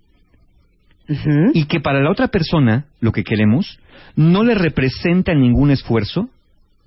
[1.55, 3.79] Y que para la otra persona, lo que queremos,
[4.17, 6.29] no le representa ningún esfuerzo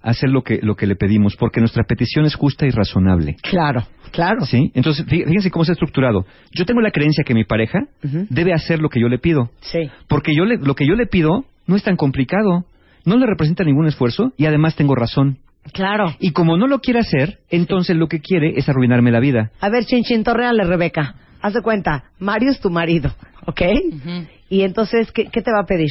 [0.02, 3.36] hacer lo que, lo que le pedimos, porque nuestra petición es justa y razonable.
[3.42, 4.46] Claro, claro.
[4.46, 4.72] ¿Sí?
[4.74, 6.26] Entonces, fí- fíjense cómo está estructurado.
[6.54, 7.80] Yo tengo la creencia que mi pareja
[8.30, 9.52] debe hacer lo que yo le pido.
[9.60, 9.90] Sí.
[10.08, 12.66] Porque yo le, lo que yo le pido no es tan complicado,
[13.06, 15.38] no le representa ningún esfuerzo y además tengo razón.
[15.74, 16.16] Claro.
[16.20, 19.52] Y como no lo quiere hacer, entonces lo que quiere es arruinarme la vida.
[19.60, 21.16] A ver, Chinchín, torreale, Rebeca.
[21.42, 23.14] Haz de cuenta, Mario es tu marido,
[23.46, 23.62] ¿ok?
[24.50, 25.90] Y entonces, ¿qué, qué te va a pedir?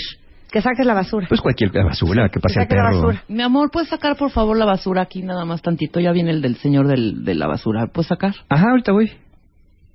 [0.51, 1.27] Que saques la basura.
[1.29, 2.95] Pues cualquier basura que pase Saque la perro.
[3.03, 3.23] basura.
[3.29, 6.01] Mi amor, ¿puedes sacar por favor la basura aquí nada más tantito?
[6.01, 7.87] Ya viene el del señor del, de la basura.
[7.89, 8.35] ¿Puedes sacar?
[8.49, 9.13] Ajá, ahorita voy.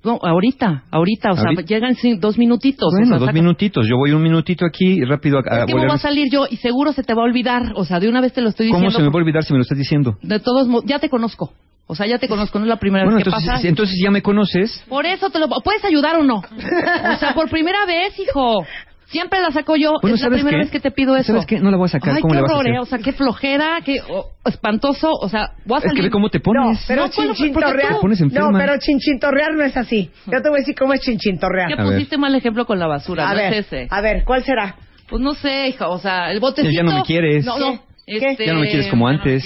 [0.04, 1.62] No, ahorita, ahorita, o ¿Ahorita?
[1.62, 2.88] sea, llegan dos minutitos.
[2.88, 3.88] o Bueno, sea, dos saca- minutitos.
[3.88, 6.58] Yo voy un minutito aquí y rápido a, a volver- voy a salir yo y
[6.58, 7.72] seguro se te va a olvidar.
[7.76, 8.98] O sea, de una vez te lo estoy ¿Cómo diciendo.
[8.98, 10.18] se me va a olvidar si me lo estás diciendo?
[10.22, 11.54] De todos modos, ya te conozco.
[11.88, 13.68] O sea, ya te conozco, no es la primera Bueno, vez que entonces, pasa.
[13.68, 14.84] entonces ya me conoces.
[14.88, 15.48] Por eso te lo...
[15.50, 16.38] ¿Puedes ayudar o no?
[16.38, 18.66] O sea, por primera vez, hijo.
[19.14, 19.94] Siempre la saco yo.
[20.02, 20.64] Bueno, es la ¿sabes primera qué?
[20.64, 21.28] vez que te pido eso.
[21.32, 21.60] ¿Sabes qué?
[21.60, 22.16] No la voy a sacar.
[22.16, 22.76] Ay, ¿Cómo qué le vas a horror, hacer?
[22.76, 22.80] ¿eh?
[22.80, 25.10] O sea, qué flojera, qué oh, espantoso.
[25.12, 26.04] O sea, voy a Es que salir...
[26.04, 26.64] ve cómo te pones.
[26.64, 27.88] No, pero No, ¿cuál- por qué chinchintorrear.
[27.90, 27.96] tú?
[27.96, 30.12] Te pones No, pero chinchintorrear no es así.
[30.26, 31.70] Yo te voy a decir cómo es chinchintorrear.
[31.70, 33.30] ¿Qué pusiste mal ejemplo con la basura?
[33.30, 33.88] A no ver, es ese.
[33.90, 34.76] a ver, ¿cuál será?
[35.08, 36.74] Pues no sé, hija, o sea, el botecito...
[36.76, 37.46] Ya no me quieres.
[37.46, 37.80] No, no.
[38.06, 38.18] ¿Qué?
[38.18, 39.44] este, Ya no me quieres como antes.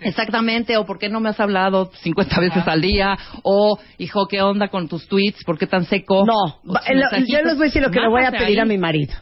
[0.00, 4.40] Exactamente, o por qué no me has hablado 50 veces al día, o hijo, ¿qué
[4.42, 5.42] onda con tus tweets?
[5.44, 6.24] ¿Por qué tan seco?
[6.24, 8.58] No, yo les voy a decir lo que le voy a pedir ahí.
[8.58, 9.14] a mi marido.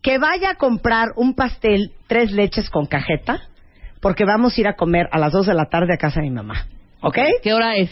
[0.00, 3.42] Que vaya a comprar un pastel tres leches con cajeta,
[4.00, 6.28] porque vamos a ir a comer a las 2 de la tarde a casa de
[6.28, 6.66] mi mamá.
[7.02, 7.18] ¿Ok?
[7.42, 7.90] ¿Qué hora es?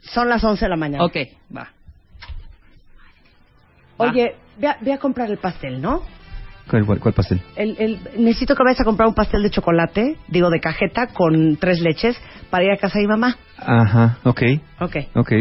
[0.00, 1.04] Son las 11 de la mañana.
[1.04, 1.16] Ok,
[1.54, 1.68] va.
[3.98, 6.02] Oye, ve a, ve a comprar el pastel, ¿no?
[6.70, 7.40] ¿Cuál, cuál- cuál pastel?
[7.56, 11.56] El, el- necesito que vayas a comprar un pastel de chocolate, digo, de cajeta, con
[11.56, 12.16] tres leches,
[12.50, 13.36] para ir a casa de mi mamá.
[13.58, 14.42] Ajá, ok.
[14.80, 14.96] Ok.
[15.14, 15.32] Ok.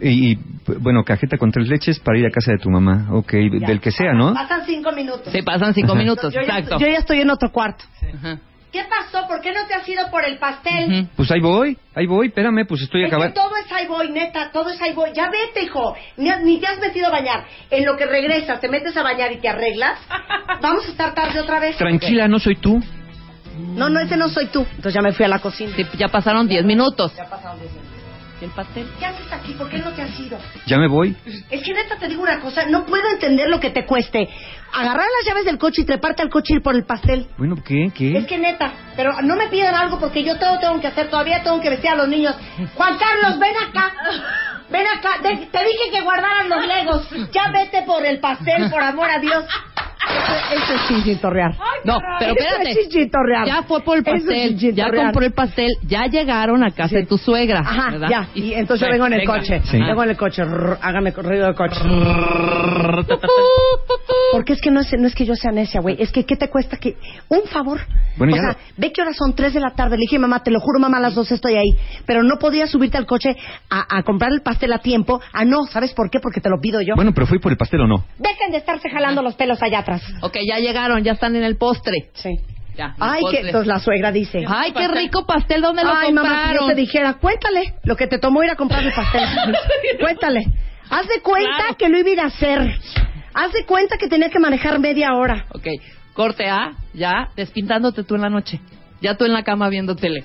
[0.00, 0.38] Y, y,
[0.80, 3.08] bueno, cajeta con tres leches para ir a casa de tu mamá.
[3.12, 3.66] Ok, Ya.
[3.68, 4.34] del que sea, ¿no?
[4.34, 5.32] Pasan cinco minutos.
[5.32, 5.98] Se pasan cinco Ajá.
[6.00, 6.78] minutos, Yo ya, exacto.
[6.80, 7.84] yo ya estoy en otro cuarto.
[8.14, 8.38] Ajá.
[8.72, 9.26] ¿Qué pasó?
[9.28, 11.06] ¿Por qué no te has ido por el pastel?
[11.14, 13.34] Pues ahí voy, ahí voy, espérame, pues estoy Es acabando.
[13.34, 15.10] todo es ahí voy, neta, todo es ahí voy.
[15.14, 15.94] Ya vete, hijo.
[16.16, 17.44] Ni, ni te has metido a bañar.
[17.70, 19.98] En lo que regresas, te metes a bañar y te arreglas.
[20.62, 21.76] Vamos a estar tarde otra vez.
[21.76, 22.82] Tranquila, no soy tú.
[23.58, 24.60] No, no, ese no soy tú.
[24.70, 25.72] Entonces ya me fui a la cocina.
[25.76, 27.14] Sí, ya pasaron 10 minutos.
[27.14, 27.92] Ya pasaron diez minutos.
[28.42, 28.88] ¿Y el pastel?
[28.98, 29.52] ¿Qué haces aquí?
[29.52, 30.36] ¿Por qué no te has ido?
[30.66, 31.16] Ya me voy.
[31.48, 34.28] Es que neta te digo una cosa, no puedo entender lo que te cueste.
[34.72, 37.28] Agarrar las llaves del coche y treparte al coche y ir por el pastel.
[37.38, 37.92] Bueno, ¿qué?
[37.94, 38.18] ¿Qué?
[38.18, 41.40] Es que neta, pero no me pidan algo porque yo todo tengo que hacer, todavía
[41.44, 42.34] tengo que vestir a los niños.
[42.74, 43.94] Juan Carlos, ven acá.
[44.72, 47.08] Ven acá, De- te dije que guardaran los legos.
[47.32, 49.44] Ya vete por el pastel, por amor a Dios.
[50.04, 51.52] Eso, eso es chinchintorrear.
[51.84, 52.70] No, pero Eso espérate.
[52.72, 53.46] es chinchintorrear.
[53.46, 56.96] Ya fue por el Eso es pastel, ya compró el pastel, ya llegaron a casa
[56.96, 57.60] de tu suegra.
[57.60, 58.08] Ajá, ¿verdad?
[58.10, 58.28] ya.
[58.34, 59.34] Y entonces yo vengo en el Venga.
[59.38, 59.62] coche.
[59.64, 59.78] Sí.
[59.78, 60.42] Vengo en el coche.
[60.44, 61.80] Rrr, hágame ruido de coche.
[64.32, 65.96] Porque es que no es, no es que yo sea necia, güey.
[66.00, 66.96] Es que ¿qué te cuesta que...
[67.28, 67.80] Un favor.
[68.16, 69.96] Bueno, o ya sea, no- ve que horas son tres de la tarde.
[69.96, 71.76] Le dije, mamá, te lo juro, mamá, a las dos estoy ahí.
[72.06, 73.36] Pero no podías subirte al coche
[73.70, 75.20] a, a comprar el pastel a tiempo.
[75.32, 75.64] Ah, no.
[75.66, 76.18] ¿Sabes por qué?
[76.20, 76.94] Porque te lo pido yo.
[76.96, 78.04] Bueno, pero fui por el pastel o no.
[78.18, 80.02] Dejen de estarse jalando los pelos allá atrás.
[80.22, 82.10] Ok, ya llegaron, ya están en el postre.
[82.14, 82.30] Sí.
[82.74, 84.44] Ya, Ay, que entonces la suegra dice.
[84.48, 86.68] Ay, qué rico pastel, ¿dónde lo Ay, mamá, si yo compraron?
[86.68, 89.22] te dijera, cuéntale lo que te tomó ir a comprar el pastel.
[90.00, 90.46] cuéntale.
[90.88, 91.76] Haz de cuenta Claro.
[91.76, 92.78] que lo iba a ir a hacer.
[93.34, 95.46] Haz de cuenta que tenía que manejar media hora.
[95.50, 95.66] Ok,
[96.14, 98.60] corte A, ya, despintándote tú en la noche.
[99.00, 100.24] Ya tú en la cama viendo tele.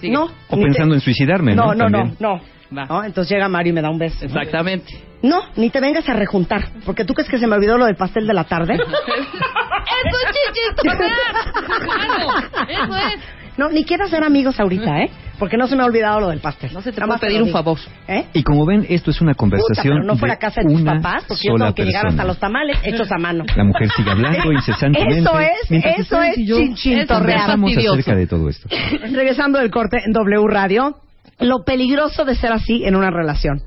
[0.00, 0.12] Sigue.
[0.12, 0.24] No.
[0.48, 1.74] O pensando te- en suicidarme, ¿no?
[1.74, 2.40] No, no, no, no.
[2.70, 4.24] No, Entonces llega Mario y me da un beso.
[4.26, 4.92] Exactamente.
[5.22, 7.96] No, ni te vengas a rejuntar, porque tú crees que se me olvidó lo del
[7.96, 8.74] pastel de la tarde.
[8.74, 10.32] ¡Eso es
[10.82, 12.30] Claro,
[12.68, 13.20] eso es.
[13.58, 15.10] No, ni quieras ser amigos ahorita, ¿eh?
[15.38, 16.72] Porque no se me ha olvidado lo del pastel.
[16.72, 17.78] No se te puede pedir un favor.
[18.06, 18.24] ¿Eh?
[18.32, 20.72] Y como ven, esto es una Puta, conversación pero no fue de la casa de
[20.72, 22.24] tus papás, porque yo tengo que llegar hasta persona.
[22.24, 23.44] los tamales hechos a mano.
[23.56, 25.18] La mujer sigue hablando incessantemente.
[25.20, 27.46] Eso es, mientras eso es chinchintorrear.
[27.46, 28.68] conversamos acerca de todo esto.
[29.12, 30.96] Regresando del corte en W Radio,
[31.40, 33.60] lo peligroso de ser así en una relación.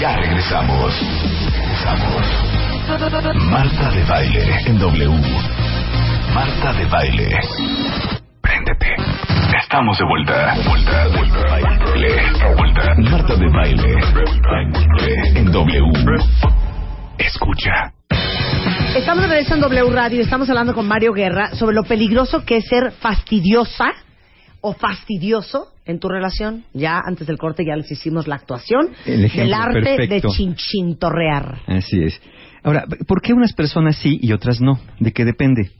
[0.00, 0.94] Ya regresamos.
[1.52, 2.26] Regresamos.
[3.50, 5.10] Marta de baile en W.
[6.34, 8.19] Marta de baile.
[8.64, 8.94] Préndete.
[9.62, 10.54] Estamos de vuelta.
[10.68, 12.08] Vuelta, vuelta, baile.
[12.56, 12.94] Vuelta.
[13.10, 13.94] Marta de baile.
[15.36, 15.82] En W.
[17.18, 17.92] Escucha.
[18.96, 22.44] Estamos de regreso en W Radio y estamos hablando con Mario Guerra sobre lo peligroso
[22.44, 23.92] que es ser fastidiosa
[24.60, 26.64] o fastidioso en tu relación.
[26.74, 30.28] Ya antes del corte ya les hicimos la actuación El ejemplo del arte perfecto.
[30.28, 31.60] de chinchintorrear.
[31.66, 32.20] Así es.
[32.62, 34.78] Ahora, ¿por qué unas personas sí y otras no?
[34.98, 35.70] ¿De qué depende?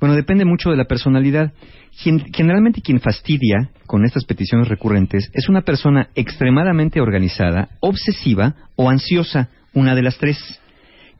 [0.00, 1.52] Bueno, depende mucho de la personalidad.
[1.92, 8.88] Gen- Generalmente quien fastidia con estas peticiones recurrentes es una persona extremadamente organizada, obsesiva o
[8.88, 10.38] ansiosa, una de las tres,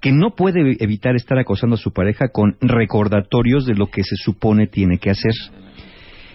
[0.00, 4.16] que no puede evitar estar acosando a su pareja con recordatorios de lo que se
[4.16, 5.32] supone tiene que hacer.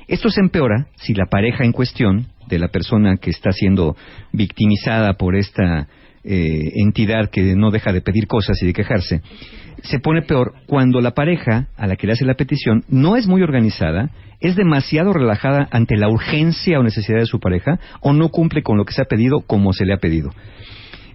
[0.07, 3.95] Esto se empeora si la pareja en cuestión, de la persona que está siendo
[4.31, 5.87] victimizada por esta
[6.25, 9.21] eh, entidad que no deja de pedir cosas y de quejarse,
[9.83, 13.27] se pone peor cuando la pareja a la que le hace la petición no es
[13.27, 18.29] muy organizada, es demasiado relajada ante la urgencia o necesidad de su pareja o no
[18.29, 20.31] cumple con lo que se ha pedido como se le ha pedido.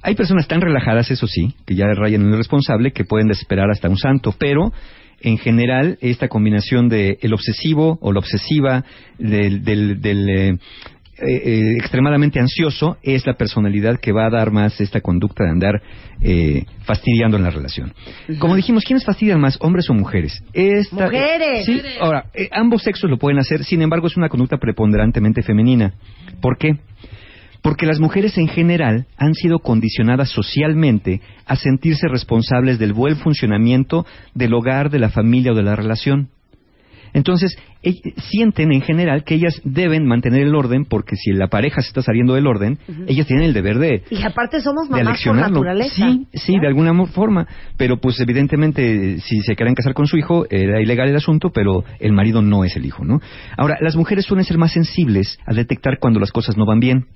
[0.03, 3.70] Hay personas tan relajadas, eso sí, que ya rayan en lo responsable, que pueden desesperar
[3.70, 4.73] hasta un santo, pero
[5.20, 8.85] en general esta combinación de el obsesivo o la obsesiva,
[9.19, 10.59] del, del- del,
[11.20, 15.51] eh, eh, extremadamente ansioso, es la personalidad que va a dar más esta conducta de
[15.51, 15.82] andar
[16.20, 17.92] eh, fastidiando en la relación.
[18.38, 20.42] Como dijimos, ¿quiénes fastidian más, hombres o mujeres?
[20.52, 21.64] Esta- ¡Mujeres!
[21.66, 25.94] Sí, ahora, eh, ambos sexos lo pueden hacer, sin embargo es una conducta preponderantemente femenina.
[26.40, 26.76] ¿Por qué?
[27.62, 34.06] Porque las mujeres en general han sido condicionadas socialmente a sentirse responsables del buen funcionamiento
[34.34, 36.28] del hogar, de la familia o de la relación.
[37.12, 41.81] Entonces, e- sienten en general que ellas deben mantener el orden porque si la pareja
[41.81, 45.37] se está saliendo del orden, ellas tienen el deber de, Y aparte somos mamás por
[45.37, 45.95] naturaleza.
[45.95, 47.47] Sí, sí, de alguna forma.
[47.77, 51.85] Pero pues evidentemente si se quieren casar con su hijo era ilegal el asunto, pero
[51.99, 53.20] el marido no es el hijo, ¿no?
[53.57, 57.07] Ahora, las mujeres suelen ser más sensibles a detectar cuando las cosas no van bien.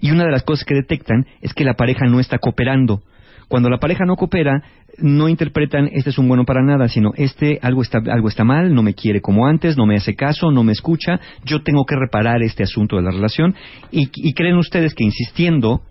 [0.00, 3.02] Y una de las cosas que detectan es que la pareja no está cooperando.
[3.48, 4.62] Cuando la pareja no coopera,
[4.98, 8.74] no interpretan este es un bueno para nada, sino este algo está algo está mal,
[8.74, 11.96] no me quiere como antes, no me hace caso, no me escucha, yo tengo que
[11.96, 13.54] reparar este asunto de la relación
[13.90, 15.82] y, y creen ustedes que insistiendo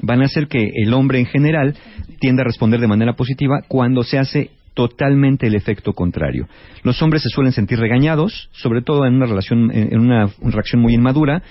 [0.00, 1.74] van a hacer que el hombre en general
[2.20, 6.46] tienda a responder de manera positiva cuando se hace totalmente el efecto contrario.
[6.84, 10.80] Los hombres se suelen sentir regañados, sobre todo en una relación, en en una reacción
[10.80, 11.42] muy inmadura,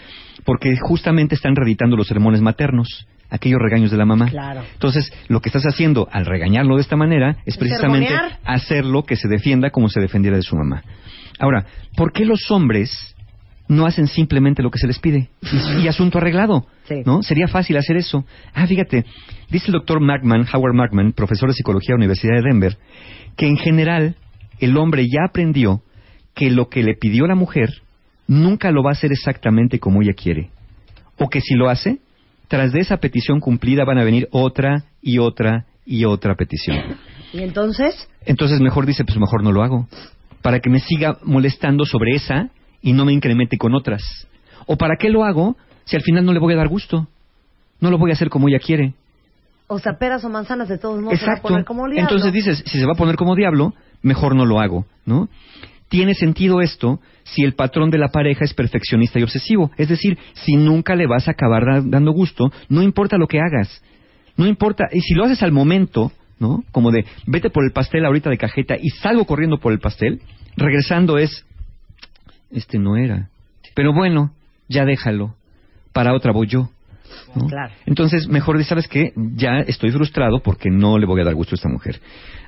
[0.47, 4.29] porque justamente están reeditando los sermones maternos, aquellos regaños de la mamá.
[4.29, 4.63] Claro.
[4.71, 8.39] Entonces, lo que estás haciendo al regañarlo de esta manera es precisamente Sermonear.
[8.45, 10.83] hacerlo que se defienda como se defendiera de su mamá.
[11.37, 11.65] Ahora,
[11.97, 13.13] ¿por qué los hombres
[13.67, 15.27] no hacen simplemente lo que se les pide?
[15.41, 16.65] Y, y asunto arreglado.
[17.05, 17.23] ¿No?
[17.23, 18.25] Sería fácil hacer eso.
[18.53, 19.03] Ah, fíjate,
[19.49, 22.77] dice el doctor Markman, Howard Markman, profesor de psicología de la Universidad de Denver,
[23.35, 24.15] que en general
[24.59, 25.81] el hombre ya aprendió
[26.33, 27.81] que lo que le pidió la mujer
[28.27, 30.49] nunca lo va a hacer exactamente como ella quiere.
[31.17, 31.99] O que si lo hace,
[32.47, 36.77] tras de esa petición cumplida van a venir otra y otra y otra petición.
[37.33, 39.87] Y entonces, Entonces mejor dice, pues mejor no lo hago.
[40.41, 42.49] Para que me siga molestando sobre esa
[42.81, 44.01] y no me incremente con otras.
[44.65, 47.07] ¿O para qué lo hago si al final no le voy a dar gusto?
[47.79, 48.93] No lo voy a hacer como ella quiere.
[49.67, 51.49] o sea, peras o manzanas de todos modos se va a Exacto.
[51.49, 52.01] poner como diablo.
[52.01, 55.27] Entonces dices, si se va a poner como diablo, mejor no lo hago, ¿no?
[55.89, 59.71] Tiene sentido esto si el patrón de la pareja es perfeccionista y obsesivo.
[59.77, 63.39] Es decir, si nunca le vas a acabar da- dando gusto, no importa lo que
[63.39, 63.81] hagas.
[64.35, 64.85] No importa.
[64.91, 66.63] Y si lo haces al momento, ¿no?
[66.71, 70.21] Como de, vete por el pastel ahorita de cajeta y salgo corriendo por el pastel,
[70.55, 71.45] regresando es,
[72.51, 73.29] este no era.
[73.73, 74.31] Pero bueno,
[74.67, 75.35] ya déjalo.
[75.93, 76.69] Para otra voy yo.
[77.35, 77.47] ¿No?
[77.47, 77.73] Claro.
[77.85, 79.13] Entonces, mejor, ¿sabes qué?
[79.15, 81.99] Ya estoy frustrado porque no le voy a dar gusto a esta mujer.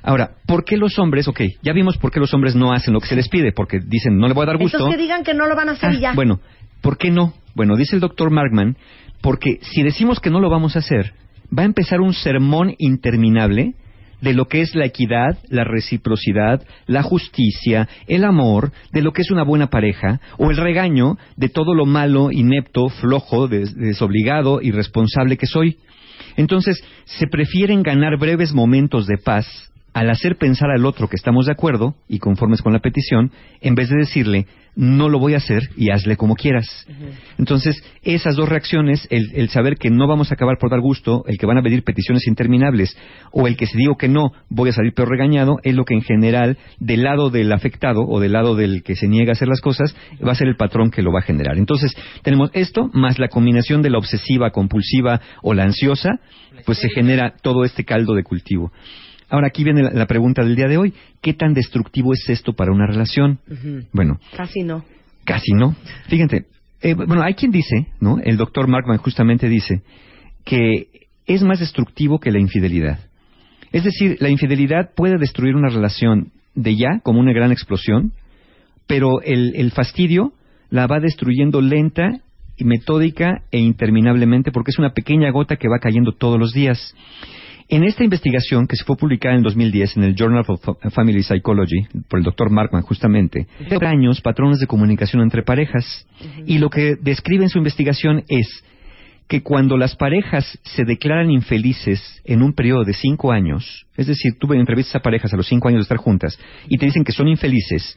[0.02, 3.00] Ahora, ¿por qué los hombres, ok, ya vimos por qué los hombres no hacen lo
[3.00, 3.52] que se les pide?
[3.52, 4.78] Porque dicen, no le voy a dar gusto.
[4.78, 6.12] Entonces que digan que no lo van a hacer Ah, y ya.
[6.14, 6.40] Bueno,
[6.80, 7.34] ¿por qué no?
[7.54, 8.76] Bueno, dice el doctor Markman,
[9.20, 11.12] porque si decimos que no lo vamos a hacer,
[11.56, 13.74] va a empezar un sermón interminable
[14.20, 19.22] de lo que es la equidad, la reciprocidad, la justicia, el amor, de lo que
[19.22, 24.60] es una buena pareja, o el regaño de todo lo malo, inepto, flojo, des- desobligado,
[24.62, 25.78] irresponsable que soy.
[26.36, 31.46] Entonces, se prefieren ganar breves momentos de paz al hacer pensar al otro que estamos
[31.46, 34.46] de acuerdo y conformes con la petición, en vez de decirle,
[34.76, 36.86] no lo voy a hacer y hazle como quieras.
[37.38, 41.24] Entonces, esas dos reacciones, el, el saber que no vamos a acabar por dar gusto,
[41.26, 42.96] el que van a pedir peticiones interminables,
[43.32, 45.94] o el que si digo que no, voy a salir peor regañado, es lo que
[45.94, 49.48] en general, del lado del afectado o del lado del que se niega a hacer
[49.48, 49.94] las cosas,
[50.26, 51.58] va a ser el patrón que lo va a generar.
[51.58, 56.20] Entonces, tenemos esto más la combinación de la obsesiva, compulsiva o la ansiosa,
[56.64, 58.72] pues se genera todo este caldo de cultivo.
[59.30, 60.94] Ahora aquí viene la, la pregunta del día de hoy.
[61.22, 63.38] ¿Qué tan destructivo es esto para una relación?
[63.92, 64.84] Bueno, Casi no.
[65.24, 65.76] Casi no.
[66.08, 66.46] Fíjate,
[66.82, 68.18] eh, bueno, hay quien dice, ¿no?
[68.22, 69.82] El doctor Markman justamente dice
[70.44, 70.88] que
[71.26, 72.98] es más destructivo que la infidelidad.
[73.72, 78.12] Es decir, la infidelidad puede destruir una relación de ya, como una gran explosión,
[78.86, 80.32] pero el, el fastidio
[80.70, 82.20] la va destruyendo lenta
[82.56, 86.94] y metódica e interminablemente porque es una pequeña gota que va cayendo todos los días.
[87.72, 91.22] En esta investigación que se fue publicada en 2010 en el Journal of Fa- Family
[91.22, 96.04] Psychology por el doctor Markman justamente, de años patrones de comunicación entre parejas.
[96.46, 98.64] Y lo que describe en su investigación es
[99.28, 104.32] que cuando las parejas se declaran infelices en un periodo de cinco años, es decir,
[104.40, 106.36] tuve entrevistas a parejas a los cinco años de estar juntas
[106.68, 107.96] y te dicen que son infelices,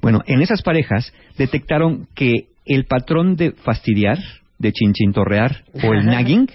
[0.00, 4.18] bueno, en esas parejas detectaron que el patrón de fastidiar,
[4.60, 6.48] de chinchintorrear o el nagging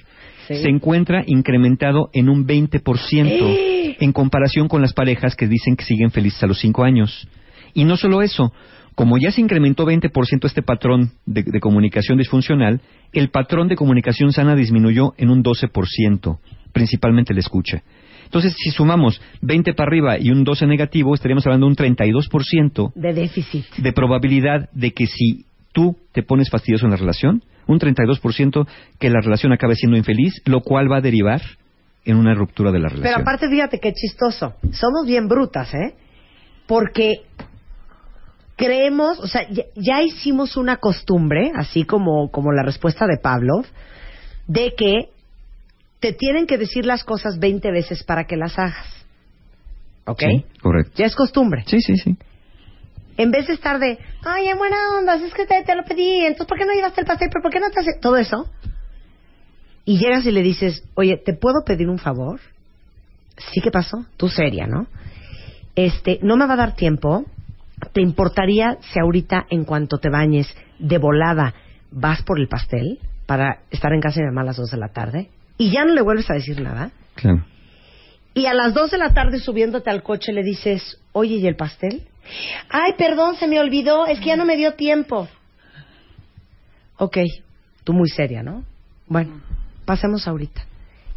[0.55, 0.63] Sí.
[0.63, 6.11] se encuentra incrementado en un 20% en comparación con las parejas que dicen que siguen
[6.11, 7.27] felices a los cinco años.
[7.73, 8.51] Y no solo eso,
[8.95, 12.81] como ya se incrementó 20% este patrón de, de comunicación disfuncional,
[13.11, 16.39] el patrón de comunicación sana disminuyó en un 12%,
[16.71, 17.83] principalmente la escucha.
[18.25, 22.91] Entonces, si sumamos 20 para arriba y un 12 negativo, estaríamos hablando de un 32%
[22.95, 23.65] De déficit.
[23.77, 28.67] de probabilidad de que si tú te pones fastidioso en la relación, un 32%
[28.99, 31.41] que la relación acabe siendo infeliz, lo cual va a derivar
[32.05, 33.03] en una ruptura de la relación.
[33.03, 34.55] Pero aparte, fíjate qué chistoso.
[34.71, 35.95] Somos bien brutas, ¿eh?
[36.67, 37.23] Porque
[38.55, 43.65] creemos, o sea, ya, ya hicimos una costumbre, así como, como la respuesta de Pavlov,
[44.47, 45.09] de que
[45.99, 48.87] te tienen que decir las cosas 20 veces para que las hagas.
[50.05, 50.19] ¿Ok?
[50.19, 50.91] Sí, correcto.
[50.95, 51.63] Ya es costumbre.
[51.65, 52.17] Sí, sí, sí.
[53.17, 56.21] En vez de estar de, ay, en buena onda, es que te, te lo pedí,
[56.21, 57.29] entonces ¿por qué no llevaste el pastel?
[57.31, 58.49] ¿Pero por qué no te hace todo eso?
[59.85, 62.39] Y llegas y le dices, oye, ¿te puedo pedir un favor?
[63.51, 64.05] Sí, ¿qué pasó?
[64.17, 64.87] Tú seria, ¿no?
[65.75, 67.25] Este, no me va a dar tiempo.
[67.91, 70.47] ¿Te importaría si ahorita, en cuanto te bañes,
[70.79, 71.53] de volada,
[71.91, 74.77] vas por el pastel para estar en casa de mi mamá a las dos de
[74.77, 75.29] la tarde?
[75.57, 76.91] Y ya no le vuelves a decir nada.
[77.15, 77.45] Claro.
[78.33, 81.55] Y a las dos de la tarde subiéndote al coche le dices, oye, ¿y el
[81.55, 82.03] pastel?
[82.69, 85.27] Ay, perdón, se me olvidó, es que ya no me dio tiempo.
[86.97, 87.17] Ok,
[87.83, 88.63] tú muy seria, ¿no?
[89.07, 89.41] Bueno,
[89.85, 90.65] pasemos ahorita.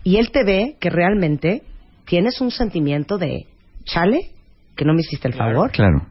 [0.02, 1.62] Y él te ve que realmente
[2.06, 3.46] tienes un sentimiento de,
[3.84, 4.30] chale,
[4.76, 5.70] que no me hiciste el favor.
[5.72, 6.06] Claro.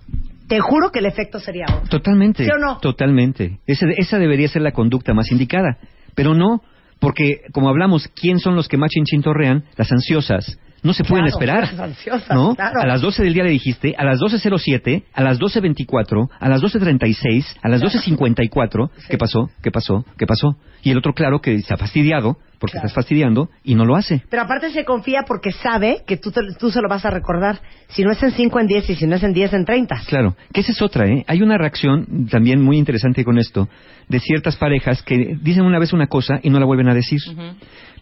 [0.48, 1.88] Te juro que el efecto sería otro.
[1.90, 2.44] Totalmente.
[2.46, 2.78] ¿Sí o no?
[2.80, 3.60] Totalmente.
[3.66, 5.78] Ese- esa debería ser la conducta más indicada.
[6.14, 6.62] Pero no,
[7.00, 9.64] porque como hablamos, ¿quién son los que más chinchintorrean?
[9.76, 10.60] Las ansiosas.
[10.86, 11.91] No se pueden Claro, esperar.
[12.30, 12.56] ¿No?
[12.56, 12.80] claro.
[12.82, 16.62] A las 12 del día le dijiste, a las 12.07, a las 12.24, a las
[16.62, 18.90] 12.36, a las 12.54.
[19.10, 19.49] ¿Qué pasó?
[19.64, 20.06] ¿Qué pasó?
[20.18, 20.57] ¿Qué pasó?
[20.84, 22.86] Y el otro, claro, que está fastidiado, porque Claro.
[22.88, 24.22] estás fastidiando, y no lo hace.
[24.30, 27.60] Pero aparte se confía porque sabe que tú, te- tú se lo vas a recordar.
[27.90, 30.02] Si no es en 5 en 10 y si no es en 10 en 30.
[30.07, 31.24] Claro, que esa es otra, ¿eh?
[31.28, 33.68] Hay una reacción también muy interesante con esto
[34.07, 37.20] de ciertas parejas que dicen una vez una cosa y no la vuelven a decir.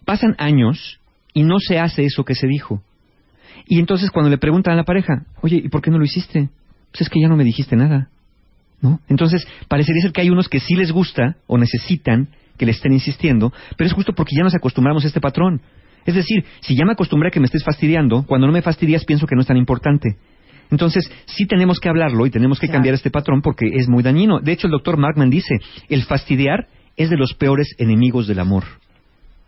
[0.04, 1.00] Pasan años
[1.34, 2.82] y no se hace eso que se dijo.
[3.66, 6.48] Y entonces cuando le preguntan a la pareja, oye, ¿y por qué no lo hiciste?
[6.90, 8.08] Pues es que ya no me dijiste nada.
[8.80, 9.00] ¿No?
[9.08, 12.28] Entonces, parecería ser que hay unos que sí les gusta o necesitan
[12.58, 15.62] que le estén insistiendo, pero es justo porque ya nos acostumbramos a este patrón.
[16.04, 19.04] Es decir, si ya me acostumbré a que me estés fastidiando, cuando no me fastidias
[19.04, 20.16] pienso que no es tan importante.
[20.70, 24.40] Entonces, sí tenemos que hablarlo y tenemos que cambiar este patrón porque es muy dañino.
[24.40, 25.56] De hecho, el doctor Markman dice,
[25.88, 28.64] el fastidiar es de los peores enemigos del amor.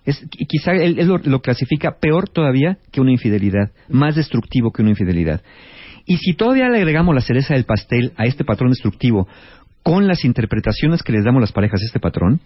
[0.07, 5.43] Es, quizá él, lo clasifica peor todavía que una infidelidad, más destructivo que una infidelidad.
[6.07, 9.27] Y si todavía le agregamos la cereza del pastel a este patrón destructivo
[9.83, 12.41] con las interpretaciones que les damos las parejas a este patrón,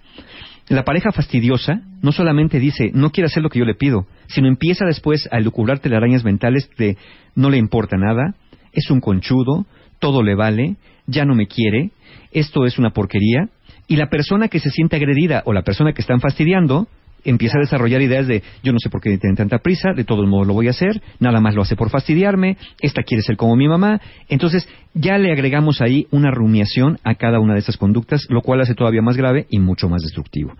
[0.68, 4.48] la pareja fastidiosa no solamente dice no quiere hacer lo que yo le pido, sino
[4.48, 6.96] empieza después a elucubrar telarañas mentales de
[7.34, 8.34] no le importa nada,
[8.72, 9.66] es un conchudo,
[9.98, 10.76] todo le vale,
[11.06, 11.90] ya no me quiere,
[12.32, 13.48] esto es una porquería,
[13.88, 16.88] y la persona que se siente agredida o la persona que están fastidiando
[17.24, 20.26] empieza a desarrollar ideas de yo no sé por qué tienen tanta prisa, de todos
[20.28, 23.56] modos lo voy a hacer, nada más lo hace por fastidiarme, esta quiere ser como
[23.56, 24.00] mi mamá.
[24.28, 28.60] Entonces ya le agregamos ahí una rumiación a cada una de esas conductas, lo cual
[28.60, 30.52] hace todavía más grave y mucho más destructivo.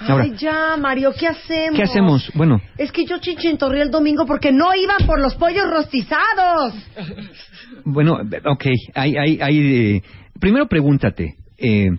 [0.00, 1.76] Ahora, Ay, ya, Mario, ¿qué hacemos?
[1.76, 2.30] ¿qué hacemos?
[2.34, 6.74] Bueno, Es que yo chinchintorré el domingo porque no iban por los pollos rostizados.
[7.84, 8.14] Bueno,
[8.44, 8.64] ok,
[8.94, 9.58] hay, hay, hay,
[9.96, 10.02] eh,
[10.40, 11.90] primero pregúntate, eh,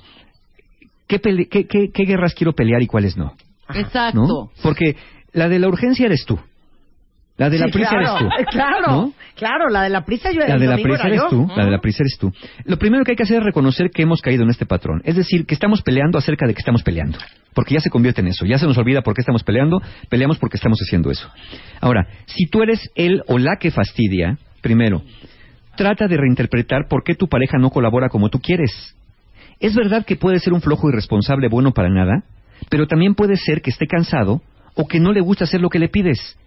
[1.08, 3.34] ¿qué, pele- qué, qué- qué guerras quiero pelear y cuáles no?
[3.76, 4.20] Exacto.
[4.20, 4.52] ¿no?
[4.62, 4.96] Porque
[5.34, 6.40] la de la urgencia eres tú,
[7.38, 8.46] la de la Sí, prisa claro, eres tú.
[8.52, 9.14] Claro, ¿no?
[9.36, 11.30] claro, la de la prisa yo La de la prisa eres yo.
[11.30, 12.32] tú, la de la prisa eres tú.
[12.66, 15.02] Lo primero que hay que hacer es reconocer que hemos caído en este patrón.
[15.06, 17.20] Es decir, que estamos peleando acerca de que estamos peleando.
[17.54, 18.46] Porque ya se convierte en eso.
[18.46, 19.80] Ya se nos olvida por qué estamos peleando.
[20.10, 21.30] Peleamos porque estamos haciendo eso.
[21.80, 25.04] Ahora, si tú eres el o la que fastidia, primero,
[25.76, 28.96] trata de reinterpretar por qué tu pareja no colabora como tú quieres.
[29.60, 32.24] Es verdad que puede ser un flojo irresponsable bueno para nada,
[32.70, 34.42] pero también puede ser que esté cansado
[34.76, 36.38] o que no le gusta hacer lo que le pides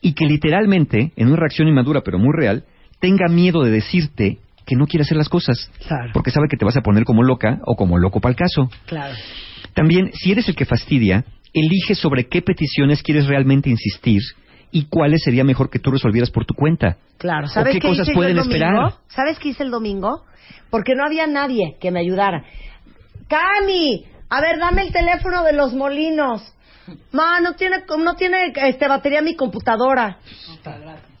[0.00, 2.64] y que literalmente, en una reacción inmadura pero muy real,
[3.00, 5.70] tenga miedo de decirte que no quiere hacer las cosas,
[6.12, 8.70] porque sabe que te vas a poner como loca o como loco para el caso.
[8.86, 9.14] Claro.
[9.74, 14.22] También, si eres el que fastidia, elige sobre qué peticiones quieres realmente insistir
[14.70, 16.96] y cuáles sería mejor que tú resolvieras por tu cuenta.
[17.18, 18.56] Claro, ¿O ¿sabes qué qué cosas hice yo pueden el domingo?
[18.56, 18.92] esperar?
[19.08, 20.24] ¿Sabes qué hice el domingo?
[20.70, 22.44] Porque no había nadie que me ayudara.
[23.28, 24.04] Cami,
[24.36, 26.42] a ver, dame el teléfono de los molinos.
[27.12, 30.18] Ma, no tiene, no tiene este, batería mi computadora.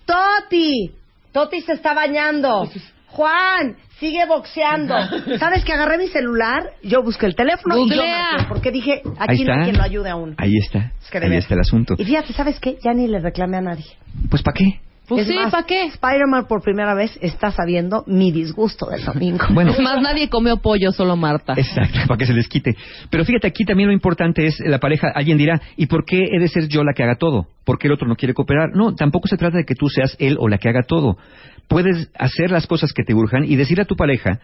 [0.04, 0.92] Toti,
[1.32, 2.68] Toti se está bañando.
[3.08, 4.94] Juan, sigue boxeando.
[5.38, 6.64] ¿Sabes que agarré mi celular?
[6.82, 9.64] Yo busqué el teléfono y yo marqué, porque dije, Ahí aquí no hay está.
[9.64, 10.34] quien lo ayude a uno.
[10.38, 10.92] Ahí está.
[11.10, 11.94] que de Ahí está el asunto.
[11.96, 12.76] Y fíjate, ¿sabes qué?
[12.82, 13.86] Ya ni le reclamé a nadie.
[14.28, 14.80] Pues ¿para qué?
[15.06, 15.84] Pues Es sí, ¿para qué?
[15.84, 19.44] Spider-Man por primera vez está sabiendo mi disgusto del domingo.
[19.50, 19.72] Bueno.
[19.72, 21.52] Es más, nadie comió pollo, solo Marta.
[21.56, 22.74] Exacto, para que se les quite.
[23.10, 25.08] Pero fíjate, aquí también lo importante es la pareja.
[25.14, 27.46] Alguien dirá, ¿y por qué he de ser yo la que haga todo?
[27.64, 28.70] ¿Por qué el otro no quiere cooperar?
[28.74, 31.18] No, tampoco se trata de que tú seas él o la que haga todo.
[31.68, 34.40] Puedes hacer las cosas que te urjan y decirle a tu pareja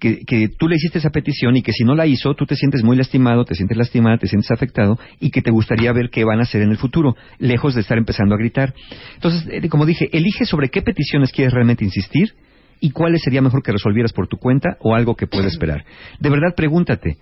[0.00, 2.56] que, que tú le hiciste esa petición y que si no la hizo, tú te
[2.56, 6.24] sientes muy lastimado, te sientes lastimada, te sientes afectado y que te gustaría ver qué
[6.24, 8.74] van a hacer en el futuro, lejos de estar empezando a gritar.
[9.14, 12.34] Entonces, eh, como dije, elige sobre qué peticiones quieres realmente insistir
[12.80, 15.84] y cuáles sería mejor que resolvieras por tu cuenta o algo que pueda esperar.
[16.18, 17.18] De verdad, pregúntate.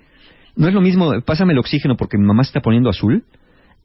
[0.57, 3.25] No es lo mismo, pásame el oxígeno porque mi mamá se está poniendo azul,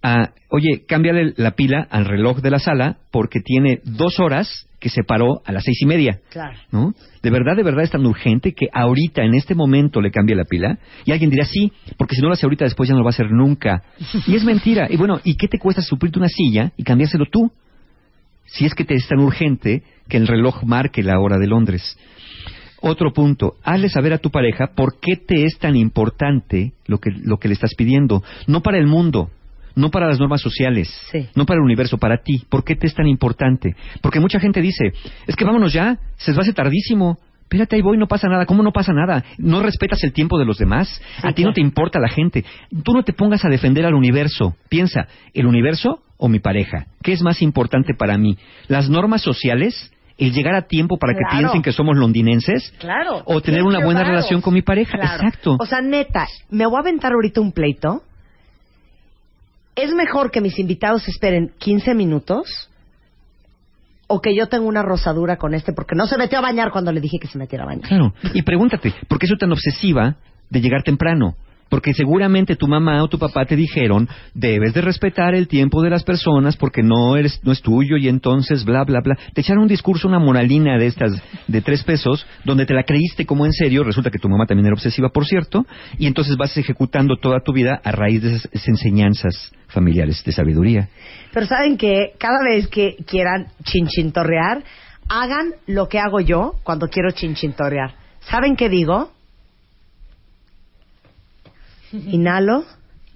[0.03, 4.89] a, oye, cámbiale la pila al reloj de la sala porque tiene dos horas que
[4.89, 6.19] se paró a las seis y media.
[6.29, 6.57] Claro.
[6.69, 6.93] ¿no?
[7.21, 10.43] De verdad, de verdad es tan urgente que ahorita, en este momento, le cambie la
[10.43, 10.77] pila.
[11.05, 13.11] Y alguien dirá, sí, porque si no lo hace ahorita, después ya no lo va
[13.11, 13.81] a hacer nunca.
[14.27, 14.87] Y es mentira.
[14.89, 17.49] Y bueno, ¿y qué te cuesta suplirte una silla y cambiárselo tú?
[18.43, 21.97] Si es que te es tan urgente que el reloj marque la hora de Londres.
[22.81, 27.09] Otro punto, hazle saber a tu pareja por qué te es tan importante lo que,
[27.11, 28.21] lo que le estás pidiendo.
[28.47, 29.29] No para el mundo,
[29.75, 30.89] no para las normas sociales,
[31.35, 32.43] no para el universo, para ti.
[32.49, 33.75] ¿Por qué te es tan importante?
[34.01, 34.93] Porque mucha gente dice,
[35.27, 37.17] es que vámonos ya, se va a hacer tardísimo.
[37.43, 38.47] Espérate, ahí voy, no pasa nada.
[38.47, 39.23] ¿Cómo no pasa nada?
[39.37, 41.01] ¿No respetas el tiempo de los demás?
[41.21, 42.43] a ti no te importa la gente.
[42.83, 44.55] Tú no te pongas a defender al universo.
[44.69, 46.87] Piensa, ¿el universo o mi pareja?
[47.03, 48.37] ¿Qué es más importante para mí?
[48.67, 49.91] ¿Las normas sociales?
[50.17, 52.73] ¿El llegar a tiempo para que piensen que somos londinenses?
[52.79, 53.23] Claro.
[53.25, 54.97] O tener una buena relación con mi pareja.
[54.97, 55.23] Claro.
[55.23, 55.57] Exacto.
[55.59, 58.03] O sea, neta, me voy a aventar ahorita un pleito.
[59.75, 62.69] ¿Es mejor que mis invitados esperen 15 minutos?
[64.07, 65.73] ¿O que yo tenga una rosadura con este?
[65.73, 67.87] Porque no se metió a bañar cuando le dije que se metiera a bañar.
[67.87, 68.13] Claro.
[68.33, 70.17] Y pregúntate, ¿por qué soy tan obsesiva
[70.49, 71.35] de llegar temprano?
[71.73, 75.89] Porque seguramente tu mamá o tu papá te dijeron, debes de respetar el tiempo de
[75.89, 79.17] las personas porque no eres no es tuyo y entonces bla bla bla.
[79.33, 83.25] Te echaron un discurso, una moralina de estas de tres pesos, donde te la creíste
[83.25, 85.65] como en serio, resulta que tu mamá también era obsesiva, por cierto,
[85.97, 90.31] y entonces vas ejecutando toda tu vida a raíz de esas, esas enseñanzas familiares de
[90.31, 90.89] sabiduría.
[91.33, 94.63] Pero saben que cada vez que quieran chinchintorrear,
[95.09, 97.95] hagan lo que hago yo cuando quiero chinchintorrear.
[98.29, 99.12] ¿Saben qué digo?
[102.11, 102.65] Inhalo,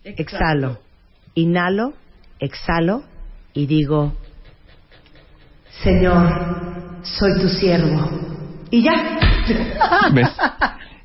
[0.03, 0.79] exhalo.
[1.35, 1.93] Inhalo,
[2.39, 3.03] exhalo
[3.53, 4.13] y digo,
[5.83, 8.09] Señor, soy tu siervo.
[8.69, 9.19] Y ya.
[10.13, 10.29] ¿Ves?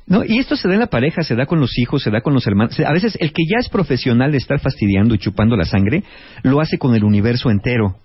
[0.05, 2.21] No, y esto se da en la pareja, se da con los hijos, se da
[2.21, 2.77] con los hermanos.
[2.79, 6.03] A veces el que ya es profesional de estar fastidiando y chupando la sangre,
[6.43, 7.95] lo hace con el universo entero.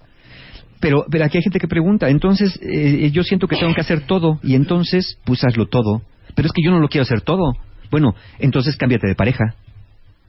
[0.81, 4.07] Pero, pero aquí hay gente que pregunta, entonces eh, yo siento que tengo que hacer
[4.07, 6.03] todo, y entonces, pues hazlo todo.
[6.37, 7.53] Pero es que yo no lo quiero hacer todo.
[7.91, 9.55] Bueno, entonces cámbiate de pareja.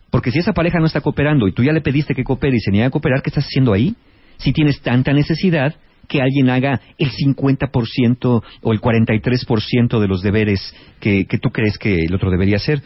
[0.10, 2.60] Porque si esa pareja no está cooperando y tú ya le pediste que coopere y
[2.60, 3.96] se niega a cooperar, ¿qué estás haciendo ahí?
[4.38, 5.76] Si tienes tanta necesidad
[6.10, 12.06] que alguien haga el 50% o el 43% de los deberes que, tú crees que
[12.06, 12.82] el otro debería hacer.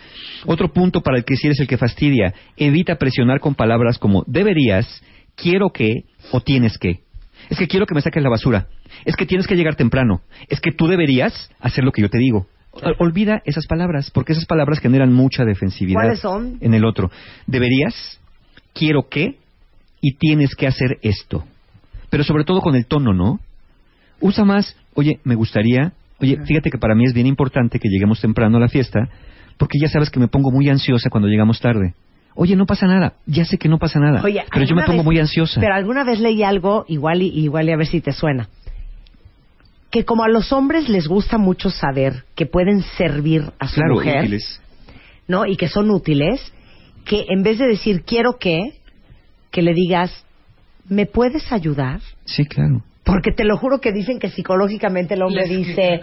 [0.46, 4.24] Otro punto para el que si eres el que fastidia, evita presionar con palabras como
[4.28, 5.02] deberías,
[5.36, 7.00] quiero que o tienes que.
[7.50, 8.68] Es que quiero que me saques la basura.
[9.06, 10.22] Es que tienes que llegar temprano.
[10.50, 12.48] Es que tú deberías hacer lo que yo te digo.
[12.74, 16.58] Ol- Olvida esas palabras, porque esas palabras generan mucha defensividad ¿Cuáles son?
[16.62, 17.12] en el otro.
[17.48, 18.20] Deberías,
[18.74, 19.38] quiero que,
[20.02, 21.44] y tienes que hacer esto.
[22.10, 23.40] Pero sobre todo con el tono, ¿no?
[24.20, 28.22] Usa más, oye, me gustaría, oye, fíjate que para mí es bien importante que lleguemos
[28.22, 29.08] temprano a la fiesta,
[29.58, 31.94] porque ya sabes que me pongo muy ansiosa cuando llegamos tarde.
[32.36, 34.86] Oye, no pasa nada, ya sé que no pasa nada, Oye, pero yo me ¿alguna
[34.88, 35.62] pongo vez- muy ansiosa.
[35.62, 38.50] Pero alguna vez leí algo, igual y, igual y a ver si te suena.
[39.94, 43.94] Que como a los hombres les gusta mucho saber que pueden servir a su claro,
[43.94, 44.60] mujer, útiles.
[45.28, 45.46] ¿no?
[45.46, 46.42] Y que son útiles,
[47.06, 48.74] que en vez de decir quiero que,
[49.52, 50.26] que le digas,
[50.90, 52.00] ¿me puedes ayudar?
[52.26, 52.84] Sí, claro.
[53.04, 56.02] Porque te lo juro que dicen que psicológicamente el hombre Les- dice,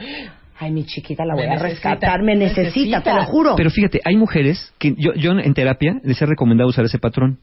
[0.61, 3.03] ay, mi chiquita la Me voy a necesita, rescatar, me necesita, necesita.
[3.03, 3.57] te lo juro.
[3.57, 7.39] Pero fíjate, hay mujeres que yo, yo en terapia les he recomendado usar ese patrón.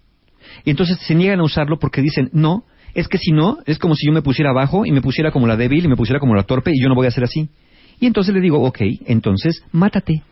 [0.64, 2.64] Y entonces se niegan a usarlo porque dicen, no,
[2.98, 5.46] es que si no, es como si yo me pusiera abajo y me pusiera como
[5.48, 7.48] la débil y me pusiera como la torpe y yo no voy a ser así.
[8.00, 10.24] Y entonces le digo, ok, entonces mátate.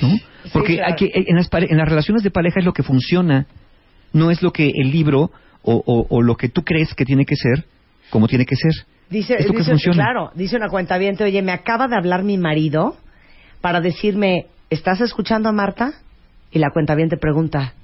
[0.00, 0.08] ¿no?
[0.52, 0.92] Porque claro.
[0.92, 3.46] aquí, en, las en las relaciones de pareja es lo que funciona,
[4.12, 5.30] no es lo que el libro
[5.62, 7.64] o, o- o lo que tú crees que tiene que ser,
[8.10, 8.72] como tiene que ser.
[9.10, 9.94] Dice, es lo que funciona.
[10.04, 12.96] claro, dice una cuenta oye, me acaba de hablar mi marido
[13.60, 15.92] para decirme, ¿estás escuchando a Marta?
[16.50, 17.74] Y la cuenta pregunta,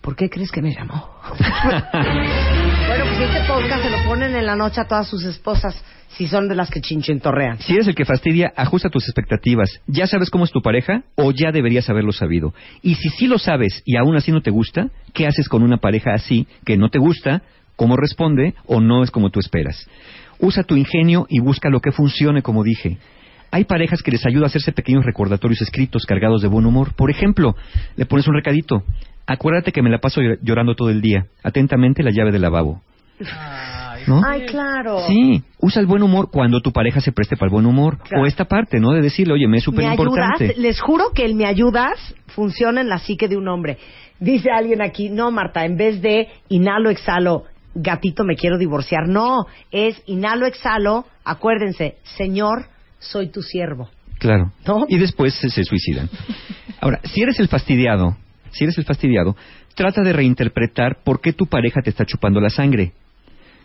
[0.00, 1.08] ¿por qué crees que me llamó?
[3.20, 6.54] este podcast se lo ponen en la noche a todas sus esposas, si son de
[6.54, 7.58] las que chinchintorrean.
[7.58, 9.80] Si eres el que fastidia, ajusta tus expectativas.
[9.86, 12.54] ¿Ya sabes cómo es tu pareja o ya deberías haberlo sabido?
[12.82, 15.78] Y si sí lo sabes y aún así no te gusta, ¿qué haces con una
[15.78, 17.42] pareja así que no te gusta,
[17.76, 19.88] cómo responde o no es como tú esperas?
[20.38, 22.98] Usa tu ingenio y busca lo que funcione, como dije.
[23.50, 26.94] Hay parejas que les ayuda a hacerse pequeños recordatorios escritos cargados de buen humor.
[26.94, 27.56] Por ejemplo,
[27.96, 28.84] le pones un recadito.
[29.26, 31.26] Acuérdate que me la paso llor- llorando todo el día.
[31.42, 32.82] Atentamente la llave del lavabo.
[34.06, 34.22] ¿No?
[34.26, 35.00] Ay, claro.
[35.06, 37.98] Sí, usa el buen humor cuando tu pareja se preste para el buen humor.
[37.98, 38.22] Claro.
[38.22, 38.92] O esta parte, ¿no?
[38.92, 40.06] De decirle, oye, me es súper ¿Me ayudas?
[40.06, 40.54] importante.
[40.56, 43.78] Les juro que el me ayudas funciona en la psique de un hombre.
[44.20, 49.08] Dice alguien aquí, no, Marta, en vez de inhalo, exhalo, gatito, me quiero divorciar.
[49.08, 52.66] No, es inhalo, exhalo, acuérdense, Señor,
[52.98, 53.90] soy tu siervo.
[54.18, 54.52] Claro.
[54.88, 56.08] Y después se, se suicidan.
[56.80, 58.16] Ahora, si eres el fastidiado,
[58.50, 59.36] si eres el fastidiado,
[59.74, 62.92] trata de reinterpretar por qué tu pareja te está chupando la sangre.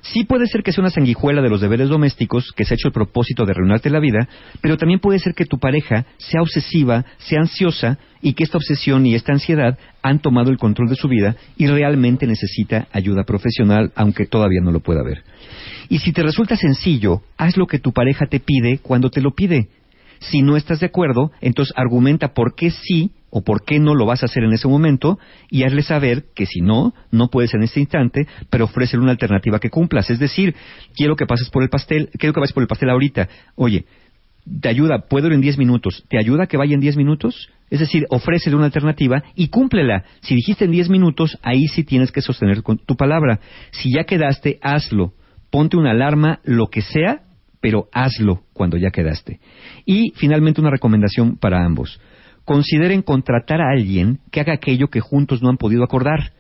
[0.04, 2.90] Sí puede ser que sea una sanguijuela de los deberes domésticos que se ha hecho
[2.90, 4.28] el propósito de arruinarte la vida,
[4.60, 9.06] pero también puede ser que tu pareja sea obsesiva, sea ansiosa y que esta obsesión
[9.06, 13.94] y esta ansiedad han tomado el control de su vida y realmente necesita ayuda profesional,
[13.96, 15.24] aunque todavía no lo pueda ver.
[15.88, 19.32] Y si te resulta sencillo, haz lo que tu pareja te pide cuando te lo
[19.32, 19.70] pide.
[20.20, 24.06] Si no estás de acuerdo, entonces argumenta por qué sí o por qué no lo
[24.06, 25.18] vas a hacer en ese momento
[25.50, 29.58] y hazle saber que si no, no puedes en este instante, pero ofrécele una alternativa
[29.58, 30.12] que cumplas.
[30.12, 30.54] Es decir,
[30.96, 33.28] quiero que pases por el pastel, quiero que vayas por el pastel ahorita.
[33.56, 33.86] Oye,
[34.62, 36.06] te ayuda, puedo ir en 10 minutos.
[36.10, 37.50] ¿Te ayuda que vaya en 10 minutos?
[37.72, 40.04] Es decir, ofrécele una alternativa y cúmplela.
[40.22, 43.40] Si dijiste en 10 minutos, ahí sí tienes que sostener con tu palabra.
[43.72, 45.14] Si ya quedaste, hazlo.
[45.50, 47.24] Ponte una alarma, lo que sea,
[47.62, 49.40] pero hazlo cuando ya quedaste.
[49.88, 52.00] Y finalmente una recomendación para ambos.
[52.46, 56.34] Consideren contratar a alguien que haga aquello que juntos no han podido acordar.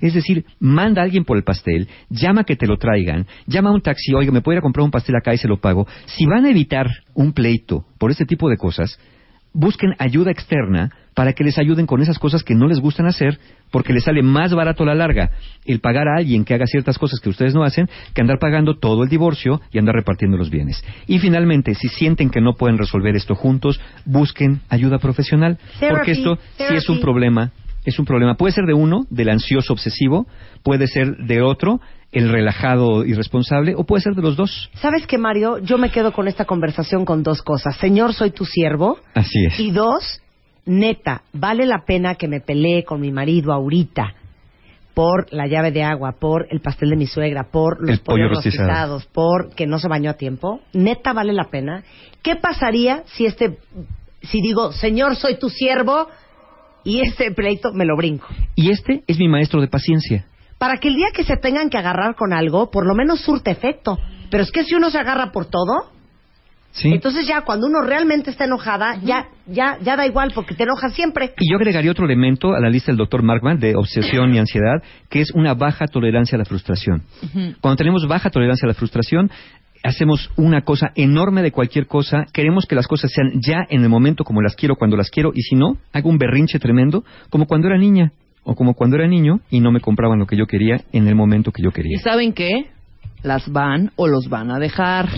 [0.00, 3.72] Es decir, manda a alguien por el pastel, llama que te lo traigan, llama a
[3.72, 5.86] un taxi, oiga, me puede ir a comprar un pastel acá y se lo pago.
[6.04, 8.98] Si van a evitar un pleito por este tipo de cosas,
[9.54, 13.38] busquen ayuda externa para que les ayuden con esas cosas que no les gustan hacer,
[13.70, 15.30] porque les sale más barato a la larga
[15.64, 18.76] el pagar a alguien que haga ciertas cosas que ustedes no hacen, que andar pagando
[18.76, 20.84] todo el divorcio y andar repartiendo los bienes.
[21.06, 26.12] Y finalmente, si sienten que no pueden resolver esto juntos, busquen ayuda profesional, Therapy, porque
[26.12, 27.50] esto sí es un problema.
[27.86, 28.34] Es un problema.
[28.34, 30.26] Puede ser de uno, del ansioso obsesivo,
[30.62, 31.80] puede ser de otro,
[32.12, 34.70] el relajado irresponsable, o puede ser de los dos.
[34.74, 35.60] ¿Sabes qué, Mario?
[35.60, 37.76] Yo me quedo con esta conversación con dos cosas.
[37.76, 38.98] Señor, soy tu siervo.
[39.14, 39.58] Así es.
[39.60, 40.20] Y dos,
[40.66, 44.14] neta, vale la pena que me pelee con mi marido ahorita
[44.96, 48.28] por la llave de agua, por el pastel de mi suegra, por los El pollo
[48.28, 48.68] pollos rostizado.
[48.68, 50.60] rostizados, por que no se bañó a tiempo.
[50.72, 51.84] Neta, vale la pena.
[52.22, 53.58] ¿Qué pasaría si este,
[54.22, 56.08] si digo, Señor, soy tu siervo
[56.82, 58.26] y este pleito me lo brinco?
[58.54, 60.24] Y este es mi maestro de paciencia.
[60.56, 63.50] Para que el día que se tengan que agarrar con algo, por lo menos surte
[63.50, 63.98] efecto.
[64.30, 65.90] Pero es que si uno se agarra por todo,
[66.76, 66.90] Sí.
[66.92, 70.92] Entonces ya cuando uno realmente está enojada, ya, ya, ya da igual porque te enojas
[70.92, 71.32] siempre.
[71.38, 74.82] Y yo agregaría otro elemento a la lista del doctor Markman de obsesión y ansiedad,
[75.08, 77.02] que es una baja tolerancia a la frustración.
[77.62, 79.30] Cuando tenemos baja tolerancia a la frustración,
[79.82, 83.88] hacemos una cosa enorme de cualquier cosa, queremos que las cosas sean ya en el
[83.88, 87.46] momento como las quiero, cuando las quiero, y si no, hago un berrinche tremendo, como
[87.46, 88.12] cuando era niña,
[88.46, 91.16] o como cuando era niño y no me compraban lo que yo quería en el
[91.16, 91.98] momento que yo ¿Y quería.
[91.98, 92.66] saben qué?
[93.26, 95.08] Las van o los van a dejar.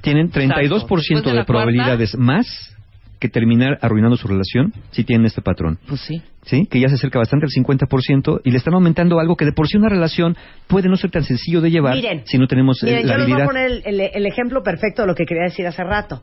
[0.00, 2.74] Tienen 32% Después de de, la probabilidades más
[3.20, 5.78] que terminar arruinando su relación si tienen este patrón.
[5.88, 6.22] Pues sí.
[6.44, 6.66] ¿sí?
[6.70, 9.66] que ya se acerca bastante al 50% y le están aumentando algo que de por
[9.68, 10.36] sí una relación
[10.66, 13.18] puede no ser tan sencillo de llevar Miren, si no tenemos eh, Miren, la yo
[13.18, 13.46] les voy a habilidad.
[13.46, 16.22] poner el, el- el ejemplo perfecto de lo que quería decir hace rato.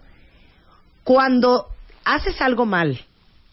[1.03, 1.65] Cuando
[2.03, 2.97] haces algo mal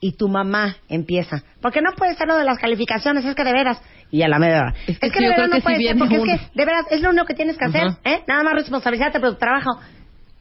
[0.01, 3.53] y tu mamá empieza, porque no puede ser lo de las calificaciones, es que de
[3.53, 3.81] veras,
[4.13, 6.17] y a la media es que, sí, de yo creo no que puede ser, porque
[6.17, 7.99] es que de veras es lo único que tienes que hacer, Ajá.
[8.05, 8.23] ¿eh?
[8.29, 9.81] Nada más responsabilizarte por tu trabajo.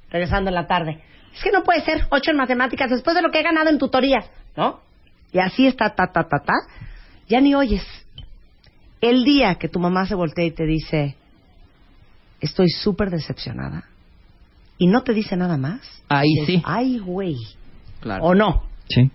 [0.10, 1.02] Regresando en la tarde.
[1.34, 3.78] Es que no puede ser ocho en matemáticas después de lo que he ganado en
[3.78, 4.82] tutorías, ¿no?
[5.32, 6.54] Y así está, ta, ta, ta, ta.
[7.30, 7.84] Ya ni oyes.
[9.00, 11.16] El día que tu mamá se voltea y te dice,
[12.42, 13.86] estoy súper decepcionada,
[14.78, 15.80] y no te dice nada más,
[16.10, 16.62] Ahí dices, sí.
[16.66, 17.38] Ay, güey.
[18.02, 18.26] Claro.
[18.26, 18.64] ¿O no?
[18.90, 19.10] Sí.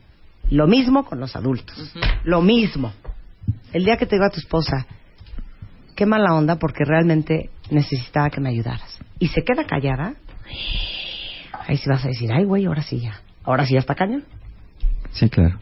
[0.49, 1.93] Lo mismo con los adultos.
[2.25, 2.95] Lo mismo.
[3.77, 4.87] El día que te diga tu esposa,
[5.95, 8.99] qué mala onda porque realmente necesitaba que me ayudaras.
[9.19, 10.15] Y se queda callada.
[11.69, 13.21] Ahí sí vas a decir, ay, güey, ahora sí ya.
[13.45, 14.25] Ahora sí ya está cañón.
[15.11, 15.59] Sí, claro.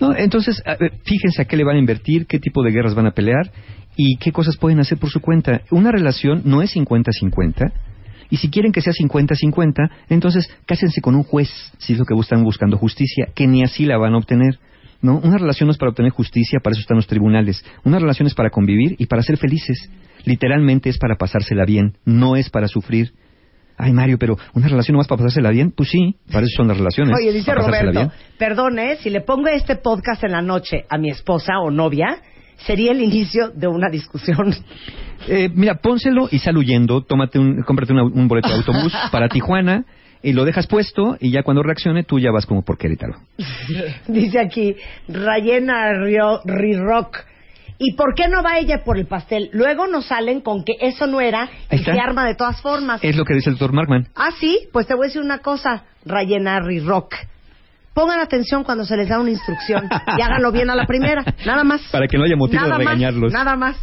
[0.00, 3.06] No, entonces, a fíjense a qué le van a invertir, qué tipo de guerras van
[3.06, 3.52] a pelear
[3.96, 5.60] y qué cosas pueden hacer por su cuenta.
[5.70, 7.70] Una relación no es 50-50.
[8.30, 12.14] Y si quieren que sea 50-50, entonces cásense con un juez, si es lo que
[12.18, 14.58] están buscando justicia, que ni así la van a obtener.
[15.00, 15.18] ¿No?
[15.18, 17.64] Una relación no es para obtener justicia, para eso están los tribunales.
[17.84, 19.90] Una relación es para convivir y para ser felices.
[20.24, 23.12] Literalmente es para pasársela bien, no es para sufrir.
[23.76, 25.70] Ay, Mario, pero una relación no más para pasársela bien.
[25.70, 27.16] Pues sí, para eso son las relaciones.
[27.16, 28.10] Oye, dice Roberto, bien.
[28.36, 32.20] perdone, si le pongo este podcast en la noche a mi esposa o novia,
[32.56, 34.52] sería el inicio de una discusión.
[35.28, 37.02] Eh, mira, pónselo y sal huyendo.
[37.02, 39.84] Tómate un, cómprate un boleto de autobús para Tijuana
[40.22, 43.16] y lo dejas puesto y ya cuando reaccione tú ya vas como por Querétaro.
[44.08, 44.76] Dice aquí,
[45.08, 45.92] Rayena
[46.44, 47.18] Rirrock.
[47.80, 49.50] ¿Y por qué no va ella por el pastel?
[49.52, 53.02] Luego nos salen con que eso no era y se arma de todas formas.
[53.04, 54.08] Es lo que dice el doctor Markman.
[54.16, 57.14] Ah, sí, pues te voy a decir una cosa, Rayena Rirrock.
[57.98, 61.64] Pongan atención cuando se les da una instrucción y háganlo bien a la primera, nada
[61.64, 61.82] más.
[61.90, 63.32] Para que no haya motivo nada de regañarlos.
[63.32, 63.76] Más, nada más.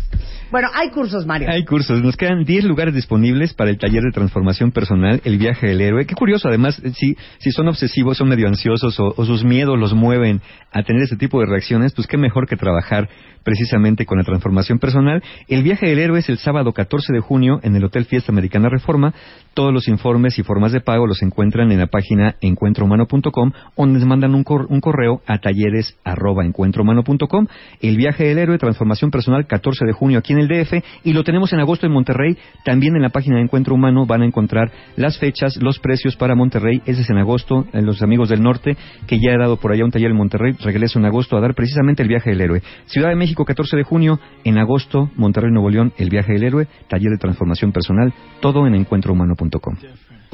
[0.49, 1.49] Bueno, hay cursos, Mario.
[1.51, 2.01] Hay cursos.
[2.01, 6.05] Nos quedan 10 lugares disponibles para el taller de transformación personal, el viaje del héroe.
[6.05, 9.77] Qué curioso, además, eh, si, si son obsesivos, son medio ansiosos o, o sus miedos
[9.77, 10.39] los mueven
[10.71, 13.09] a tener este tipo de reacciones, pues qué mejor que trabajar
[13.45, 15.23] precisamente con la transformación personal.
[15.47, 18.69] El viaje del héroe es el sábado 14 de junio en el Hotel Fiesta Americana
[18.69, 19.13] Reforma.
[19.55, 24.03] Todos los informes y formas de pago los encuentran en la página encuentrohumano.com o les
[24.05, 27.47] mandan un, cor- un correo a talleres arroba encuentrohumano.com.
[27.79, 30.73] El viaje del héroe, transformación personal, 14 de junio aquí en el DF
[31.05, 32.37] y lo tenemos en agosto en Monterrey.
[32.65, 36.35] También en la página de Encuentro Humano van a encontrar las fechas, los precios para
[36.35, 36.81] Monterrey.
[36.85, 37.65] Ese es en agosto.
[37.71, 38.75] Los amigos del norte,
[39.07, 41.55] que ya he dado por allá un taller en Monterrey, regreso en agosto a dar
[41.55, 42.61] precisamente el viaje del héroe.
[42.87, 44.19] Ciudad de México, 14 de junio.
[44.43, 48.13] En agosto, Monterrey, Nuevo León, el viaje del héroe, taller de transformación personal.
[48.41, 49.44] Todo en encuentrohumano.com.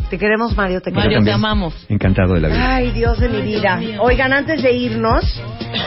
[0.10, 1.26] Te queremos, Mario, te Mario, queremos.
[1.26, 1.86] te amamos.
[1.88, 2.76] Encantado de la vida.
[2.76, 3.80] Ay, Dios de mi vida.
[4.00, 5.24] Oigan, antes de irnos,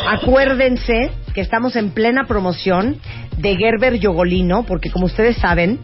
[0.09, 2.98] acuérdense que estamos en plena promoción
[3.36, 5.80] de Gerber Yogolino, porque como ustedes saben,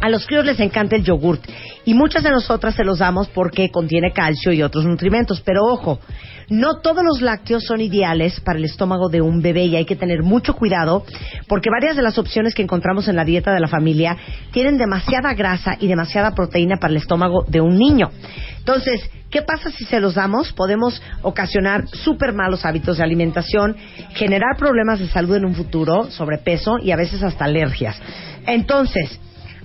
[0.00, 1.42] a los críos les encanta el yogurt
[1.84, 5.40] y muchas de nosotras se los damos porque contiene calcio y otros nutrimentos.
[5.40, 6.00] Pero ojo,
[6.48, 9.96] no todos los lácteos son ideales para el estómago de un bebé y hay que
[9.96, 11.04] tener mucho cuidado
[11.48, 14.16] porque varias de las opciones que encontramos en la dieta de la familia
[14.52, 18.10] tienen demasiada grasa y demasiada proteína para el estómago de un niño.
[18.58, 19.00] Entonces,
[19.30, 20.52] ¿qué pasa si se los damos?
[20.52, 23.76] Podemos ocasionar súper malos hábitos de alimentación,
[24.14, 28.00] generar problemas de salud en un futuro, sobrepeso y a veces hasta alergias.
[28.46, 29.20] Entonces,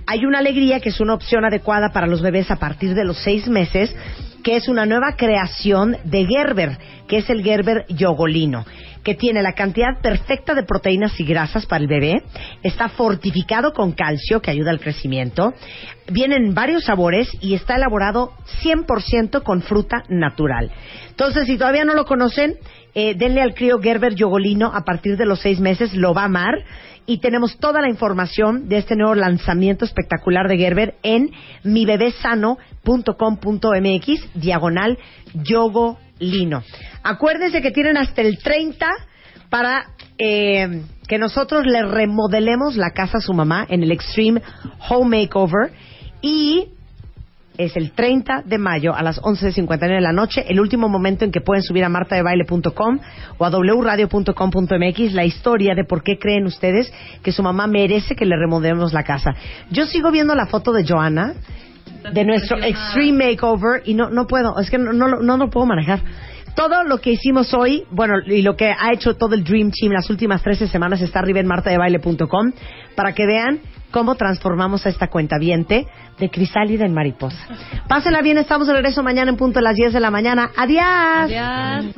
[0.07, 3.17] hay una alegría que es una opción adecuada para los bebés a partir de los
[3.17, 3.95] seis meses,
[4.43, 6.77] que es una nueva creación de Gerber,
[7.07, 8.65] que es el Gerber Yogolino,
[9.03, 12.23] que tiene la cantidad perfecta de proteínas y grasas para el bebé,
[12.61, 15.53] está fortificado con calcio que ayuda al crecimiento,
[16.11, 18.33] vienen varios sabores y está elaborado
[18.63, 20.71] 100% con fruta natural.
[21.09, 22.55] Entonces, si todavía no lo conocen,
[22.93, 26.25] eh, denle al crío Gerber Yogolino a partir de los seis meses, lo va a
[26.25, 26.53] amar
[27.05, 31.31] y tenemos toda la información de este nuevo lanzamiento espectacular de Gerber en
[31.63, 34.97] mibebesano.com.mx diagonal
[35.33, 36.63] yogolino.
[37.03, 38.87] Acuérdense que tienen hasta el 30
[39.49, 39.85] para
[40.17, 44.41] eh, que nosotros le remodelemos la casa a su mamá en el Extreme
[44.89, 45.71] Home Makeover
[46.21, 46.69] y
[47.57, 51.31] es el 30 de mayo a las 11.59 de la noche, el último momento en
[51.31, 52.99] que pueden subir a martadebaile.com
[53.37, 56.91] o a wradio.com.mx la historia de por qué creen ustedes
[57.23, 59.35] que su mamá merece que le remodelemos la casa.
[59.71, 61.33] Yo sigo viendo la foto de Joana,
[62.13, 65.65] de nuestro Extreme Makeover, y no, no puedo, es que no, no, no lo puedo
[65.65, 65.99] manejar.
[66.55, 69.91] Todo lo que hicimos hoy, bueno, y lo que ha hecho todo el Dream Team
[69.91, 72.53] las últimas 13 semanas está arriba en martadebaile.com
[72.95, 73.59] para que vean
[73.95, 75.87] cómo transformamos a esta cuenta viente
[76.19, 77.37] de crisálida en mariposa.
[77.87, 80.51] Pásela bien, estamos de regreso mañana en punto a las 10 de la mañana.
[80.57, 81.31] Adiós.
[81.31, 81.95] Adiós.